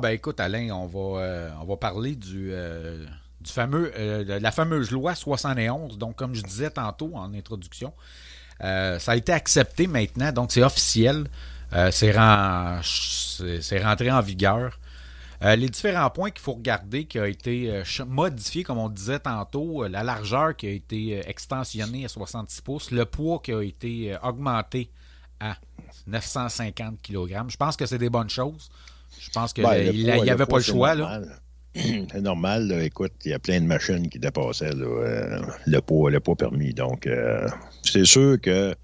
Ben 0.06 0.12
écoute, 0.12 0.38
Alain, 0.38 0.70
on 0.70 0.86
va, 0.86 1.20
euh, 1.20 1.76
parler 1.80 2.14
du, 2.14 2.50
euh, 2.52 3.04
euh, 3.58 4.24
de 4.24 4.32
la 4.34 4.52
fameuse 4.52 4.92
loi 4.92 5.16
71. 5.16 5.98
Donc, 5.98 6.14
comme 6.14 6.32
je 6.32 6.42
disais 6.42 6.70
tantôt 6.70 7.10
en 7.16 7.34
introduction, 7.34 7.92
ça 8.60 8.98
a 9.12 9.16
été 9.16 9.32
accepté 9.32 9.88
maintenant, 9.88 10.30
donc 10.32 10.52
c'est 10.52 10.62
officiel. 10.62 11.26
C'est, 11.90 12.12
ren- 12.12 12.80
c'est- 12.84 13.60
c'est 13.60 13.82
rentré 13.82 14.10
en 14.12 14.20
vigueur. 14.20 14.78
Les 15.42 15.68
différents 15.68 16.08
points 16.10 16.30
qu'il 16.30 16.40
faut 16.40 16.54
regarder 16.54 17.04
qui 17.06 17.18
a 17.18 17.26
été 17.26 17.68
euh, 17.68 17.84
ch- 17.84 18.06
modifié, 18.06 18.62
comme 18.62 18.78
on 18.78 18.88
disait 18.88 19.18
tantôt, 19.18 19.86
la 19.88 20.02
largeur 20.04 20.56
qui 20.56 20.66
a 20.68 20.70
été 20.70 21.28
extensionnée 21.28 22.04
à 22.04 22.08
66 22.08 22.62
pouces, 22.62 22.90
le 22.92 23.04
poids 23.04 23.40
qui 23.42 23.52
a 23.52 23.60
été 23.62 24.16
augmenté 24.22 24.88
à 25.40 25.56
950 26.06 27.02
kg. 27.02 27.44
Je 27.48 27.56
pense 27.56 27.76
que 27.76 27.84
c'est 27.84 27.98
des 27.98 28.08
bonnes 28.08 28.30
choses. 28.30 28.70
Je 29.20 29.30
pense 29.30 29.52
qu'il 29.52 29.64
Ben, 29.64 29.84
le 29.84 29.92
n'y 29.92 30.30
avait 30.30 30.46
pas 30.46 30.56
le 30.56 30.62
choix. 30.62 30.94
Là. 30.94 31.20
normal. 31.20 31.40
C'est 31.74 32.20
normal, 32.22 32.68
là. 32.68 32.82
écoute, 32.82 33.12
il 33.24 33.32
y 33.32 33.34
a 33.34 33.38
plein 33.38 33.60
de 33.60 33.66
machines 33.66 34.08
qui 34.08 34.18
dépassaient 34.18 34.72
là, 34.72 34.86
euh, 34.86 35.40
le 35.66 35.80
poids, 35.80 36.10
le 36.10 36.20
poids 36.20 36.36
permis. 36.36 36.72
Donc, 36.72 37.06
euh, 37.06 37.46
c'est 37.82 38.06
sûr 38.06 38.40
que 38.40 38.74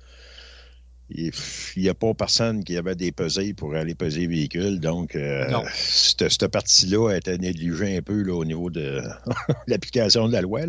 il 1.15 1.31
n'y 1.77 1.89
a 1.89 1.95
pas 1.95 2.15
personne 2.15 2.65
qui 2.65 2.77
avait 2.77 2.95
des 2.95 3.13
pesées 3.13 3.53
pour 3.53 3.75
aller 3.75 3.95
peser 3.95 4.21
les 4.21 4.27
véhicules. 4.29 4.81
Donc, 4.81 5.15
euh, 5.15 5.45
cette, 5.75 6.29
cette 6.31 6.49
partie-là 6.49 7.11
a 7.11 7.17
été 7.17 7.37
négligée 7.37 7.99
un 7.99 8.03
peu 8.03 8.23
là, 8.23 8.35
au 8.35 8.45
niveau 8.45 8.71
de 8.71 9.03
l'application 9.67 10.29
de 10.29 10.33
la 10.33 10.41
loi. 10.41 10.61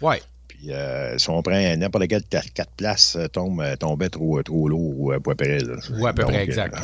Ouais. 0.00 0.20
Puis, 0.48 0.72
euh, 0.72 1.16
si 1.18 1.30
on 1.30 1.40
prend 1.42 1.76
n'importe 1.76 2.08
quel 2.08 2.24
4 2.24 2.70
places, 2.76 3.18
tombe, 3.32 3.62
tombait 3.78 4.08
trop, 4.08 4.42
trop 4.42 4.68
lourd 4.68 4.98
ou 4.98 5.12
à 5.12 5.20
peu 5.20 5.34
près. 5.36 5.60
là. 5.60 5.76
Ou 5.96 6.06
à 6.06 6.12
peu 6.12 6.22
Donc, 6.22 6.32
près 6.32 6.42
exact. 6.42 6.76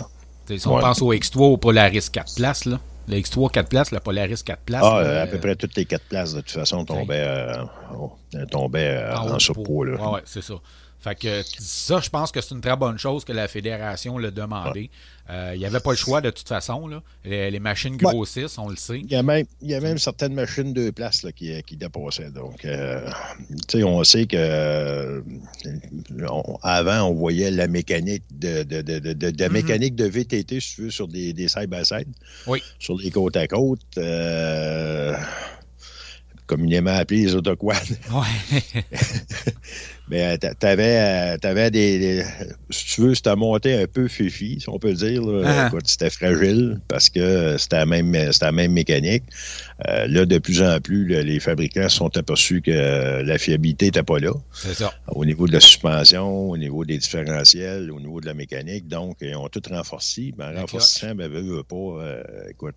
Si 0.47 0.69
on 0.69 0.77
ouais. 0.77 0.81
pense 0.81 1.01
au 1.01 1.13
X3 1.13 1.39
ou 1.39 1.43
au 1.45 1.57
Polaris 1.57 2.09
4 2.11 2.35
places, 2.37 2.65
là. 2.67 2.81
Le 3.09 3.17
X3 3.17 3.51
4 3.51 3.69
places, 3.69 3.91
le 3.93 4.01
Polaris 4.01 4.43
4 4.45 4.61
places. 4.61 4.83
Ah, 4.85 5.01
là, 5.03 5.07
euh, 5.07 5.23
à 5.23 5.27
euh, 5.27 5.31
peu 5.31 5.39
près 5.39 5.57
toutes 5.57 5.77
les 5.77 5.85
quatre 5.85 6.05
places, 6.05 6.35
de 6.35 6.41
toute 6.41 6.51
façon, 6.51 6.85
tombaient, 6.85 7.25
euh, 7.27 7.65
oh, 7.95 8.13
tombaient 8.51 8.97
euh, 8.97 9.17
en 9.17 9.39
surpoids. 9.39 9.87
Ouais, 9.87 10.15
ouais, 10.15 10.23
c'est 10.25 10.43
ça. 10.43 10.55
Fait 11.05 11.15
que 11.17 11.43
ça, 11.59 12.01
je 12.01 12.09
pense 12.09 12.33
que 12.33 12.41
c'est 12.41 12.55
une 12.55 12.63
très 12.63 12.77
bonne 12.77 12.97
chose 12.99 13.27
que 13.27 13.33
la 13.33 13.47
fédération 13.47 14.17
l'a 14.17 14.31
demandé. 14.31 14.89
Euh, 15.29 15.53
Il 15.55 15.59
n'y 15.59 15.67
avait 15.67 15.81
pas 15.81 15.91
le 15.91 15.97
choix 15.99 16.23
de 16.23 16.31
toute 16.31 16.49
façon. 16.49 16.89
Là. 16.89 17.03
Les, 17.27 17.51
les 17.51 17.61
machines 17.61 17.93
Ouais. 17.97 18.13
grossissent, 18.15 18.57
on 18.57 18.71
le 18.71 18.77
sait. 18.77 19.01
Il 19.01 19.11
y 19.13 19.15
a 19.15 19.23
même, 19.23 19.45
il 19.61 19.69
y 19.69 19.75
a 19.75 19.81
même 19.81 19.99
certaines 19.99 20.33
machines 20.33 20.73
de 20.73 20.89
place 20.89 21.23
là, 21.23 21.31
qui, 21.33 21.63
qui 21.65 21.77
dépassaient. 21.77 22.31
Donc, 22.31 22.65
euh, 22.65 23.07
on 23.75 24.03
sait 24.03 24.25
que 24.27 24.37
euh, 24.39 25.21
on- 26.27 26.59
avant, 26.63 27.03
on 27.11 27.13
voyait 27.15 27.51
la 27.51 27.67
mécanique 27.69 28.23
de, 28.33 28.63
de, 28.63 28.81
de, 28.81 28.99
de, 29.13 29.45
Mhm. 29.45 29.53
mécanique 29.53 29.95
de 29.97 30.07
VTT, 30.07 30.59
veux, 30.79 30.91
sur 30.91 31.07
des, 31.07 31.35
des 31.35 31.49
side-by-side. 31.49 32.09
Oui. 32.47 32.63
Sur 32.79 32.97
les 32.97 33.11
côtes 33.11 33.37
à 33.37 33.47
côte. 33.47 33.81
Communément 36.47 36.91
appelés 36.95 37.23
les 37.23 37.35
autoquads. 37.35 37.81
Ouais. 38.11 38.63
Mais 40.07 40.35
euh, 40.35 40.37
t'avais, 40.61 41.35
euh, 41.35 41.39
t'avais 41.39 41.71
des, 41.71 41.99
des- 41.99 42.25
Si 42.71 42.85
tu 42.95 43.01
veux, 43.01 43.15
c'était 43.15 43.35
monté 43.37 43.75
un 43.83 43.87
peu 43.87 44.07
fifi, 44.09 44.61
si 44.61 44.69
on 44.69 44.79
peut 44.79 44.93
dire. 44.93 45.23
là. 45.25 45.65
Ah. 45.65 45.67
Écoute, 45.69 45.87
c'était 45.87 46.11
fragile 46.11 46.81
parce 46.89 47.09
que 47.09 47.21
euh, 47.21 47.59
c'était 47.59 47.77
la 47.77 47.87
même, 47.87 48.15
c'était 48.33 48.45
la 48.45 48.53
même 48.53 48.73
mécanique. 48.73 49.25
Euh, 49.89 50.07
là, 50.07 50.25
de 50.25 50.39
plus 50.39 50.63
en 50.63 50.79
plus, 50.81 51.07
là, 51.09 51.23
les 51.23 51.41
fabricants 51.41 51.89
sont 51.89 52.17
aperçus 52.17 52.63
que 52.63 52.71
euh, 52.71 53.23
la 53.25 53.39
fiabilité 53.39 53.87
n'était 53.87 54.05
pas 54.05 54.21
là. 54.21 54.33
c'est 54.53 54.75
ça. 54.75 54.95
Au 55.09 55.25
niveau 55.25 55.49
de 55.49 55.53
la 55.53 55.59
suspension, 55.61 56.49
au 56.51 56.57
niveau 56.57 56.85
des 56.85 56.97
différentiels, 56.99 57.91
au 57.91 57.99
niveau 57.99 58.21
de 58.21 58.27
la 58.27 58.35
mécanique. 58.35 58.87
Donc, 58.87 59.17
ils 59.21 59.35
ont 59.35 59.49
tout 59.49 59.63
renforcé. 59.69 60.33
Ben, 60.37 60.53
La 60.53 60.61
renforçant, 60.63 61.15
ben, 61.17 61.29
veut, 61.29 61.41
veut 61.43 61.65
pas. 61.65 61.75
euh, 61.77 62.23
écoute, 62.51 62.75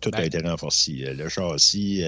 tout 0.00 0.10
Ben. 0.12 0.18
a 0.20 0.24
été 0.24 0.38
renforcé. 0.38 0.92
Le 1.16 1.28
châssis, 1.28 2.04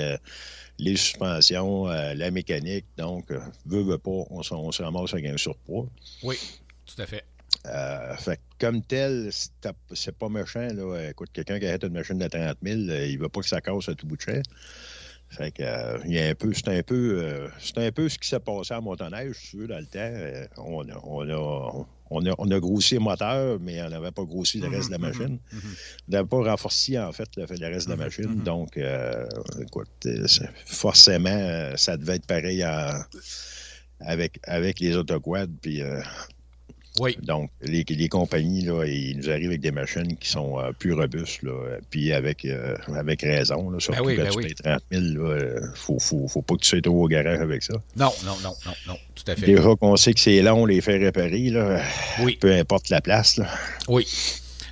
les 0.79 0.97
suspensions, 0.97 1.87
la 1.87 2.31
mécanique. 2.31 2.85
Donc, 2.97 3.31
veut, 3.67 3.83
veut 3.83 3.99
pas, 3.99 4.11
on, 4.31 4.43
se- 4.45 4.55
on 4.55 4.71
se 4.71 4.83
ramasse 4.83 5.13
avec 5.13 5.27
un 5.27 5.37
surpoids. 5.37 5.89
Oui, 6.23 6.37
tout 6.87 7.03
à 7.03 7.07
fait. 7.07 7.25
Euh, 7.67 8.17
fait 8.17 8.41
comme 8.59 8.83
tel, 8.83 9.31
c'est 9.93 10.17
pas 10.19 10.29
méchant. 10.29 10.67
Là. 10.75 11.11
Écoute, 11.11 11.29
quelqu'un 11.33 11.59
qui 11.59 11.67
achète 11.67 11.85
une 11.85 11.93
machine 11.93 12.19
de 12.19 12.27
30 12.27 12.57
000, 12.63 12.81
euh, 12.89 13.07
il 13.07 13.19
veut 13.19 13.29
pas 13.29 13.41
que 13.41 13.49
ça 13.49 13.61
casse 13.61 13.89
à 13.89 13.95
tout 13.95 14.07
bout 14.07 14.17
de 14.17 14.23
champ. 14.23 14.41
Fait 15.29 15.53
que, 15.53 15.63
euh, 15.63 15.99
il 16.07 16.13
y 16.15 16.19
a 16.19 16.27
un 16.29 16.35
peu, 16.35 16.53
c'est 16.53 16.69
un 16.69 16.83
peu, 16.83 17.23
euh, 17.23 17.49
c'est 17.61 17.79
un 17.79 17.93
peu 17.93 18.09
ce 18.09 18.19
qui 18.19 18.27
s'est 18.29 18.41
passé 18.41 18.75
à 18.75 18.81
Montonnège, 18.81 19.37
si 19.37 19.51
tu 19.51 19.57
veux, 19.59 19.67
dans 19.69 19.79
le 19.79 19.87
temps. 19.87 20.11
On, 20.57 20.89
a, 20.89 21.01
on, 21.05 21.29
a, 21.31 21.87
on 22.11 22.27
a, 22.27 22.35
on 22.39 22.51
a 22.51 22.59
grossi 22.59 22.95
le 22.95 23.01
moteur, 23.01 23.59
mais 23.61 23.81
on 23.83 23.91
n'avait 23.91 24.11
pas 24.11 24.25
grossi 24.25 24.59
le 24.59 24.67
reste 24.69 24.89
de 24.89 24.93
la 24.93 24.99
Mhm, 24.99 25.05
machine. 25.07 25.39
mhm, 25.53 25.59
mhm. 25.59 25.75
On 26.09 26.13
n'avait 26.13 26.29
pas 26.29 26.43
renforcé, 26.51 26.99
en 26.99 27.13
fait, 27.13 27.29
le, 27.37 27.45
le 27.45 27.67
reste 27.69 27.87
de 27.87 27.93
la 27.93 27.97
machine. 27.97 28.43
Donc, 28.43 28.77
écoute, 29.61 30.09
forcément, 30.67 31.77
ça 31.77 31.97
devait 31.97 32.17
être 32.17 32.27
pareil 32.27 32.65
avec, 34.01 34.41
avec 34.45 34.81
les 34.81 34.97
autoquads. 34.97 35.47
Puis, 35.63 35.83
Oui. 36.99 37.17
donc, 37.23 37.51
les, 37.63 37.85
les 37.89 38.09
compagnies, 38.09 38.63
là, 38.63 38.85
ils 38.85 39.17
nous 39.17 39.31
arrivent 39.31 39.51
avec 39.51 39.61
des 39.61 39.71
machines 39.71 40.17
qui 40.17 40.29
sont 40.29 40.59
euh, 40.59 40.73
plus 40.73 40.93
robustes, 40.93 41.43
là, 41.43 41.79
puis 41.89 42.13
avec, 42.13 42.45
euh, 42.45 42.77
avec 42.97 43.23
raison. 43.23 43.71
Là, 43.71 43.79
surtout 43.79 44.05
oui, 44.05 44.17
quand 44.17 44.25
ben 44.25 44.31
tu 44.31 44.37
oui. 44.39 44.45
payes 44.47 44.55
30 44.55 44.83
000, 44.91 45.03
il 45.03 45.13
ne 45.15 45.61
faut, 45.77 45.99
faut, 46.01 46.27
faut 46.27 46.43
pas 46.43 46.57
que 46.57 46.61
tu 46.61 46.69
sois 46.69 46.81
trop 46.83 47.05
au 47.05 47.09
garage 47.09 47.41
avec 47.41 47.63
ça. 47.63 47.75
Non, 47.97 48.11
non, 48.25 48.35
non, 48.43 48.55
non, 48.67 48.73
non, 48.89 48.97
tout 49.15 49.25
à 49.29 49.37
fait. 49.37 49.47
Déjà 49.47 49.77
qu'on 49.77 49.97
sait 49.97 50.13
que 50.15 50.21
c'est 50.21 50.43
long, 50.43 50.67
les 50.67 50.81
faire 50.81 51.01
réparer, 51.01 51.51
là, 51.51 51.81
Oui. 52.23 52.37
peu 52.41 52.53
importe 52.53 52.89
la 52.89 53.01
place. 53.01 53.37
Là. 53.37 53.49
Oui. 53.89 54.07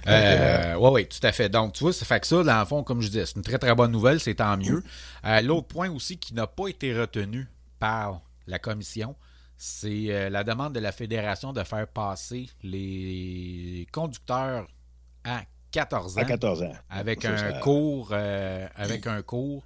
Euh, 0.09 0.75
oui, 0.79 0.91
oui, 0.93 1.07
tout 1.07 1.25
à 1.25 1.33
fait. 1.33 1.49
Donc, 1.49 1.75
tu 1.75 1.85
vois, 1.85 1.93
ça 1.93 2.05
fait 2.05 2.19
que 2.19 2.27
ça, 2.27 2.43
dans 2.43 2.59
le 2.61 2.65
fond, 2.67 2.83
comme 2.83 3.01
je 3.03 3.09
disais, 3.09 3.27
c'est 3.27 3.37
une 3.37 3.43
très, 3.43 3.59
très 3.59 3.75
bonne 3.75 3.93
nouvelle, 3.93 4.21
c'est 4.21 4.35
tant 4.37 4.57
mieux. 4.57 4.83
L'autre 5.43 5.67
point 5.69 5.91
aussi 5.91 6.17
qui 6.17 6.35
n'a 6.35 6.47
pas 6.47 6.69
été 6.69 6.95
retenu 6.99 7.47
par 7.79 8.23
la 8.47 8.59
commission, 8.59 9.15
c'est 9.59 10.07
euh, 10.09 10.31
la 10.31 10.45
demande 10.45 10.73
de 10.73 10.81
la 10.81 10.93
Fédération 10.93 11.53
de 11.53 11.63
faire 11.65 11.87
passer 11.89 12.49
les 12.63 13.87
conducteurs 13.93 14.67
à 15.25 15.43
14 15.71 16.17
ans. 16.17 16.21
À 16.23 16.25
14 16.25 16.63
ans. 16.63 16.73
Avec 16.89 17.23
Ça, 17.23 17.33
un 17.33 17.37
ça- 17.37 17.53
cours, 17.59 18.09
euh, 18.13 18.67
avec 18.75 19.07
un 19.07 19.21
cours, 19.21 19.65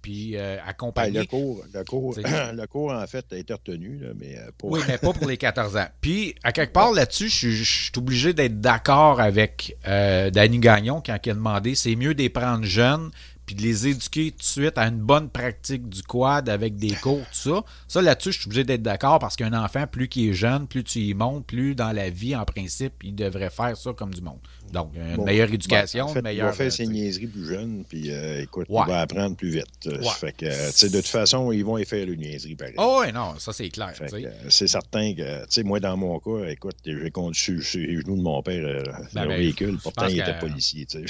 puis 0.00 0.36
euh, 0.36 0.56
Ben, 0.94 1.12
le, 1.12 1.24
cours, 1.26 1.62
le, 1.74 1.84
cours, 1.84 2.14
le 2.16 2.66
cours, 2.66 2.92
en 2.92 3.06
fait, 3.06 3.26
a 3.32 3.36
été 3.36 3.52
retenu, 3.52 3.98
là, 3.98 4.08
mais 4.18 4.38
euh, 4.38 4.50
pas. 4.56 4.68
Oui, 4.68 4.80
mais 4.88 4.96
pas 4.96 5.12
pour 5.12 5.28
les 5.28 5.36
14 5.36 5.76
ans. 5.76 5.86
Puis, 6.00 6.34
à 6.42 6.52
quelque 6.52 6.72
part 6.72 6.92
là-dessus, 6.92 7.28
je 7.28 7.36
suis- 7.36 7.52
je 7.56 7.82
suis 7.84 7.92
obligé 7.98 8.32
d'être 8.32 8.60
d'accord 8.60 9.20
avec 9.20 9.76
euh, 9.86 10.30
Danny 10.30 10.60
Gagnon 10.60 11.02
quand 11.04 11.18
il 11.24 11.30
a 11.30 11.34
demandé 11.34 11.74
c'est 11.74 11.94
mieux 11.96 12.14
de 12.14 12.22
les 12.22 12.30
prendre 12.30 12.64
jeunes 12.64 13.10
puis 13.48 13.54
de 13.54 13.62
les 13.62 13.88
éduquer 13.88 14.30
tout 14.32 14.36
de 14.36 14.42
suite 14.42 14.76
à 14.76 14.86
une 14.88 14.98
bonne 14.98 15.30
pratique 15.30 15.88
du 15.88 16.02
quad 16.02 16.50
avec 16.50 16.76
des 16.76 16.92
cours, 16.92 17.22
tout 17.32 17.50
ça. 17.50 17.64
Ça, 17.88 18.02
là-dessus, 18.02 18.32
je 18.32 18.40
suis 18.40 18.48
obligé 18.48 18.62
d'être 18.62 18.82
d'accord 18.82 19.18
parce 19.20 19.36
qu'un 19.36 19.54
enfant, 19.54 19.86
plus 19.86 20.06
qu'il 20.06 20.28
est 20.28 20.34
jeune, 20.34 20.66
plus 20.66 20.84
tu 20.84 20.98
y 20.98 21.14
montes, 21.14 21.46
plus 21.46 21.74
dans 21.74 21.92
la 21.92 22.10
vie, 22.10 22.36
en 22.36 22.44
principe, 22.44 22.92
il 23.02 23.14
devrait 23.14 23.48
faire 23.48 23.74
ça 23.74 23.94
comme 23.94 24.12
du 24.12 24.20
monde. 24.20 24.36
Donc, 24.72 24.90
une 24.94 25.16
Bon, 25.16 25.24
meilleure 25.24 25.48
ben, 25.48 25.54
éducation, 25.54 26.04
en 26.06 26.08
fait, 26.08 26.22
meilleure. 26.22 26.46
Il 26.46 26.50
va 26.50 26.52
faire 26.52 26.72
ses 26.72 26.84
tu 26.86 26.92
niaiseries 26.92 27.26
plus 27.26 27.46
jeunes, 27.46 27.84
puis 27.88 28.10
euh, 28.10 28.42
écoute, 28.42 28.66
Ouais. 28.68 28.82
il 28.86 28.90
va 28.90 29.00
apprendre 29.00 29.36
plus 29.36 29.50
vite. 29.50 29.66
Euh, 29.86 29.98
Ouais. 29.98 30.08
Fait 30.18 30.32
que, 30.32 30.46
euh, 30.46 30.70
tu 30.76 30.88
de 30.90 30.96
toute 30.96 31.06
façon, 31.08 31.50
ils 31.52 31.64
vont 31.64 31.78
y 31.78 31.84
faire 31.84 32.06
une 32.08 32.20
niaiserie 32.20 32.54
pareil. 32.54 32.74
Oh, 32.78 33.02
oui, 33.04 33.12
non, 33.12 33.34
ça, 33.38 33.52
c'est 33.52 33.68
clair. 33.68 33.92
Tu 33.96 34.26
c'est 34.48 34.66
certain 34.68 35.14
que, 35.14 35.40
tu 35.42 35.46
sais, 35.50 35.62
moi, 35.62 35.80
dans 35.80 35.96
mon 35.96 36.18
cas, 36.18 36.48
écoute, 36.48 36.76
j'ai 36.84 37.10
conduit 37.10 37.40
sur, 37.40 37.62
sur 37.62 37.80
les 37.80 38.00
genoux 38.00 38.16
de 38.16 38.22
mon 38.22 38.42
père 38.42 38.64
euh, 38.66 38.82
Ben, 39.14 39.22
un 39.22 39.26
ben, 39.26 39.36
véhicule, 39.38 39.78
pourtant 39.82 40.06
il 40.06 40.20
était 40.20 40.38
policier, 40.38 40.86
tu. 40.86 40.98
Ouais, 40.98 41.04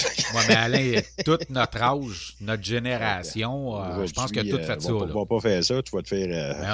mais 0.48 0.54
Alain, 0.54 1.00
toute 1.24 1.48
notre 1.50 1.82
âge, 1.82 2.34
notre 2.40 2.62
génération, 2.64 3.82
euh, 3.82 4.06
je 4.06 4.12
pense 4.12 4.30
que 4.32 4.40
tout 4.40 4.58
fait 4.62 4.80
ça. 4.80 4.88
pas- 4.92 5.06
là. 5.06 5.12
va 5.14 5.26
pas 5.26 5.40
faire 5.40 5.64
ça, 5.64 5.82
tu 5.82 5.90
vas 5.94 6.02
te 6.02 6.08
faire. 6.08 6.26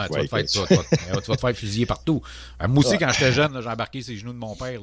tu, 0.09 0.15
vas 0.15 0.23
te 0.23 0.27
faire, 0.29 0.45
tu, 0.47 0.59
vas, 0.59 0.67
tu 0.67 1.31
vas- 1.31 1.37
tu 1.37 1.43
vas 1.43 1.55
fusiller 1.55 1.87
partout. 1.87 2.23
Moi 2.69 2.85
aussi, 2.85 2.99
quand 2.99 3.11
j'étais 3.13 3.33
jeune, 3.33 3.61
j'ai 3.63 3.69
embarqué 3.69 4.03
sur 4.03 4.13
les 4.13 4.19
genoux 4.19 4.33
de 4.33 4.39
mon 4.39 4.55
père. 4.55 4.81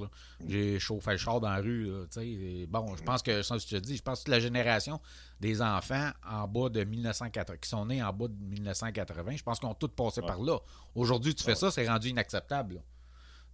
J'ai 0.48 0.80
chauffé 0.80 1.12
le 1.12 1.18
char 1.18 1.40
dans 1.40 1.50
la 1.50 1.58
rue. 1.58 1.86
là, 1.86 2.06
tu 2.12 2.20
sais, 2.20 2.28
et 2.28 2.68
bon, 2.68 2.96
je 2.96 3.04
pense 3.04 3.22
que, 3.22 3.42
je 3.42 3.68
te 3.68 3.76
dis, 3.78 3.98
je 3.98 4.02
pense 4.02 4.20
que 4.20 4.24
toute 4.26 4.32
la 4.32 4.40
génération 4.40 5.00
des 5.40 5.62
enfants 5.62 6.12
en 6.28 6.48
bas 6.48 6.70
de 6.70 6.84
1980, 6.84 7.58
qui 7.58 7.70
sont 7.70 7.86
nés 7.86 8.04
en 8.04 8.14
bas 8.14 8.28
de 8.28 8.34
1980, 8.34 9.38
je 9.38 9.44
pense 9.44 9.60
qu'ils 9.60 9.70
ont 9.70 9.74
tous 9.74 9.90
passé 9.90 10.22
par 10.22 10.40
là. 10.42 10.58
Aujourd'hui, 10.96 11.34
tu 11.36 11.44
fais 11.44 11.56
ça, 11.56 11.72
c'est 11.72 11.88
rendu 11.88 12.10
inacceptable. 12.10 12.76
là. 12.76 12.82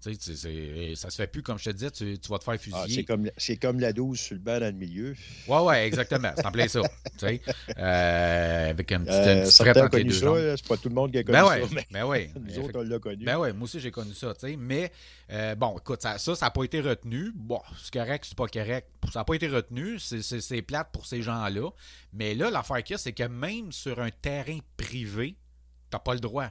Tu 0.03 0.13
sais, 0.13 0.35
c'est- 0.35 0.95
ça 0.95 1.09
se 1.09 1.15
fait 1.15 1.25
plus, 1.25 1.41
comme 1.41 1.57
je 1.57 1.65
te 1.65 1.69
disais, 1.71 1.89
tu, 1.89 2.19
tu 2.19 2.29
vas 2.29 2.37
te 2.37 2.43
faire 2.43 2.53
Ah, 2.53 2.57
fusiller. 2.59 2.95
c'est 2.95 3.03
comme, 3.03 3.29
c'est 3.35 3.57
comme 3.57 3.79
la 3.79 3.91
12 3.93 4.19
sur 4.19 4.35
le 4.35 4.39
banc 4.41 4.59
dans 4.59 4.67
le 4.67 4.71
milieu. 4.71 5.15
Ouais, 5.47 5.59
ouais, 5.59 5.87
exactement. 5.87 6.31
C'est 6.37 6.45
en 6.45 6.51
plein 6.51 6.67
ça. 6.67 6.81
tu 6.83 6.87
sais, 7.27 7.41
euh, 7.79 8.69
avec 8.69 8.91
une 8.91 9.05
petite, 9.05 9.15
une 9.15 9.29
Euh, 9.39 9.43
petite 9.45 9.65
les 9.65 9.89
connu 9.89 10.03
deux 10.03 10.13
ça, 10.13 10.57
c'est 10.57 10.67
pas 10.67 10.77
tout 10.77 10.89
le 10.89 10.95
monde 10.95 11.11
qui 11.11 11.17
a 11.17 11.23
connu 11.23 11.37
Ben 11.37 11.45
ça, 11.45 11.49
ouais, 11.59 11.67
mais 11.71 11.87
ben 11.91 12.05
ouais. 12.05 12.29
nous 12.39 12.59
autres, 12.59 12.79
on 12.79 12.83
l'a 12.83 12.99
connu. 12.99 13.25
Ben 13.25 13.39
oui, 13.39 13.51
moi 13.53 13.63
aussi 13.63 13.79
j'ai 13.79 13.89
connu 13.91 14.13
ça, 14.13 14.33
tu 14.35 14.47
sais. 14.47 14.55
Mais 14.55 14.91
euh, 15.31 15.55
bon, 15.55 15.75
écoute, 15.79 16.01
ça, 16.03 16.17
ça 16.19 16.33
n'a 16.41 16.51
pas 16.51 16.63
été 16.63 16.79
retenu. 16.79 17.31
Bon, 17.33 17.61
c'est 17.81 17.91
correct, 17.93 18.25
c'est 18.27 18.37
pas 18.37 18.47
correct. 18.47 18.87
Ça 19.11 19.19
n'a 19.19 19.25
pas 19.25 19.33
été 19.33 19.47
retenu. 19.47 19.97
C'est- 19.99 20.21
C'est 20.21 20.41
c'est 20.41 20.61
plate 20.61 20.89
pour 20.91 21.05
ces 21.07 21.21
gens-là. 21.23 21.69
Mais 22.13 22.35
là, 22.35 22.51
l'affaire 22.51 22.83
qu'il 22.83 22.93
y 22.93 22.95
a, 22.95 22.97
c'est 22.99 23.13
que 23.13 23.23
même 23.23 23.71
sur 23.71 23.99
un 23.99 24.09
terrain 24.11 24.59
privé, 24.77 25.35
t'as 25.89 25.99
pas 25.99 26.13
le 26.13 26.19
droit. 26.19 26.49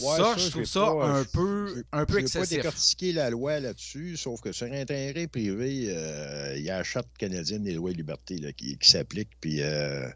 Ouais, 0.00 0.16
ça, 0.16 0.16
ça, 0.16 0.36
je 0.38 0.48
trouve 0.50 0.64
ça 0.64 0.80
pas- 0.86 1.06
un 1.06 1.24
peu, 1.24 1.84
un 1.92 2.06
peu 2.06 2.14
Je 2.14 2.18
n'ai 2.18 2.22
pas 2.22 2.40
excessif. 2.40 2.56
décortiqué 2.56 3.12
la 3.12 3.28
loi 3.30 3.60
là-dessus, 3.60 4.16
sauf 4.16 4.40
que 4.40 4.50
sur 4.52 4.66
un 4.72 4.84
terrain 4.86 5.26
privé, 5.26 5.86
euh, 5.88 6.54
il 6.56 6.62
y 6.62 6.70
a 6.70 6.78
la 6.78 6.82
Charte 6.84 7.08
canadienne 7.18 7.62
des 7.62 7.74
lois 7.74 7.90
et 7.90 7.94
libertés 7.94 8.38
là, 8.38 8.52
qui, 8.52 8.78
qui 8.78 8.88
s'applique. 8.90 9.28
Puis 9.40 9.60
euh, 9.60 10.08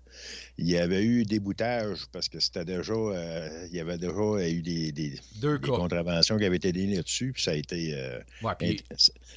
il 0.57 0.67
y 0.69 0.79
avait 0.79 1.03
eu 1.05 1.25
déboutage 1.25 2.07
parce 2.11 2.29
que 2.31 2.41
c'était 2.41 2.65
déjà. 2.65 2.95
euh, 2.95 3.67
il 3.71 3.77
y 3.77 3.81
avait 3.81 3.99
déjà 3.99 4.49
eu 4.49 4.63
des, 4.63 4.93
des- 4.93 5.21
Deux 5.41 5.59
des 5.59 5.69
contraventions 5.69 6.39
qui 6.39 6.45
avaient 6.47 6.57
été 6.57 6.73
données 6.73 6.97
là-dessus. 6.97 7.33
Puis 7.33 7.43
ça 7.43 7.51
a 7.51 7.55
été. 7.55 7.93
euh, 7.95 8.19
Ouais, 8.43 8.53
puis 8.59 8.83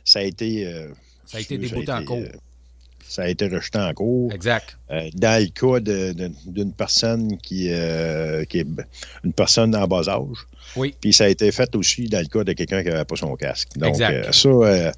ça 0.06 0.20
a 0.20 0.24
été. 0.24 0.66
euh, 0.68 0.94
ça 1.26 1.38
a 1.38 1.42
été 1.42 1.58
débouté 1.58 1.92
en 1.92 2.06
cours. 2.06 2.24
Ça 3.10 3.24
a 3.24 3.28
été 3.28 3.48
rejeté 3.48 3.80
en 3.80 3.92
cours. 3.94 4.32
Exact. 4.32 4.78
Euh, 4.92 5.10
dans 5.16 5.42
le 5.42 5.50
cas 5.50 5.80
d'une 5.80 6.74
personne 6.74 7.38
qui, 7.40 7.68
euh, 7.72 8.46
qui 8.46 8.60
est 8.60 8.68
une 9.24 9.34
personne 9.34 9.76
en 9.76 9.88
bas 9.88 10.08
âge. 10.08 10.46
Oui. 10.76 10.94
Puis 11.02 11.12
ça 11.12 11.24
a 11.24 11.28
été 11.28 11.52
fait 11.52 11.76
aussi 11.76 12.08
dans 12.08 12.20
le 12.20 12.28
cas 12.28 12.44
de 12.44 12.54
quelqu'un 12.54 12.84
qui 12.84 12.90
n'avait 12.90 13.06
pas 13.06 13.16
son 13.16 13.36
casque. 13.36 13.70
Donc, 13.78 13.90
Exact. 13.90 14.28
euh, 14.28 14.32
ça, 14.32 14.94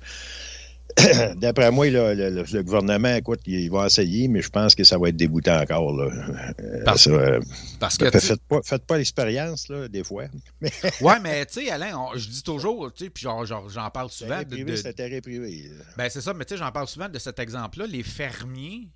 d'après 1.37 1.71
moi, 1.71 1.89
là, 1.89 2.13
le, 2.13 2.29
le- 2.29 2.43
le 2.51 2.63
gouvernement, 2.63 3.13
écoute, 3.15 3.39
il, 3.45 3.69
va 3.69 3.85
essayer, 3.87 4.27
mais 4.27 4.41
je 4.41 4.49
pense 4.49 4.75
que 4.75 4.83
ça 4.83 4.97
va 4.97 5.09
être 5.09 5.15
débuté 5.17 5.51
encore. 5.51 5.93
Là. 5.93 6.11
Euh, 6.59 6.83
Parce- 6.85 7.03
ça, 7.03 7.39
Parce 7.79 7.97
que, 7.97 8.09
faites, 8.11 8.41
pas, 8.47 8.61
faites 8.63 8.85
pas 8.85 8.97
l'expérience, 8.97 9.67
là, 9.69 9.87
des 9.87 10.03
fois. 10.03 10.25
ouais, 11.01 11.19
mais 11.21 11.45
tu 11.45 11.53
sais, 11.65 11.69
Alain, 11.71 11.97
on- 11.97 12.17
je 12.17 12.27
dis 12.29 12.43
toujours, 12.43 12.91
tu 12.93 13.05
sais, 13.05 13.09
puis 13.09 13.23
genre, 13.23 13.45
genre, 13.45 13.69
j'en 13.69 13.89
parle 13.89 14.09
souvent. 14.09 14.43
Terrain 14.43 14.63
de- 14.63 14.75
c'est 14.75 14.89
un 14.89 14.93
terrain 14.93 15.19
privé. 15.21 15.69
là. 15.77 15.83
Ben, 15.97 16.09
c'est 16.09 16.21
ça, 16.21 16.33
mais 16.33 16.45
tu 16.45 16.53
sais, 16.53 16.57
j'en 16.57 16.71
parle 16.71 16.87
souvent 16.87 17.09
de 17.09 17.19
cet 17.19 17.39
exemple-là. 17.39 17.87
Les 17.87 18.03
fermiers 18.03 18.89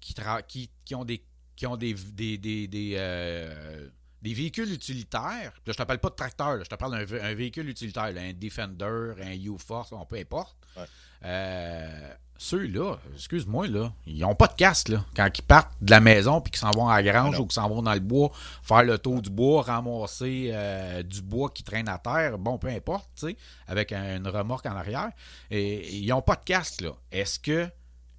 qui, 0.00 0.12
tra- 0.14 0.42
qui, 0.46 0.70
qui 0.84 0.94
ont 0.94 1.04
des 1.04 1.22
qui 1.54 1.66
ont 1.66 1.76
des, 1.76 1.94
des, 2.14 2.38
des, 2.38 2.66
des, 2.66 2.94
euh, 2.96 3.88
des 4.22 4.34
véhicules 4.34 4.72
utilitaires. 4.72 5.52
Là, 5.66 5.72
je 5.72 5.72
te 5.72 5.82
parle 5.82 5.98
pas 5.98 6.10
de 6.10 6.14
tracteur, 6.14 6.56
là, 6.56 6.62
je 6.64 6.68
te 6.68 6.74
parle 6.76 6.92
d'un 6.92 7.04
vé- 7.04 7.22
un 7.22 7.34
véhicule 7.34 7.68
utilitaire, 7.68 8.12
là, 8.12 8.20
un 8.22 8.32
Defender, 8.32 9.12
un 9.22 9.32
U-Force, 9.32 9.90
peu 10.08 10.16
importe. 10.16 10.56
Ouais. 10.76 10.84
Euh, 11.24 12.14
Ceux-là, 12.38 12.96
excuse-moi, 13.14 13.68
là, 13.68 13.92
ils 14.04 14.18
n'ont 14.18 14.34
pas 14.34 14.48
de 14.48 14.54
casque 14.54 14.88
là, 14.88 15.04
quand 15.14 15.28
ils 15.38 15.42
partent 15.42 15.70
de 15.80 15.92
la 15.92 16.00
maison 16.00 16.40
puis 16.40 16.50
qu'ils 16.50 16.58
s'en 16.58 16.72
vont 16.72 16.88
à 16.88 17.00
la 17.00 17.12
grange 17.12 17.38
ou 17.38 17.46
qu'ils 17.46 17.52
s'en 17.52 17.68
vont 17.68 17.82
dans 17.82 17.94
le 17.94 18.00
bois, 18.00 18.32
faire 18.64 18.82
le 18.82 18.98
tour 18.98 19.22
du 19.22 19.30
bois, 19.30 19.62
ramasser 19.62 20.50
euh, 20.52 21.04
du 21.04 21.22
bois 21.22 21.50
qui 21.50 21.62
traîne 21.62 21.88
à 21.88 21.98
terre, 21.98 22.38
bon, 22.38 22.58
peu 22.58 22.66
importe, 22.66 23.08
tu 23.14 23.28
sais, 23.28 23.36
avec 23.68 23.92
un- 23.92 24.16
une 24.16 24.26
remorque 24.26 24.66
en 24.66 24.74
arrière. 24.74 25.10
Et, 25.52 25.60
et 25.74 25.96
ils 25.98 26.08
n'ont 26.08 26.22
pas 26.22 26.34
de 26.34 26.42
casque, 26.44 26.80
là. 26.80 26.90
Est-ce 27.12 27.38
que, 27.38 27.68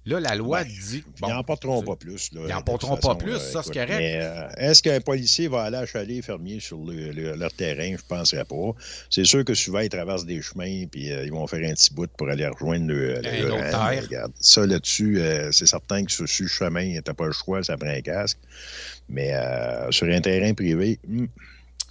là, 0.06 0.20
la 0.20 0.34
loi 0.34 0.62
Ben, 0.64 0.68
dit... 0.70 1.04
Ils 1.06 1.20
bon, 1.20 1.28
n'emporteront 1.28 1.80
tu- 1.80 1.86
pas 1.86 1.96
plus. 1.96 2.30
Là, 2.32 2.40
Ils 2.46 2.52
n'emporteront 2.52 2.96
pas 2.96 3.14
plus, 3.14 3.32
là, 3.32 3.38
ça, 3.38 3.62
c'est 3.62 3.72
correct. 3.72 3.90
Euh, 4.00 4.48
est-ce 4.56 4.82
qu'un 4.82 5.00
policier 5.00 5.48
va 5.48 5.62
aller 5.62 5.76
achaler 5.78 6.16
les 6.16 6.22
fermiers 6.22 6.60
sur 6.60 6.78
le- 6.78 7.10
le- 7.12 7.34
leur 7.36 7.52
terrain? 7.52 7.86
Je 7.86 7.92
ne 7.92 7.96
penserais 8.08 8.44
pas. 8.44 8.72
C'est 9.10 9.24
sûr 9.24 9.44
que 9.44 9.54
souvent, 9.54 9.80
ils 9.80 9.88
traversent 9.88 10.26
des 10.26 10.42
chemins 10.42 10.84
puis 10.90 11.12
euh, 11.12 11.24
ils 11.24 11.30
vont 11.32 11.46
faire 11.46 11.68
un 11.68 11.72
petit 11.74 11.92
bout 11.94 12.10
pour 12.16 12.28
aller 12.28 12.46
rejoindre 12.46 12.86
le, 12.86 13.14
le- 13.20 13.46
le 13.48 13.52
rang. 13.52 13.60
terre. 13.90 14.02
Regarde, 14.04 14.32
ça, 14.40 14.66
là-dessus, 14.66 15.20
euh, 15.20 15.50
c'est 15.52 15.66
certain 15.66 16.04
que 16.04 16.12
sur 16.12 16.28
ce 16.28 16.46
chemin, 16.46 16.92
tu 16.94 17.02
n'as 17.06 17.14
pas 17.14 17.26
le 17.26 17.32
choix, 17.32 17.62
ça 17.62 17.76
prend 17.76 17.88
un 17.88 18.00
casque. 18.00 18.38
Mais 19.08 19.32
euh, 19.34 19.90
sur 19.90 20.06
un 20.08 20.20
terrain 20.20 20.52
privé, 20.54 20.98
hmm, 21.06 21.26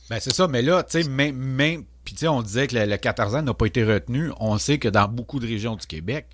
Ben, 0.09 0.19
c'est 0.19 0.33
ça, 0.33 0.47
mais 0.47 0.61
là, 0.61 0.83
tu 0.83 1.01
sais, 1.01 1.09
même... 1.09 1.35
même 1.35 1.83
puis, 2.03 2.15
tu 2.15 2.19
sais, 2.19 2.27
on 2.27 2.41
disait 2.41 2.67
que 2.67 2.75
le, 2.75 2.85
le 2.85 2.97
14 2.97 3.33
ans 3.35 3.41
n'a 3.41 3.53
pas 3.53 3.65
été 3.65 3.81
retenu. 3.81 4.29
On 4.41 4.57
sait 4.57 4.77
que 4.77 4.89
dans 4.89 5.07
beaucoup 5.07 5.39
de 5.39 5.47
régions 5.47 5.77
du 5.77 5.87
Québec, 5.87 6.25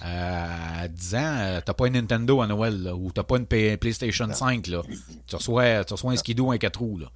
à 0.00 0.88
10 0.88 1.14
ans, 1.14 1.60
t'as 1.64 1.74
pas 1.74 1.86
une 1.86 1.94
Nintendo 1.94 2.40
à 2.40 2.46
Noël, 2.46 2.82
là, 2.82 2.94
ou 2.94 3.10
t'as 3.12 3.22
pas 3.22 3.36
une 3.36 3.46
P- 3.46 3.76
PlayStation 3.76 4.26
5, 4.32 4.66
là. 4.68 4.82
Tu 5.26 5.36
reçois, 5.36 5.84
tu 5.84 5.92
reçois 5.94 6.12
un 6.12 6.16
skidoo, 6.16 6.50
un 6.50 6.58
4 6.58 6.78
roues, 6.80 6.98
là. 6.98 7.06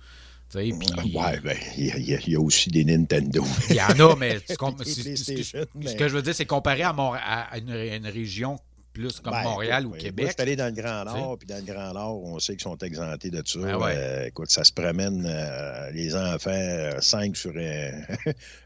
Tu 0.51 0.59
puis... 0.79 1.15
ouais, 1.15 1.41
ben, 1.41 1.57
il 1.77 1.87
y, 2.09 2.15
a- 2.15 2.21
y 2.27 2.37
aussi 2.37 2.71
des 2.71 2.83
Nintendo. 2.85 3.45
Il 3.69 3.77
y 3.77 3.83
en 3.83 3.89
a, 4.11 4.17
mais 4.17 4.41
tu 4.41 4.57
c'est- 4.85 5.17
c'est- 5.17 5.43
ce, 5.43 5.95
que, 5.95 6.09
je 6.09 6.15
veux 6.17 6.23
dire, 6.23 6.35
c'est 6.35 6.47
comparé 6.47 6.83
à, 6.83 6.93
Mont- 6.95 7.13
à- 7.13 7.53
à 7.53 7.59
une, 7.59 7.69
une 7.69 8.07
région 8.07 8.59
plus 8.99 9.21
comme 9.21 9.33
Ben, 9.33 9.43
Montréal 9.45 9.83
écoute, 9.83 9.93
ou 9.93 9.95
oui. 9.95 10.01
Québec. 10.03 10.25
Moi, 10.25 10.27
je 10.29 10.33
suis 10.33 10.43
allé 10.43 10.57
dans 10.57 10.67
le 10.75 10.83
Grand. 10.83 11.05
Nord, 11.05 11.39
puis 11.39 11.47
dans 11.47 11.57
le 11.57 11.63
Grand 11.73 11.93
Nord, 11.95 12.23
on 12.25 12.39
sait 12.39 12.53
qu'ils 12.55 12.63
sont 12.63 12.79
exemptés 12.79 13.31
de 13.31 13.43
ça. 13.45 13.59
Ben 13.61 13.77
ouais. 13.77 13.95
Euh, 13.97 14.27
écoute, 14.27 14.51
ça 14.51 14.65
se 14.65 14.73
promène, 14.73 15.25
euh, 15.27 15.91
les 15.93 16.17
enfants, 16.17 16.51
euh, 16.51 17.01
cinq 17.01 17.37
sur 17.37 17.53
un, 17.57 17.91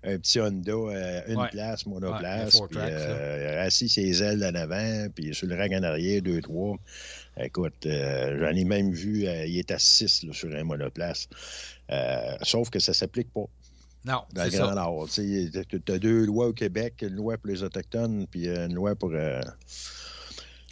petit 0.18 0.40
Honda, 0.40 0.72
une 1.28 1.36
Ouais. 1.36 1.48
place, 1.50 1.84
Ouais, 1.84 1.92
monoplace, 1.92 2.56
four 2.56 2.68
puis 2.68 2.78
assis 2.78 3.88
ses 3.88 4.22
ailes 4.22 4.44
en 4.44 4.54
avant, 4.54 5.06
puis 5.14 5.34
sur 5.34 5.46
le 5.46 5.56
rang 5.56 5.68
en 5.78 5.82
arrière, 5.82 6.22
deux, 6.22 6.40
trois. 6.40 6.76
Écoute, 7.38 7.86
euh, 7.86 8.38
j'en 8.40 8.54
ai 8.56 8.64
même 8.64 8.92
vu, 8.92 9.26
euh, 9.26 9.46
il 9.46 9.58
est 9.58 9.70
à 9.70 9.78
six 9.78 10.22
là, 10.24 10.32
sur 10.32 10.54
un 10.54 10.64
monoplace. 10.64 11.28
Euh, 11.90 12.36
sauf 12.42 12.68
que 12.70 12.78
ça 12.78 12.92
s'applique 12.92 13.32
pas. 13.32 13.46
Non, 14.04 14.22
dans 14.34 14.44
le 14.44 14.50
Grand. 14.50 14.74
Nord. 14.74 15.08
Tu 15.10 15.50
as 15.88 15.98
deux 15.98 16.26
lois 16.26 16.48
au 16.48 16.52
Québec, 16.52 16.96
une 17.02 17.14
loi 17.14 17.38
pour 17.38 17.48
les 17.48 17.62
Autochtones, 17.62 18.26
puis 18.30 18.48
une 18.48 18.74
loi 18.74 18.94
pour, 18.96 19.12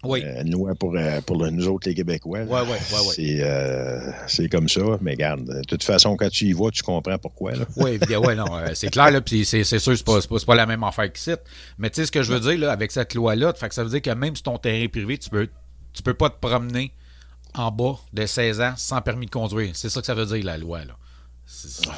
Oui. 0.02 0.22
euh, 0.24 0.42
une 0.42 0.52
loi 0.52 0.74
pour, 0.74 0.96
euh, 0.96 1.20
pour 1.20 1.36
le- 1.42 1.50
nous 1.50 1.68
autres, 1.68 1.88
les 1.88 1.94
Québécois. 1.94 2.40
ouais, 2.40 2.46
ouais, 2.46 2.62
ouais. 2.70 2.78
C'est, 3.14 3.40
euh, 3.42 4.10
c'est 4.26 4.48
comme 4.48 4.68
ça, 4.68 4.80
mais 5.00 5.12
regarde, 5.12 5.44
de 5.44 5.62
toute 5.62 5.82
façon, 5.84 6.16
quand 6.16 6.30
tu 6.30 6.46
y 6.46 6.52
vas, 6.52 6.70
tu 6.70 6.82
comprends 6.82 7.18
pourquoi. 7.18 7.52
Là. 7.52 7.64
Oui, 7.76 7.98
ouais, 7.98 8.34
non, 8.34 8.46
c'est 8.74 8.90
clair, 8.90 9.10
là, 9.10 9.20
puis 9.20 9.44
c'est, 9.44 9.64
c'est 9.64 9.78
sûr, 9.78 9.96
c'est 9.96 10.04
pas, 10.04 10.20
c'est 10.20 10.46
pas, 10.46 10.54
la 10.54 10.66
même 10.66 10.82
affaire 10.84 11.12
qu'ici. 11.12 11.32
Mais 11.78 11.90
tu 11.90 11.96
sais, 11.96 12.06
ce 12.06 12.12
que 12.12 12.22
je 12.22 12.32
veux 12.32 12.40
dire, 12.40 12.58
là, 12.58 12.72
avec 12.72 12.90
cette 12.90 13.14
loi-là, 13.14 13.52
fait 13.54 13.68
que 13.68 13.74
ça 13.74 13.84
veut 13.84 13.90
dire 13.90 14.02
que 14.02 14.10
même 14.10 14.34
sur 14.34 14.44
ton 14.44 14.58
terrain 14.58 14.86
privé, 14.88 15.18
tu 15.18 15.28
peux, 15.28 15.48
tu 15.92 16.02
peux 16.02 16.14
pas 16.14 16.30
te 16.30 16.38
promener 16.40 16.92
en 17.54 17.70
bas 17.70 17.96
de 18.12 18.24
16 18.26 18.60
ans 18.60 18.74
sans 18.76 19.00
permis 19.02 19.26
de 19.26 19.30
conduire. 19.30 19.70
C'est 19.74 19.88
ça 19.90 20.00
que 20.00 20.06
ça 20.06 20.14
veut 20.14 20.26
dire, 20.26 20.44
la 20.44 20.56
loi, 20.56 20.84
là. 20.84 20.96
Ah, 21.88 21.92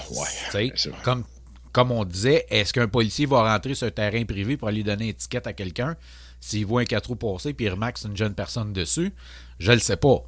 ouais, 0.54 0.72
comme, 1.04 1.24
comme 1.72 1.90
on 1.90 2.04
disait, 2.04 2.46
est-ce 2.48 2.72
qu'un 2.72 2.88
policier 2.88 3.26
va 3.26 3.52
rentrer 3.52 3.74
sur 3.74 3.86
un 3.86 3.90
terrain 3.90 4.24
privé 4.24 4.56
pour 4.56 4.68
aller 4.68 4.82
donner 4.82 5.04
une 5.04 5.10
étiquette 5.10 5.46
à 5.46 5.52
quelqu'un? 5.52 5.94
S'il 6.42 6.66
voit 6.66 6.82
un 6.82 6.84
4 6.84 7.06
roues 7.06 7.16
passer 7.16 7.54
puis 7.54 7.64
il 7.66 7.70
remarque 7.70 7.94
que 7.94 8.00
c'est 8.00 8.08
une 8.08 8.16
jeune 8.16 8.34
personne 8.34 8.72
dessus? 8.74 9.12
Je 9.58 9.72
le 9.72 9.78
sais 9.78 9.96
pas. 9.96 10.22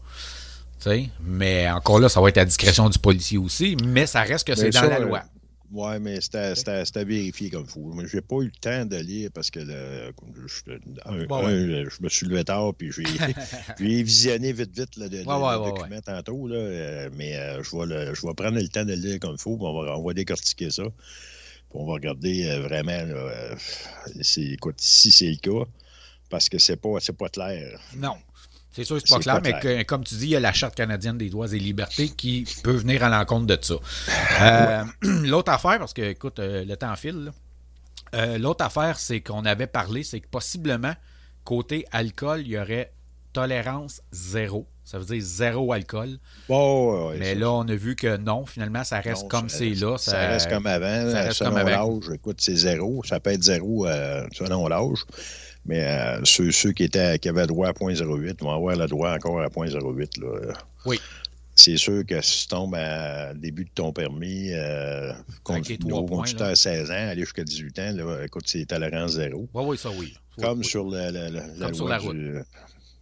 Tu 0.81 0.89
sais, 0.91 1.09
mais 1.21 1.69
encore 1.71 1.99
là, 1.99 2.09
ça 2.09 2.21
va 2.21 2.29
être 2.29 2.39
à 2.39 2.45
discrétion 2.45 2.89
du 2.89 2.99
policier 2.99 3.37
aussi, 3.37 3.77
mais 3.85 4.07
ça 4.07 4.23
reste 4.23 4.47
que 4.47 4.55
c'est 4.55 4.71
dans 4.71 4.83
la 4.83 5.01
euh, 5.01 5.05
loi. 5.05 5.25
Oui, 5.73 5.99
mais 6.01 6.21
c'était, 6.21 7.05
vérifié 7.05 7.51
comme 7.51 7.65
il 7.65 7.69
faut. 7.71 7.81
Moi, 7.81 8.05
j'ai 8.07 8.21
pas 8.21 8.37
eu 8.37 8.45
le 8.45 8.51
temps 8.61 8.85
de 8.85 8.97
lire 8.97 9.31
parce 9.35 9.51
que 9.51 9.59
le- 9.59 10.13
je, 10.47 10.73
un- 11.05 11.27
ouais. 11.27 11.85
je 11.91 12.03
me 12.03 12.09
suis 12.09 12.27
levé 12.29 12.45
tard 12.45 12.73
puis 12.75 12.93
j'ai, 12.93 13.03
j'ai 13.81 14.03
visionné 14.05 14.53
vite 14.53 14.77
vite 14.79 14.97
le, 14.97 15.09
le- 15.09 15.19
Ouais, 15.19 15.25
le 15.25 15.33
ouais, 15.43 15.57
ouais, 15.57 15.71
document 15.73 16.01
tantôt. 16.01 16.47
Là, 16.47 16.57
euh, 16.57 17.11
mais 17.17 17.37
euh, 17.37 17.63
je, 17.65 17.77
vais 17.77 17.87
le- 17.87 18.15
je 18.15 18.25
vais 18.25 18.35
prendre 18.35 18.57
le 18.61 18.69
temps 18.69 18.85
de 18.85 18.91
le 18.93 18.97
lire 19.01 19.19
comme 19.19 19.33
il 19.37 19.41
faut. 19.41 19.57
puis 19.57 19.67
On 19.67 19.83
va, 19.83 19.99
on 19.99 20.05
va 20.07 20.15
décortiquer 20.15 20.71
ça. 20.71 20.85
Puis 20.85 20.93
on 21.73 21.87
va 21.87 21.95
regarder 21.95 22.47
euh, 22.51 22.61
vraiment. 22.61 22.93
là, 22.93 23.17
euh, 23.17 23.57
écoute, 24.37 24.77
si 24.79 25.11
c'est 25.11 25.31
le 25.31 25.37
cas, 25.37 25.69
parce 26.31 26.49
que 26.49 26.59
c'est 26.59 26.77
pas, 26.77 26.89
pas 27.19 27.29
clair. 27.29 27.81
Non. 27.97 28.17
C'est 28.73 28.83
sûr, 28.85 28.99
c'est 29.01 29.09
pas 29.09 29.17
C'est 29.17 29.23
clair, 29.23 29.35
pas 29.37 29.41
mais 29.43 29.61
clair. 29.61 29.79
que- 29.79 29.83
comme 29.85 30.03
tu 30.03 30.17
dis, 30.17 30.25
il 30.25 30.31
y 30.31 30.37
a 30.37 30.41
la 30.41 30.53
Charte 30.53 30.75
canadienne 30.75 31.17
des 31.17 31.31
droits 31.31 31.47
et 31.53 31.59
libertés 31.61 32.09
qui 32.09 32.45
peut 32.65 32.73
venir 32.73 33.05
à 33.05 33.09
l'encontre 33.09 33.47
de 33.47 33.59
ça. 33.61 33.75
Euh, 34.43 34.85
L'autre 35.27 35.53
affaire, 35.53 35.79
parce 35.79 35.93
que, 35.95 36.03
écoute, 36.03 36.41
euh, 36.41 36.65
le 36.65 36.77
temps 36.77 36.97
file. 36.97 37.31
Euh, 38.15 38.39
l'autre 38.39 38.65
affaire, 38.65 38.99
c'est 38.99 39.21
qu'on 39.21 39.45
avait 39.45 39.67
parlé, 39.69 40.03
c'est 40.03 40.21
que 40.21 40.27
possiblement, 40.29 40.95
côté 41.45 41.85
alcool, 41.93 42.41
il 42.41 42.49
y 42.49 42.59
aurait 42.59 42.93
tolérance 43.33 44.01
zéro. 44.13 44.67
Ça 44.85 44.99
veut 44.99 45.05
dire 45.05 45.21
zéro 45.21 45.73
alcool. 45.73 46.19
Ouais, 46.49 47.17
mais 47.19 47.35
là, 47.35 47.51
on 47.53 47.67
a 47.69 47.75
vu 47.75 47.97
que 47.97 48.17
non, 48.17 48.45
finalement, 48.45 48.85
ça 48.85 49.01
reste 49.01 49.23
non, 49.23 49.29
comme 49.29 49.49
c'est 49.49 49.71
là. 49.71 49.97
Ça, 49.99 50.19
reste 50.29 50.49
comme 50.51 50.67
avant. 50.67 51.11
ça 51.11 51.23
reste 51.23 51.39
selon 51.39 51.51
comme 51.51 51.59
avant. 51.61 51.95
l'âge, 52.01 52.11
écoute, 52.15 52.37
c'est 52.41 52.55
zéro. 52.57 53.03
Ça 53.05 53.19
peut 53.21 53.31
être 53.31 53.43
zéro 53.43 53.87
selon 54.33 54.69
l'âge. 54.69 55.05
Mais 55.67 55.83
euh, 55.85 56.21
ceux, 56.25 56.51
ceux 56.51 56.73
qui, 56.73 56.85
étaient, 56.85 57.19
qui 57.19 57.29
avaient 57.29 57.47
droit 57.47 57.69
à 57.69 57.73
0.08 57.73 58.41
vont 58.43 58.51
avoir 58.51 58.77
le 58.77 58.87
droit 58.87 59.13
encore 59.15 59.41
à 59.41 59.49
0.08. 59.49 60.21
Là. 60.21 60.53
Oui. 60.85 61.01
C'est 61.57 61.77
sûr 61.77 62.05
que 62.05 62.21
si 62.21 62.43
tu 62.43 62.49
tombes 62.49 62.75
à 62.75 63.33
début 63.33 63.65
de 63.65 63.71
ton 63.75 63.93
permis, 63.93 64.51
euh, 64.53 65.13
trois 65.45 65.61
conducteur 66.05 66.49
à 66.49 66.55
16 66.57 66.91
ans, 66.91 66.95
aller 67.11 67.21
jusqu'à 67.21 67.45
18 67.45 67.79
ans, 67.79 67.93
là, 67.95 68.25
écoute, 68.25 68.43
c'est 68.47 68.67
tolérance 68.67 69.13
zéro. 69.13 69.49
Oui, 69.55 69.65
oui, 69.69 69.79
ça, 69.79 69.91
oui. 69.91 70.15
Comme 70.41 70.59
oui. 70.59 70.65
sur 70.65 70.85
le- 70.85 71.13
le- 71.13 71.31
la 71.59 71.67
Comme 71.67 71.75
sur 71.75 71.89
la 71.89 71.99
route. 71.99 72.13
du- 72.17 72.33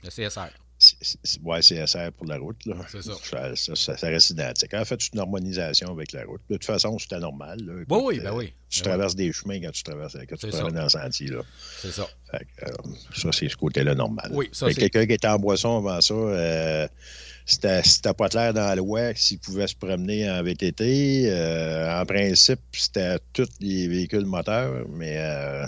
le 0.05 0.11
CSR. 0.11 0.51
C'est- 1.01 1.19
c'est- 1.23 1.41
Ouais, 1.43 1.63
CSR 1.63 2.11
pour 2.13 2.27
la 2.27 2.39
route. 2.39 2.65
Là. 2.67 2.75
C'est 2.91 3.03
ça. 3.03 3.13
Ça, 3.23 3.57
ça, 3.57 3.75
ça- 3.77 3.97
ça 3.97 4.07
reste 4.09 4.31
identique. 4.31 4.75
En 4.75 4.85
fait, 4.85 5.01
c'est 5.01 5.13
une 5.15 5.21
harmonisation 5.21 5.91
avec 5.93 6.13
la 6.13 6.25
route. 6.25 6.41
De 6.51 6.55
toute 6.57 6.65
façon, 6.65 6.99
c'était 6.99 7.19
normal. 7.21 7.59
Là. 7.61 7.73
Oui, 7.75 7.83
Écoute, 7.83 8.03
oui, 8.05 8.19
euh, 8.21 8.23
ben 8.25 8.33
oui. 8.35 8.53
Tu 8.69 8.81
Ben 8.83 8.91
traverses 8.91 9.15
des 9.15 9.33
chemins 9.33 9.61
quand 9.61 9.71
tu 9.71 9.83
traverses 9.83 10.17
quand 10.29 10.37
tu 10.37 10.51
ça. 10.51 10.63
dans 10.71 10.83
le 10.83 10.89
sentier. 10.89 11.29
Là. 11.29 11.43
C'est 11.81 11.93
ça. 11.93 12.07
Fait 12.31 12.47
que, 12.57 12.71
euh, 12.71 12.75
ça, 13.15 13.29
c'est 13.33 13.49
ce 13.49 13.57
côté-là 13.57 13.95
normal. 13.95 14.31
Oui, 14.33 14.49
ça, 14.53 14.67
Fait 14.67 14.73
c'est- 14.75 14.81
Quelqu'un 14.81 15.07
qui 15.07 15.13
était 15.13 15.29
en 15.29 15.39
boisson 15.39 15.77
avant 15.79 16.01
ça, 16.01 16.15
euh, 16.15 16.89
c'était 17.45 17.83
c'était 17.83 18.15
pas 18.15 18.29
clair 18.29 18.55
dans 18.55 18.75
loi 18.77 19.15
s'il 19.15 19.39
pouvait 19.39 19.67
se 19.67 19.75
promener 19.77 20.31
en 20.31 20.43
VTT. 20.43 21.25
Euh, 21.31 22.01
en 22.01 22.07
principe, 22.07 22.61
c'était 22.73 23.19
tous 23.33 23.49
les 23.61 23.89
véhicules 23.89 24.25
moteurs, 24.27 24.87
mais 24.89 25.17
euh, 25.19 25.67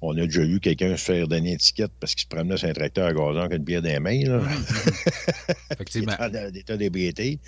on 0.00 0.16
a 0.16 0.20
déjà 0.26 0.42
vu 0.42 0.60
quelqu'un 0.60 0.96
se 0.96 1.04
faire 1.04 1.26
donner 1.28 1.48
une 1.50 1.54
étiquette 1.54 1.90
parce 1.98 2.14
qu'il 2.14 2.22
se 2.22 2.28
promenait 2.28 2.56
sur 2.56 2.68
un 2.68 2.72
tracteur 2.72 3.06
à 3.08 3.12
gazon 3.12 3.36
avec 3.40 3.58
une 3.58 3.64
bière 3.64 3.82
dans 3.82 3.88
les 3.88 3.98
mains. 4.00 4.22
Là. 4.24 4.42
Effectivement. 5.72 6.14
en 6.18 6.28
état 6.54 6.76
d'ébriété. 6.76 7.38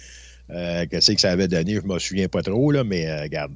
Euh, 0.51 0.85
Qu'est-ce 0.91 1.13
que 1.13 1.21
ça 1.21 1.31
avait 1.31 1.47
donné, 1.47 1.77
je 1.77 1.81
ne 1.81 1.87
me 1.95 1.99
souviens 2.01 2.27
pas 2.27 2.43
trop, 2.43 2.73
là, 2.73 2.83
mais 2.83 3.07
euh, 3.09 3.23
regarde, 3.23 3.53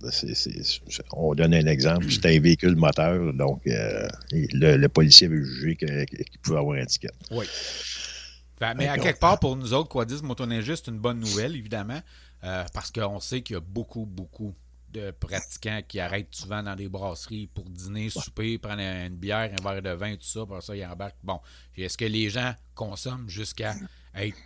on 1.13 1.35
donne 1.35 1.55
un 1.55 1.67
exemple. 1.67 2.09
C'était 2.09 2.37
un 2.37 2.41
véhicule 2.41 2.77
moteur, 2.77 3.33
donc 3.33 3.67
euh, 3.67 4.07
le, 4.31 4.77
le 4.77 4.89
policier 4.89 5.27
avait 5.27 5.43
jugé 5.43 5.75
qu'il 5.75 6.41
pouvait 6.43 6.59
avoir 6.59 6.79
un 6.81 6.85
ticket. 6.85 7.09
Oui. 7.33 7.47
Fait- 7.47 8.75
mais 8.77 8.87
à 8.87 8.97
quelque 8.99 9.19
part, 9.19 9.41
pour 9.41 9.57
nous 9.57 9.75
autres, 9.75 9.89
quoi 9.89 10.07
motoneigistes, 10.23 10.85
c'est 10.87 10.93
une 10.93 11.01
bonne 11.01 11.19
nouvelle, 11.19 11.57
évidemment, 11.57 12.01
parce 12.41 12.93
qu'on 12.93 13.19
sait 13.19 13.41
qu'il 13.43 13.55
y 13.55 13.57
a 13.57 13.61
beaucoup, 13.61 14.07
beaucoup 14.07 14.55
de 14.95 15.11
pratiquants 15.11 15.81
qui 15.87 15.99
arrêtent 16.01 16.29
souvent 16.31 16.63
dans 16.63 16.77
des 16.77 16.89
brasseries 16.89 17.49
pour 17.53 17.65
dîner, 17.69 18.09
souper, 18.11 18.59
prendre 18.59 18.81
une 18.81 19.17
bière, 19.17 19.51
un 19.59 19.63
verre 19.73 19.83
de 19.83 19.91
vin, 19.91 20.13
tout 20.15 20.23
ça, 20.23 20.47
pour 20.47 20.63
ça, 20.63 20.75
ils 20.77 20.85
embarquent. 20.87 21.17
Bon, 21.25 21.41
est-ce 21.77 21.99
que 21.99 22.05
les 22.05 22.31
gens 22.31 22.55
consomment 22.75 23.29
jusqu'à 23.29 23.75
être 24.17 24.37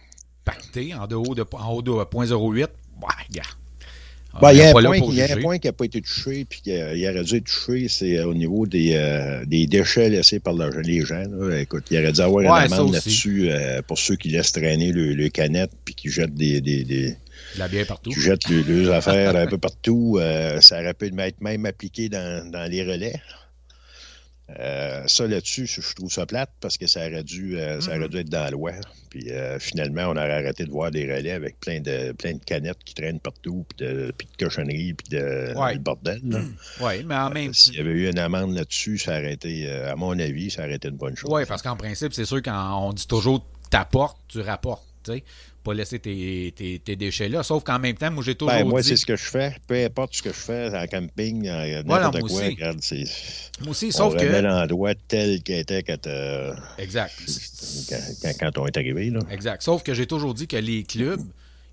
pactés 0.44 0.94
en, 0.94 1.04
haut 1.06 1.34
de, 1.34 1.44
en 1.52 1.70
haut 1.72 1.82
de 1.82 1.90
0.08? 1.90 2.60
Ouais, 2.60 2.66
gars. 3.30 3.42
On 4.34 4.40
Ben, 4.40 4.52
il 4.52 4.58
y 4.58 4.60
a 4.62 4.68
un 4.68 4.72
point, 4.72 4.96
y 4.98 5.20
a 5.20 5.24
un 5.24 5.26
juger. 5.28 5.40
point 5.40 5.58
qui 5.58 5.66
n'a 5.68 5.72
pas 5.72 5.84
été 5.86 6.00
touché, 6.02 6.44
puis 6.44 6.60
qu'il 6.60 6.74
aurait 7.08 7.24
dû 7.24 7.36
être 7.36 7.44
touché, 7.44 7.88
c'est 7.88 8.22
au 8.22 8.34
niveau 8.34 8.66
des, 8.66 8.92
euh, 8.94 9.44
des 9.46 9.66
déchets 9.66 10.10
laissés 10.10 10.38
par 10.38 10.52
le- 10.54 10.80
les 10.82 11.00
gens. 11.04 11.22
là. 11.30 11.58
Écoute, 11.60 11.84
il 11.90 11.98
aurait 11.98 12.12
dû 12.12 12.20
avoir 12.20 12.44
Ouais, 12.44 12.66
une 12.66 12.72
amende 12.72 12.92
là-dessus 12.92 13.48
euh, 13.50 13.80
pour 13.82 13.98
ceux 13.98 14.16
qui 14.16 14.28
laissent 14.28 14.52
traîner 14.52 14.92
le, 14.92 15.14
le 15.14 15.28
canette 15.30 15.72
puis 15.84 15.94
qui 15.94 16.10
jettent 16.10 16.34
des, 16.34 16.60
des, 16.60 16.84
des- 16.84 17.16
De 17.54 17.58
la 17.60 17.68
bière 17.68 17.86
partout. 17.86 18.10
qui 18.10 18.20
jettent 18.20 18.48
le- 18.48 18.62
leurs 18.84 18.94
affaires 18.94 19.34
un 19.36 19.46
peu 19.46 19.58
partout. 19.58 20.18
Euh, 20.20 20.60
ça 20.60 20.80
aurait 20.80 20.94
pu 20.94 21.06
être 21.18 21.40
même 21.40 21.66
appliqué 21.66 22.08
dans, 22.08 22.50
dans 22.50 22.70
les 22.70 22.82
relais. 22.84 23.20
Euh, 24.58 25.02
ça 25.06 25.26
là-dessus, 25.26 25.66
je 25.66 25.94
trouve 25.94 26.10
ça 26.10 26.24
plate 26.24 26.50
parce 26.60 26.78
que 26.78 26.86
ça 26.86 27.06
aurait 27.06 27.22
dû, 27.22 27.58
euh, 27.58 27.82
ça 27.82 27.90
Mm-hmm. 27.90 27.98
aurait 27.98 28.08
dû 28.08 28.16
être 28.16 28.30
dans 28.30 28.44
la 28.44 28.50
loi. 28.50 28.72
Puis 29.10 29.30
euh, 29.30 29.58
finalement, 29.58 30.04
on 30.06 30.12
aurait 30.12 30.32
arrêté 30.32 30.64
de 30.64 30.70
voir 30.70 30.90
des 30.90 31.02
relais 31.04 31.32
avec 31.32 31.60
plein 31.60 31.80
de, 31.80 32.12
plein 32.12 32.32
de 32.32 32.42
canettes 32.42 32.82
qui 32.82 32.94
traînent 32.94 33.20
partout, 33.20 33.66
puis 33.68 33.86
de, 33.86 34.10
puis 34.16 34.26
de 34.38 34.42
cochonneries, 34.44 34.94
puis 34.94 35.18
de, 35.18 35.52
Ouais. 35.54 35.74
de 35.74 35.80
bordel. 35.80 36.20
là. 36.24 36.40
Oui, 36.80 37.04
mais 37.04 37.14
en 37.14 37.28
même 37.28 37.50
Euh, 37.50 37.52
S'il 37.52 37.74
y 37.74 37.80
avait 37.80 37.90
eu 37.90 38.08
une 38.10 38.18
amende 38.18 38.54
là-dessus, 38.54 38.96
ça 38.96 39.18
aurait 39.18 39.34
été, 39.34 39.70
à 39.70 39.94
mon 39.96 40.18
avis, 40.18 40.50
ça 40.50 40.62
aurait 40.64 40.76
été 40.76 40.88
une 40.88 40.96
bonne 40.96 41.14
chose. 41.16 41.30
Oui, 41.30 41.42
parce 41.46 41.60
qu'en 41.60 41.76
principe, 41.76 42.14
c'est 42.14 42.24
sûr 42.24 42.40
quand 42.42 42.86
on 42.88 42.94
dit 42.94 43.06
toujours 43.06 43.46
t'apportes, 43.70 44.16
tu 44.28 44.40
rapportes. 44.40 44.87
Sais. 45.12 45.24
Pas 45.64 45.74
laisser 45.74 45.98
tes, 45.98 46.52
tes- 46.56 46.78
tes 46.78 46.96
déchets 46.96 47.28
là. 47.28 47.42
Sauf 47.42 47.62
qu'en 47.64 47.78
même 47.78 47.96
temps, 47.96 48.10
moi 48.10 48.22
j'ai 48.24 48.34
toujours 48.34 48.52
Ben, 48.54 48.66
moi, 48.66 48.80
dit. 48.80 48.88
c'est 48.88 48.96
ce 48.96 49.04
que 49.06 49.16
je 49.16 49.24
fais. 49.24 49.54
Peu 49.66 49.74
importe 49.84 50.14
ce 50.14 50.22
que 50.22 50.30
je 50.30 50.34
fais 50.34 50.70
en 50.76 50.86
camping, 50.86 51.48
en 51.50 51.82
Voilà, 51.84 52.10
moi 52.10 52.20
quoi, 52.20 52.30
aussi. 52.30 52.44
regarde, 52.46 52.78
c'est. 52.80 53.04
Moi 53.60 53.70
aussi, 53.70 53.86
on 53.88 53.90
sauf 53.92 54.16
que. 54.16 54.24
l'endroit 54.24 54.94
tel 55.08 55.42
qu'il 55.42 55.56
était 55.56 55.82
quand, 55.82 56.06
euh, 56.06 56.54
Exact. 56.78 57.12
quand, 58.40 58.58
on 58.58 58.66
est 58.66 58.76
arrivé. 58.76 59.10
Là. 59.10 59.20
Exact. 59.30 59.62
Sauf 59.62 59.82
que 59.82 59.94
j'ai 59.94 60.06
toujours 60.06 60.34
dit 60.34 60.46
que 60.46 60.56
les 60.56 60.84
clubs, 60.84 61.20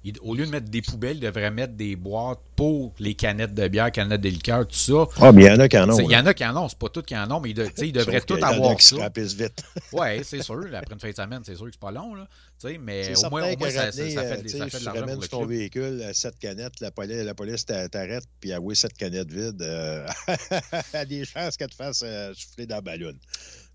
ils- 0.04 0.19
au 0.21 0.36
lieu 0.36 0.45
de 0.45 0.52
mettre 0.52 0.69
des 0.69 0.82
poubelles, 0.82 1.17
ils 1.17 1.21
devraient 1.21 1.52
mettre 1.52 1.74
des 1.74 1.95
boîtes 1.95 2.39
pour 2.56 2.93
les 3.00 3.13
canettes 3.15 3.54
de 3.54 3.67
bière, 3.67 3.91
canettes 3.91 4.21
de 4.21 4.30
liqueur, 4.30 4.67
tout 4.67 4.76
ça. 4.76 5.06
Ah, 5.19 5.32
mais 5.32 5.43
il 5.43 5.48
y 5.48 5.52
en 5.52 5.60
a 5.60 5.67
qui 5.67 5.78
en 5.78 5.89
ont. 5.89 6.00
Il 6.00 6.12
y 6.12 6.17
en 6.17 6.26
a 6.26 6.34
qui 6.34 6.45
en 6.45 6.56
ont, 6.63 6.69
c'est 6.69 6.78
pas 6.78 6.89
tous 6.89 7.02
qui 7.02 7.15
en 7.17 7.30
ont, 7.32 7.39
mais 7.39 7.50
ils, 7.52 7.54
de- 7.54 7.63
devraient 7.91 8.21
y 8.30 8.34
en 8.34 8.41
a 8.41 8.48
avoir 8.48 8.76
qui 8.78 8.86
se 8.86 8.95
ça. 8.98 9.04
rapissent 9.04 9.34
vite. 9.36 9.63
Oui, 9.93 10.08
c'est 10.24 10.41
sûr. 10.43 10.63
Après 10.74 10.93
une 10.93 11.00
fin 11.00 11.10
de 11.10 11.15
semaine, 11.15 11.41
c'est 11.43 11.56
sûr 11.56 11.65
que 11.65 11.71
c'est 11.71 11.80
pas 11.80 11.91
long. 11.91 12.15
Là. 12.15 12.28
Tu 12.62 12.70
sais, 12.70 12.78
Mais 12.78 13.13
au 13.18 13.30
moins, 13.30 13.52
au 13.52 13.58
moins 13.58 13.70
ça, 13.70 13.91
ça- 13.91 14.02
euh, 14.02 14.36
fait, 14.36 14.41
tu 14.44 14.50
ça 14.50 14.70
fait 14.70 14.78
de 14.78 14.78
tu 14.80 14.86
l'argent 14.86 15.02
ramènes 15.02 15.20
pour 15.20 15.28
ton 15.30 15.46
véhicule 15.46 16.02
euh, 16.02 16.13
sept 16.13 16.39
canettes, 16.39 16.80
la 16.80 16.89
police, 16.91 17.18
la 17.24 17.34
police 17.36 17.65
t'a- 17.65 17.89
t'arrête, 17.89 18.24
puis 18.39 18.54
ah 18.54 18.62
oui, 18.62 18.76
sept 18.76 18.94
canettes 18.94 19.32
vides, 19.32 19.62
euh, 19.62 20.08
a 20.94 21.06
des 21.06 21.26
chances 21.26 21.58
qu'elle 21.58 21.70
te 21.70 21.76
fasse 21.76 22.02
euh, 22.06 22.34
souffler 22.34 22.65
dans 22.65 22.76
la 22.76 22.82
ballonne. 22.82 23.20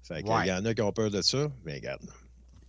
Fait 0.02 0.22
que, 0.22 0.28
Ouais. 0.28 0.46
Il 0.46 0.48
y 0.48 0.52
en 0.52 0.64
a 0.64 0.74
qui 0.74 0.80
ont 0.82 0.92
peur 0.92 1.10
de 1.10 1.20
ça, 1.22 1.48
mais 1.64 1.74
regarde. 1.74 2.02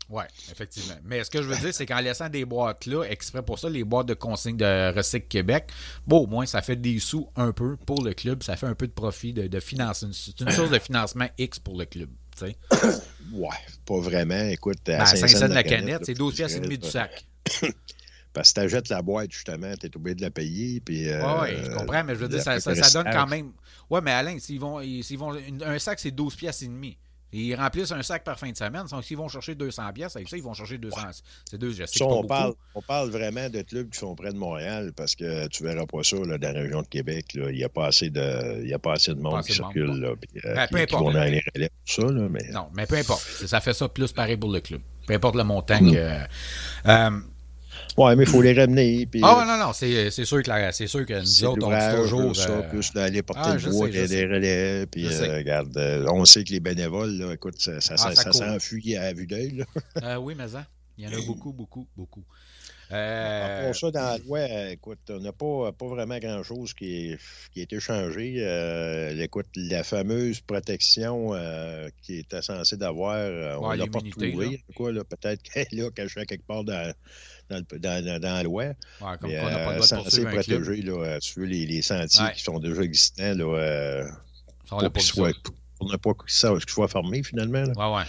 Oui, 0.09 0.23
effectivement. 0.51 0.95
Mais 1.05 1.23
ce 1.23 1.29
que 1.29 1.41
je 1.41 1.47
veux 1.47 1.55
dire, 1.55 1.73
c'est 1.73 1.85
qu'en 1.85 2.01
laissant 2.01 2.27
des 2.27 2.43
boîtes 2.43 2.85
là, 2.85 3.03
exprès 3.05 3.41
pour 3.41 3.57
ça, 3.57 3.69
les 3.69 3.85
boîtes 3.85 4.07
de 4.07 4.13
consigne 4.13 4.57
de 4.57 4.93
Recycle 4.93 5.27
Québec, 5.27 5.69
bon, 6.05 6.17
au 6.23 6.27
moins, 6.27 6.45
ça 6.45 6.61
fait 6.61 6.75
des 6.75 6.99
sous 6.99 7.29
un 7.37 7.53
peu 7.53 7.77
pour 7.77 8.03
le 8.03 8.13
club. 8.13 8.43
Ça 8.43 8.57
fait 8.57 8.65
un 8.65 8.75
peu 8.75 8.87
de 8.87 8.91
profit, 8.91 9.31
de, 9.31 9.47
de 9.47 9.59
finance. 9.61 10.05
C'est 10.11 10.41
une 10.41 10.51
source 10.51 10.69
de 10.69 10.79
financement 10.79 11.27
X 11.37 11.59
pour 11.59 11.77
le 11.77 11.85
club. 11.85 12.09
Tu 12.45 12.51
sais. 12.51 12.87
Ouais, 13.33 13.49
pas 13.85 13.99
vraiment. 13.99 14.47
Écoute, 14.49 14.77
à 14.89 14.97
Ben, 14.97 15.01
à 15.01 15.05
5 15.05 15.17
5 15.17 15.27
cents 15.29 15.37
cents 15.39 15.49
de 15.49 15.53
la 15.53 15.63
canette, 15.63 16.05
c'est 16.05 16.13
faut 16.17 16.25
12 16.25 16.33
que 16.33 16.37
piastres 16.37 16.57
et 16.57 16.61
tu 16.61 16.65
demi 16.67 16.77
du 16.77 16.89
sac. 16.89 17.25
Parce 18.33 18.53
que 18.53 18.61
tu 18.79 18.93
la 18.93 19.01
boîte, 19.01 19.31
justement, 19.31 19.73
tu 19.77 19.87
es 19.87 19.95
obligé 19.97 20.15
de 20.15 20.21
la 20.21 20.31
payer. 20.31 20.79
Puis, 20.79 21.05
Oui, 21.05 21.09
euh, 21.09 21.41
ouais, 21.41 21.57
je 21.65 21.69
comprends, 21.71 22.03
mais 22.03 22.15
je 22.15 22.19
veux 22.19 22.29
dire, 22.29 22.41
ça, 22.41 22.59
ça- 22.61 22.75
ça 22.75 22.89
donne 23.03 23.11
quand 23.11 23.27
même. 23.27 23.51
Ouais, 23.89 23.99
mais 24.01 24.11
Alain, 24.11 24.39
s'ils 24.39 24.59
vont, 24.59 24.79
ils- 24.79 25.03
s'ils 25.03 25.17
vont 25.17 25.33
un 25.65 25.79
sac, 25.79 25.99
c'est 25.99 26.11
12 26.11 26.35
piastres 26.35 26.63
et 26.63 26.67
demi. 26.67 26.97
Ils 27.33 27.55
remplissent 27.55 27.91
un 27.91 28.03
sac 28.03 28.23
par 28.23 28.37
fin 28.37 28.49
de 28.51 28.57
semaine. 28.57 28.83
S'ils 29.03 29.15
vont 29.17 29.27
chercher 29.29 29.55
200 29.55 29.93
pièces, 29.93 30.15
avec 30.15 30.27
ça, 30.27 30.35
ils 30.37 30.43
vont 30.43 30.53
chercher 30.53 30.77
200. 30.77 30.97
C'est 31.49 31.57
deux, 31.57 31.71
je 31.71 31.85
sais 31.85 31.99
Ça, 31.99 32.05
on, 32.05 32.23
parle, 32.25 32.53
on 32.75 32.81
parle 32.81 33.09
vraiment 33.09 33.49
de 33.49 33.61
clubs 33.61 33.89
qui 33.89 33.99
sont 33.99 34.13
près 34.15 34.31
de 34.33 34.37
Montréal 34.37 34.91
parce 34.95 35.15
que 35.15 35.47
tu 35.47 35.63
verras 35.63 35.85
pas 35.85 36.03
ça 36.03 36.17
là, 36.17 36.37
dans 36.37 36.53
la 36.53 36.61
région 36.61 36.81
de 36.81 36.87
Québec. 36.87 37.25
Il 37.35 37.47
n'y 37.55 37.63
a, 37.63 37.69
pas 37.69 37.87
assez 37.87 38.09
de- 38.09 38.61
il 38.61 38.67
y 38.69 38.73
a 38.73 38.79
pas 38.79 38.93
assez 38.93 39.13
de 39.13 39.19
monde 39.21 39.41
qui 39.43 39.59
monde, 39.61 39.71
circule. 39.73 39.99
Là, 39.99 40.07
euh, 40.09 40.15
Ben, 40.55 40.67
qui, 40.67 40.73
peu 40.73 40.85
qui 40.85 40.95
importe, 40.95 41.13
mais- 41.13 41.31
les 41.31 41.43
relais 41.55 41.69
pour 41.69 41.93
ça. 41.95 42.11
Là, 42.13 42.27
mais... 42.29 42.49
Non, 42.51 42.67
mais 42.73 42.85
peu 42.85 42.95
importe. 42.95 43.21
Ça 43.45 43.61
fait 43.61 43.73
ça 43.73 43.87
plus 43.87 44.11
pareil 44.11 44.37
pour 44.37 44.51
le 44.51 44.59
club. 44.59 44.81
Peu 45.07 45.13
importe 45.13 45.35
le 45.35 45.43
montant 45.43 45.81
Mm. 45.81 45.91
que. 45.91 45.97
Euh, 46.87 47.19
Ouais, 47.97 48.15
mais 48.15 48.23
il 48.23 48.29
faut 48.29 48.41
les 48.41 48.53
ramener. 48.53 49.05
Puis, 49.05 49.21
Ah, 49.23 49.43
non, 49.47 49.57
non, 49.57 49.73
c'est 49.73 50.09
c'est 50.11 50.25
sûr, 50.25 50.41
que 50.41 50.51
c'est 50.71 50.87
sûr 50.87 51.05
que 51.05 51.19
nous 51.19 51.43
autres, 51.45 51.67
on 51.67 51.71
dit 51.71 52.01
toujours. 52.01 52.35
ça, 52.35 52.49
euh, 52.51 52.69
plus 52.69 52.91
d'aller 52.93 53.21
porter 53.21 53.41
ah, 53.45 53.55
le 53.55 53.71
bois, 53.71 53.91
sais, 53.91 54.07
des, 54.07 54.25
relais. 54.25 54.85
Puis, 54.87 55.05
euh, 55.05 55.37
regarde, 55.37 55.75
euh, 55.77 56.05
on 56.09 56.25
sait 56.25 56.43
que 56.43 56.51
les 56.51 56.59
bénévoles, 56.59 57.17
là, 57.17 57.33
écoute, 57.33 57.59
ça, 57.59 57.81
ça, 57.81 57.95
Ah, 57.97 58.15
ça, 58.15 58.15
ça 58.15 58.31
s'enfuit 58.31 58.95
à 58.95 59.13
vue 59.13 59.27
d'œil. 59.27 59.65
euh, 60.03 60.15
oui, 60.17 60.35
mais 60.37 60.47
ça. 60.47 60.65
Il 60.97 61.05
y 61.05 61.07
en 61.07 61.17
a 61.17 61.25
beaucoup, 61.25 61.51
beaucoup, 61.51 61.87
beaucoup. 61.95 62.23
Euh, 62.91 63.65
part 63.67 63.75
ça, 63.75 63.91
dans 63.91 63.99
la 64.01 64.17
loi, 64.17 64.39
euh, 64.39 64.71
écoute, 64.71 64.99
on 65.09 65.19
n'a 65.19 65.31
pas, 65.31 65.71
pas 65.71 65.87
vraiment 65.87 66.17
grand-chose 66.17 66.73
qui, 66.73 67.15
qui 67.53 67.61
a 67.61 67.63
été 67.63 67.79
changé. 67.79 68.35
Euh, 68.39 69.17
écoute, 69.21 69.47
la 69.55 69.83
fameuse 69.83 70.41
protection 70.41 71.33
euh, 71.33 71.89
qui 72.01 72.19
était 72.19 72.41
censée 72.41 72.75
d'avoir, 72.75 73.15
euh, 73.15 73.55
on 73.59 73.69
Ouais, 73.69 73.77
l'a 73.77 73.87
pas 73.87 73.99
retrouvée. 73.99 74.61
Peut-être 74.77 75.41
qu'elle 75.41 75.67
est 75.71 75.75
là, 75.75 75.89
cachée 75.91 76.25
quelque 76.25 76.45
part 76.45 76.65
dans, 76.65 76.93
dans, 77.51 77.63
le- 77.71 77.79
dans- 77.79 78.05
dans- 78.05 78.19
dans 78.19 78.33
la 78.33 78.43
loi. 78.43 78.63
ouais, 78.65 78.75
comme 78.99 79.29
Mais, 79.29 79.37
quoi, 79.39 79.47
on 79.47 79.51
n'a 79.51 79.57
pas 79.57 79.59
le 79.59 79.59
euh, 79.59 79.63
droit 79.63 79.73
de 79.75 79.81
censé 80.03 80.23
protéger, 80.25 80.81
là, 80.81 80.93
euh, 81.05 81.19
tu 81.19 81.39
veux, 81.39 81.45
les, 81.45 81.65
les 81.65 81.81
sentiers 81.81 82.23
Ouais. 82.25 82.33
qui 82.33 82.41
sont 82.43 82.59
déjà 82.59 82.81
existants, 82.81 83.33
là, 83.35 83.43
euh, 83.57 84.03
Ça, 84.05 84.11
on 84.75 84.79
pour 84.79 84.79
pas 84.79 84.89
qu'ils 84.99 85.01
soient, 85.01 85.29
ça. 85.31 85.35
pour 85.77 85.91
ne 85.91 85.97
pas 85.97 86.11
soient- 86.27 86.59
qu'ils 86.59 86.69
soient 86.69 86.87
fermés, 86.87 87.23
finalement. 87.23 87.63
là. 87.63 87.73
Ouais, 87.75 87.97
ouais. 87.97 88.03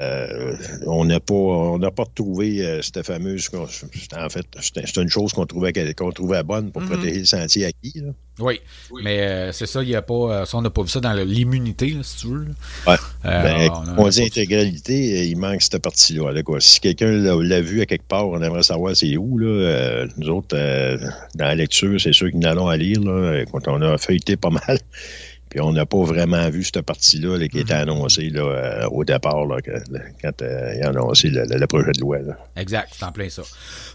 Euh, 0.00 0.54
on 0.86 1.04
n'a 1.04 1.20
pas, 1.20 1.34
on 1.34 1.78
n'a 1.78 1.90
pas 1.90 2.04
retrouvé 2.04 2.64
euh, 2.64 2.80
cette 2.80 3.02
fameuse. 3.04 3.50
En 3.54 4.28
fait, 4.30 4.46
c'est 4.60 4.96
une 4.96 5.10
chose 5.10 5.32
qu'on 5.34 5.44
trouvait, 5.44 5.72
qu'on 5.94 6.10
trouvait 6.10 6.42
bonne 6.42 6.70
pour 6.72 6.80
Mhm. 6.82 6.88
protéger 6.88 7.18
le 7.18 7.24
sentier 7.26 7.66
acquis. 7.66 8.00
Là. 8.00 8.12
Oui, 8.38 8.60
mais 9.04 9.20
euh, 9.20 9.52
c'est 9.52 9.66
ça, 9.66 9.82
il 9.82 9.90
y 9.90 9.94
a 9.94 10.00
pas. 10.00 10.46
ça, 10.46 10.56
on 10.56 10.62
n'a 10.62 10.70
pas 10.70 10.82
vu 10.82 10.88
ça 10.88 11.00
dans 11.00 11.12
l'immunité, 11.12 11.94
si 12.02 12.16
tu 12.20 12.28
veux. 12.28 12.46
Ouais. 12.86 12.96
Ben, 13.22 13.68
on 13.98 14.08
dit 14.08 14.22
intégralité, 14.22 15.28
il 15.28 15.36
manque 15.36 15.60
cette 15.60 15.82
partie-là. 15.82 16.32
là. 16.32 16.40
Si 16.60 16.80
quelqu'un 16.80 17.10
l'a 17.10 17.60
vu 17.60 17.82
à 17.82 17.86
quelque 17.86 18.08
part, 18.08 18.26
on 18.28 18.40
aimerait 18.42 18.62
savoir 18.62 18.96
c'est 18.96 19.18
où. 19.18 19.36
Là. 19.36 20.06
Nous 20.16 20.28
autres, 20.30 20.56
dans 20.56 21.44
la 21.44 21.54
lecture, 21.54 22.00
c'est 22.00 22.14
sûr 22.14 22.30
que 22.30 22.36
nous 22.36 22.46
allons 22.48 22.68
à 22.68 22.78
lire. 22.78 23.00
Là, 23.02 23.44
quand 23.52 23.68
on 23.68 23.82
a 23.82 23.98
feuilleté 23.98 24.36
pas 24.36 24.50
mal. 24.50 24.78
Puis 25.50 25.60
on 25.60 25.72
n'a 25.72 25.84
pas 25.84 26.02
vraiment 26.04 26.48
vu 26.48 26.62
cette 26.64 26.80
partie-là 26.82 27.36
là, 27.36 27.48
qui 27.48 27.58
était 27.58 27.74
Mhm. 27.74 27.80
annoncée 27.90 28.30
là, 28.30 28.40
euh, 28.42 28.88
au 28.88 29.04
départ, 29.04 29.44
là, 29.46 29.60
que- 29.60 29.72
quand 30.22 30.42
euh, 30.42 30.74
il 30.76 30.82
a 30.82 30.88
annoncé 30.90 31.28
le, 31.28 31.44
le- 31.44 31.58
le 31.58 31.66
projet 31.66 31.90
de 31.92 32.00
loi. 32.00 32.18
Exact, 32.56 32.88
c'est 32.96 33.04
en 33.04 33.12
plein 33.12 33.28
ça. 33.28 33.42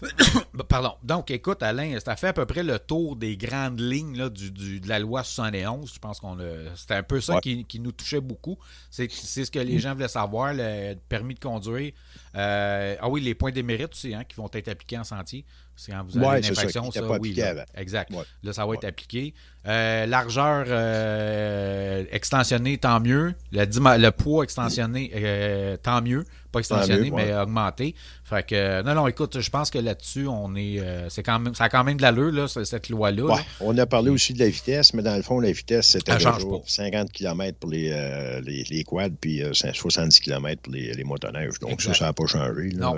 Pardon. 0.68 0.92
Donc, 1.02 1.30
écoute, 1.30 1.62
Alain, 1.62 1.98
ça 2.04 2.14
fait 2.16 2.28
à 2.28 2.32
peu 2.32 2.46
près 2.46 2.62
le 2.62 2.78
tour 2.78 3.16
des 3.16 3.36
grandes 3.36 3.80
lignes 3.80 4.16
là, 4.16 4.28
du, 4.28 4.50
du- 4.50 4.80
de 4.80 4.88
la 4.88 4.98
loi 4.98 5.22
71. 5.24 5.92
Je 5.94 5.98
pense 5.98 6.20
qu'on 6.20 6.38
a. 6.40 6.44
C'était 6.76 6.94
un 6.94 7.02
peu 7.02 7.20
ça 7.20 7.34
Ouais. 7.36 7.40
qui, 7.40 7.64
qui 7.64 7.80
nous 7.80 7.92
touchait 7.92 8.20
beaucoup. 8.20 8.58
C'est 8.90 9.10
c'est 9.10 9.44
ce 9.44 9.50
que 9.50 9.58
les 9.58 9.78
gens 9.78 9.94
voulaient 9.94 10.08
savoir, 10.08 10.52
le 10.54 10.94
permis 11.08 11.34
de 11.34 11.40
conduire. 11.40 11.92
Euh, 12.36 12.96
ah 13.00 13.08
oui, 13.08 13.20
les 13.22 13.34
points 13.34 13.50
d'émérite 13.50 13.92
aussi, 13.92 14.14
hein, 14.14 14.24
qui 14.28 14.36
vont 14.36 14.48
être 14.52 14.68
appliqués 14.68 14.98
en 14.98 15.04
sentier. 15.04 15.44
C'est 15.74 15.92
quand 15.92 16.04
vous 16.04 16.16
avez 16.18 16.26
Ouais, 16.26 16.36
une 16.38 16.42
ça, 16.42 16.50
infraction, 16.52 16.90
ça, 16.90 17.02
pas 17.02 17.18
oui. 17.18 17.34
là. 17.34 17.50
avant. 17.50 17.64
exact. 17.76 18.10
Ouais. 18.12 18.24
Là, 18.42 18.52
ça 18.52 18.66
va 18.66 18.74
être 18.74 18.84
appliqué. 18.84 19.34
Euh, 19.66 20.06
largeur 20.06 20.66
euh, 20.68 22.04
extensionnée, 22.10 22.78
tant 22.78 23.00
mieux. 23.00 23.34
Le, 23.52 24.10
poids 24.10 24.44
extensionné, 24.44 25.78
tant 25.82 26.02
mieux. 26.02 26.24
Pas 26.62 26.76
extensionné, 26.76 27.10
mieux, 27.10 27.16
ouais. 27.16 27.26
mais 27.26 27.34
augmenté. 27.36 27.94
Fait 28.24 28.44
que, 28.46 28.54
euh, 28.54 28.82
non, 28.82 28.94
non, 28.94 29.06
écoute, 29.08 29.40
je 29.40 29.50
pense 29.50 29.70
que 29.70 29.78
là-dessus, 29.78 30.26
on 30.26 30.54
est. 30.56 30.80
euh, 30.80 31.08
c'est 31.08 31.22
quand 31.22 31.38
même, 31.38 31.54
ça 31.54 31.64
a 31.64 31.68
quand 31.68 31.84
même 31.84 31.96
de 31.96 32.02
l'allure, 32.02 32.32
là, 32.32 32.48
ce- 32.48 32.64
cette 32.64 32.88
loi-là. 32.88 33.24
Ouais, 33.24 33.40
on 33.60 33.76
a 33.78 33.86
parlé 33.86 34.10
aussi 34.10 34.32
de 34.34 34.38
la 34.40 34.48
vitesse, 34.48 34.92
mais 34.94 35.02
dans 35.02 35.16
le 35.16 35.22
fond, 35.22 35.38
la 35.40 35.52
vitesse, 35.52 35.86
c'était 35.88 36.12
pas. 36.18 36.38
50 36.66 37.12
km 37.12 37.58
pour 37.58 37.70
les, 37.70 37.90
euh, 37.92 38.40
les, 38.40 38.64
les 38.70 38.84
quads, 38.84 39.10
puis 39.20 39.42
euh, 39.42 39.52
70 39.52 40.20
km 40.20 40.62
pour 40.62 40.72
les, 40.72 40.92
les 40.92 41.04
motoneiges. 41.04 41.58
Donc 41.60 41.72
Exact. 41.72 41.92
ça, 41.92 41.98
ça 42.00 42.04
n'a 42.06 42.12
pas 42.12 42.26
changé. 42.26 42.70
là. 42.70 42.86
Non. 42.86 42.96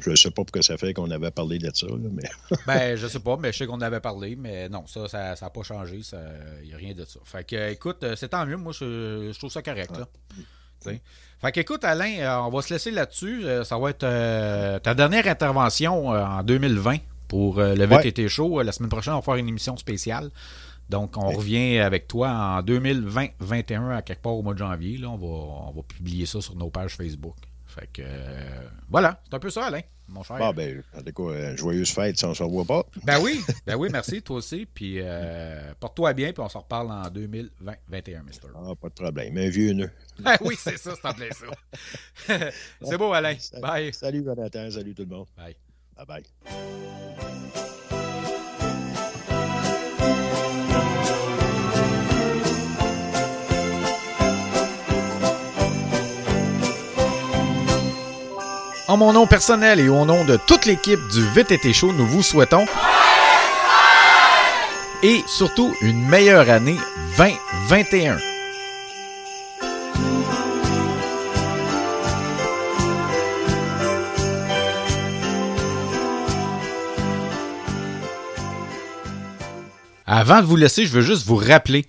Je 0.00 0.10
ne 0.10 0.16
sais 0.16 0.30
pas 0.30 0.34
pourquoi 0.44 0.62
ça 0.62 0.76
fait 0.76 0.94
qu'on 0.94 1.10
avait 1.10 1.30
parlé 1.30 1.58
de 1.58 1.70
ça, 1.74 1.86
là, 1.86 1.94
mais 2.12 2.28
Ben, 2.66 2.96
je 2.96 3.06
sais 3.06 3.20
pas, 3.20 3.36
mais 3.36 3.52
je 3.52 3.58
sais 3.58 3.66
qu'on 3.66 3.80
avait 3.80 4.00
parlé, 4.00 4.36
mais 4.36 4.68
non, 4.68 4.84
ça, 4.86 5.08
ça 5.08 5.34
n'a 5.40 5.50
pas 5.50 5.62
changé. 5.62 6.00
Il 6.62 6.68
n'y 6.68 6.74
a 6.74 6.76
rien 6.76 6.94
de 6.94 7.04
ça. 7.04 7.20
Fait 7.24 7.44
que, 7.44 7.70
écoute, 7.70 8.02
euh, 8.04 8.14
c'est 8.16 8.28
tant 8.28 8.46
mieux. 8.46 8.56
Moi, 8.56 8.72
je, 8.72 9.30
je 9.32 9.38
trouve 9.38 9.50
ça 9.50 9.62
correct, 9.62 9.96
là. 9.96 10.06
Fait 10.84 11.52
qu'écoute, 11.52 11.84
Alain, 11.84 12.18
euh, 12.18 12.38
on 12.42 12.50
va 12.50 12.60
se 12.62 12.72
laisser 12.72 12.90
là-dessus. 12.90 13.44
Euh, 13.44 13.64
ça 13.64 13.78
va 13.78 13.90
être 13.90 14.04
euh, 14.04 14.78
ta 14.78 14.94
dernière 14.94 15.26
intervention 15.26 16.08
en 16.08 16.42
2020 16.42 16.96
pour 17.28 17.56
le 17.60 17.78
Ouais. 17.78 17.86
VTT 17.86 18.28
Show. 18.28 18.60
Euh, 18.60 18.64
La 18.64 18.72
semaine 18.72 18.90
prochaine, 18.90 19.14
on 19.14 19.16
va 19.16 19.22
faire 19.22 19.36
une 19.36 19.48
émission 19.48 19.76
spéciale. 19.76 20.30
Donc, 20.90 21.16
on 21.16 21.28
Ouais. 21.28 21.36
revient 21.36 21.78
avec 21.78 22.08
toi 22.08 22.28
en 22.30 22.62
2020-21 22.62 23.90
à 23.96 24.02
quelque 24.02 24.20
part 24.22 24.34
au 24.34 24.42
mois 24.42 24.54
de 24.54 24.58
janvier. 24.58 24.98
Là, 24.98 25.08
on, 25.08 25.16
va, 25.16 25.26
on 25.68 25.72
va 25.74 25.82
publier 25.82 26.26
ça 26.26 26.40
sur 26.40 26.56
nos 26.56 26.68
pages 26.68 26.96
Facebook. 26.96 27.36
Fait 27.66 27.88
que, 27.92 28.02
voilà, 28.90 29.20
c'est 29.28 29.34
un 29.34 29.38
peu 29.38 29.50
ça, 29.50 29.66
Alain, 29.66 29.80
mon 30.10 30.22
cher. 30.22 30.38
bon, 30.38 30.52
ben, 30.52 30.82
en 30.96 31.02
tout 31.02 31.12
cas, 31.12 31.22
euh, 31.34 31.56
joyeuse 31.56 31.90
fête 31.90 32.18
si 32.18 32.24
on 32.24 32.30
ne 32.30 32.34
se 32.34 32.42
revoit 32.42 32.64
pas. 32.64 32.84
Ben 33.04 33.18
oui, 33.20 33.40
ben 33.66 33.76
oui, 33.76 33.88
merci, 33.90 34.20
toi 34.22 34.36
aussi. 34.36 34.66
Puis 34.66 34.96
euh, 35.00 35.72
porte-toi 35.80 36.12
bien, 36.12 36.32
puis 36.32 36.42
on 36.42 36.48
se 36.48 36.58
reparle 36.58 36.90
en 36.90 37.02
2020-21, 37.10 38.22
Mister. 38.24 38.48
Ah, 38.54 38.74
pas 38.80 38.88
de 38.88 38.94
problème. 38.94 39.36
Un 39.38 39.48
vieux 39.48 39.72
nœud. 39.72 39.90
Ah 40.24 40.36
oui, 40.42 40.56
c'est 40.58 40.76
ça, 40.78 40.92
c'est 40.94 41.08
en 41.08 41.12
plein 41.14 41.28
ça. 41.30 42.36
c'est 42.82 42.98
beau, 42.98 43.12
Alain. 43.12 43.36
Salut- 43.38 43.62
Bye. 43.62 43.94
Salut, 43.94 44.24
Jonathan. 44.24 44.70
Salut 44.70 44.94
tout 44.94 45.06
le 45.08 45.16
monde. 45.16 45.26
Bye. 45.36 45.56
Bye 45.96 46.06
bye. 46.06 47.69
En 58.90 58.96
mon 58.96 59.12
nom 59.12 59.28
personnel 59.28 59.78
et 59.78 59.88
au 59.88 60.04
nom 60.04 60.24
de 60.24 60.36
toute 60.36 60.66
l'équipe 60.66 60.98
du 61.12 61.22
VTT 61.22 61.72
Show, 61.72 61.92
nous 61.92 62.08
vous 62.08 62.24
souhaitons 62.24 62.66
et 65.04 65.22
surtout 65.28 65.72
une 65.80 66.04
meilleure 66.08 66.50
année 66.50 66.76
2021. 67.16 68.18
Avant 80.04 80.40
de 80.40 80.46
vous 80.46 80.56
laisser, 80.56 80.84
je 80.84 80.90
veux 80.90 81.00
juste 81.00 81.28
vous 81.28 81.36
rappeler 81.36 81.86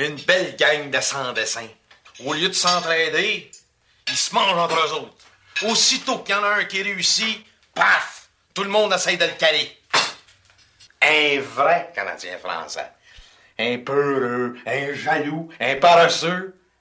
Une 0.00 0.16
belle 0.16 0.56
gang 0.56 0.88
de 0.88 0.98
sans-dessin. 0.98 1.68
Au 2.24 2.32
lieu 2.32 2.48
de 2.48 2.54
s'entraider, 2.54 3.50
ils 4.08 4.16
se 4.16 4.34
mangent 4.34 4.56
entre 4.56 4.74
eux 4.74 4.92
autres. 4.94 5.14
Aussitôt 5.68 6.20
qu'il 6.20 6.34
y 6.34 6.38
en 6.38 6.42
a 6.42 6.54
un 6.54 6.64
qui 6.64 6.82
réussit, 6.82 7.44
paf! 7.74 8.30
Tout 8.54 8.62
le 8.62 8.70
monde 8.70 8.94
essaye 8.94 9.18
de 9.18 9.26
le 9.26 9.32
caler. 9.32 9.76
Un 11.02 11.40
vrai 11.40 11.92
Canadien 11.94 12.38
français. 12.38 12.90
Un 13.58 13.76
peureux, 13.80 14.56
un 14.64 14.94
jaloux, 14.94 15.50
un 15.60 15.76
paresseux. 15.76 16.58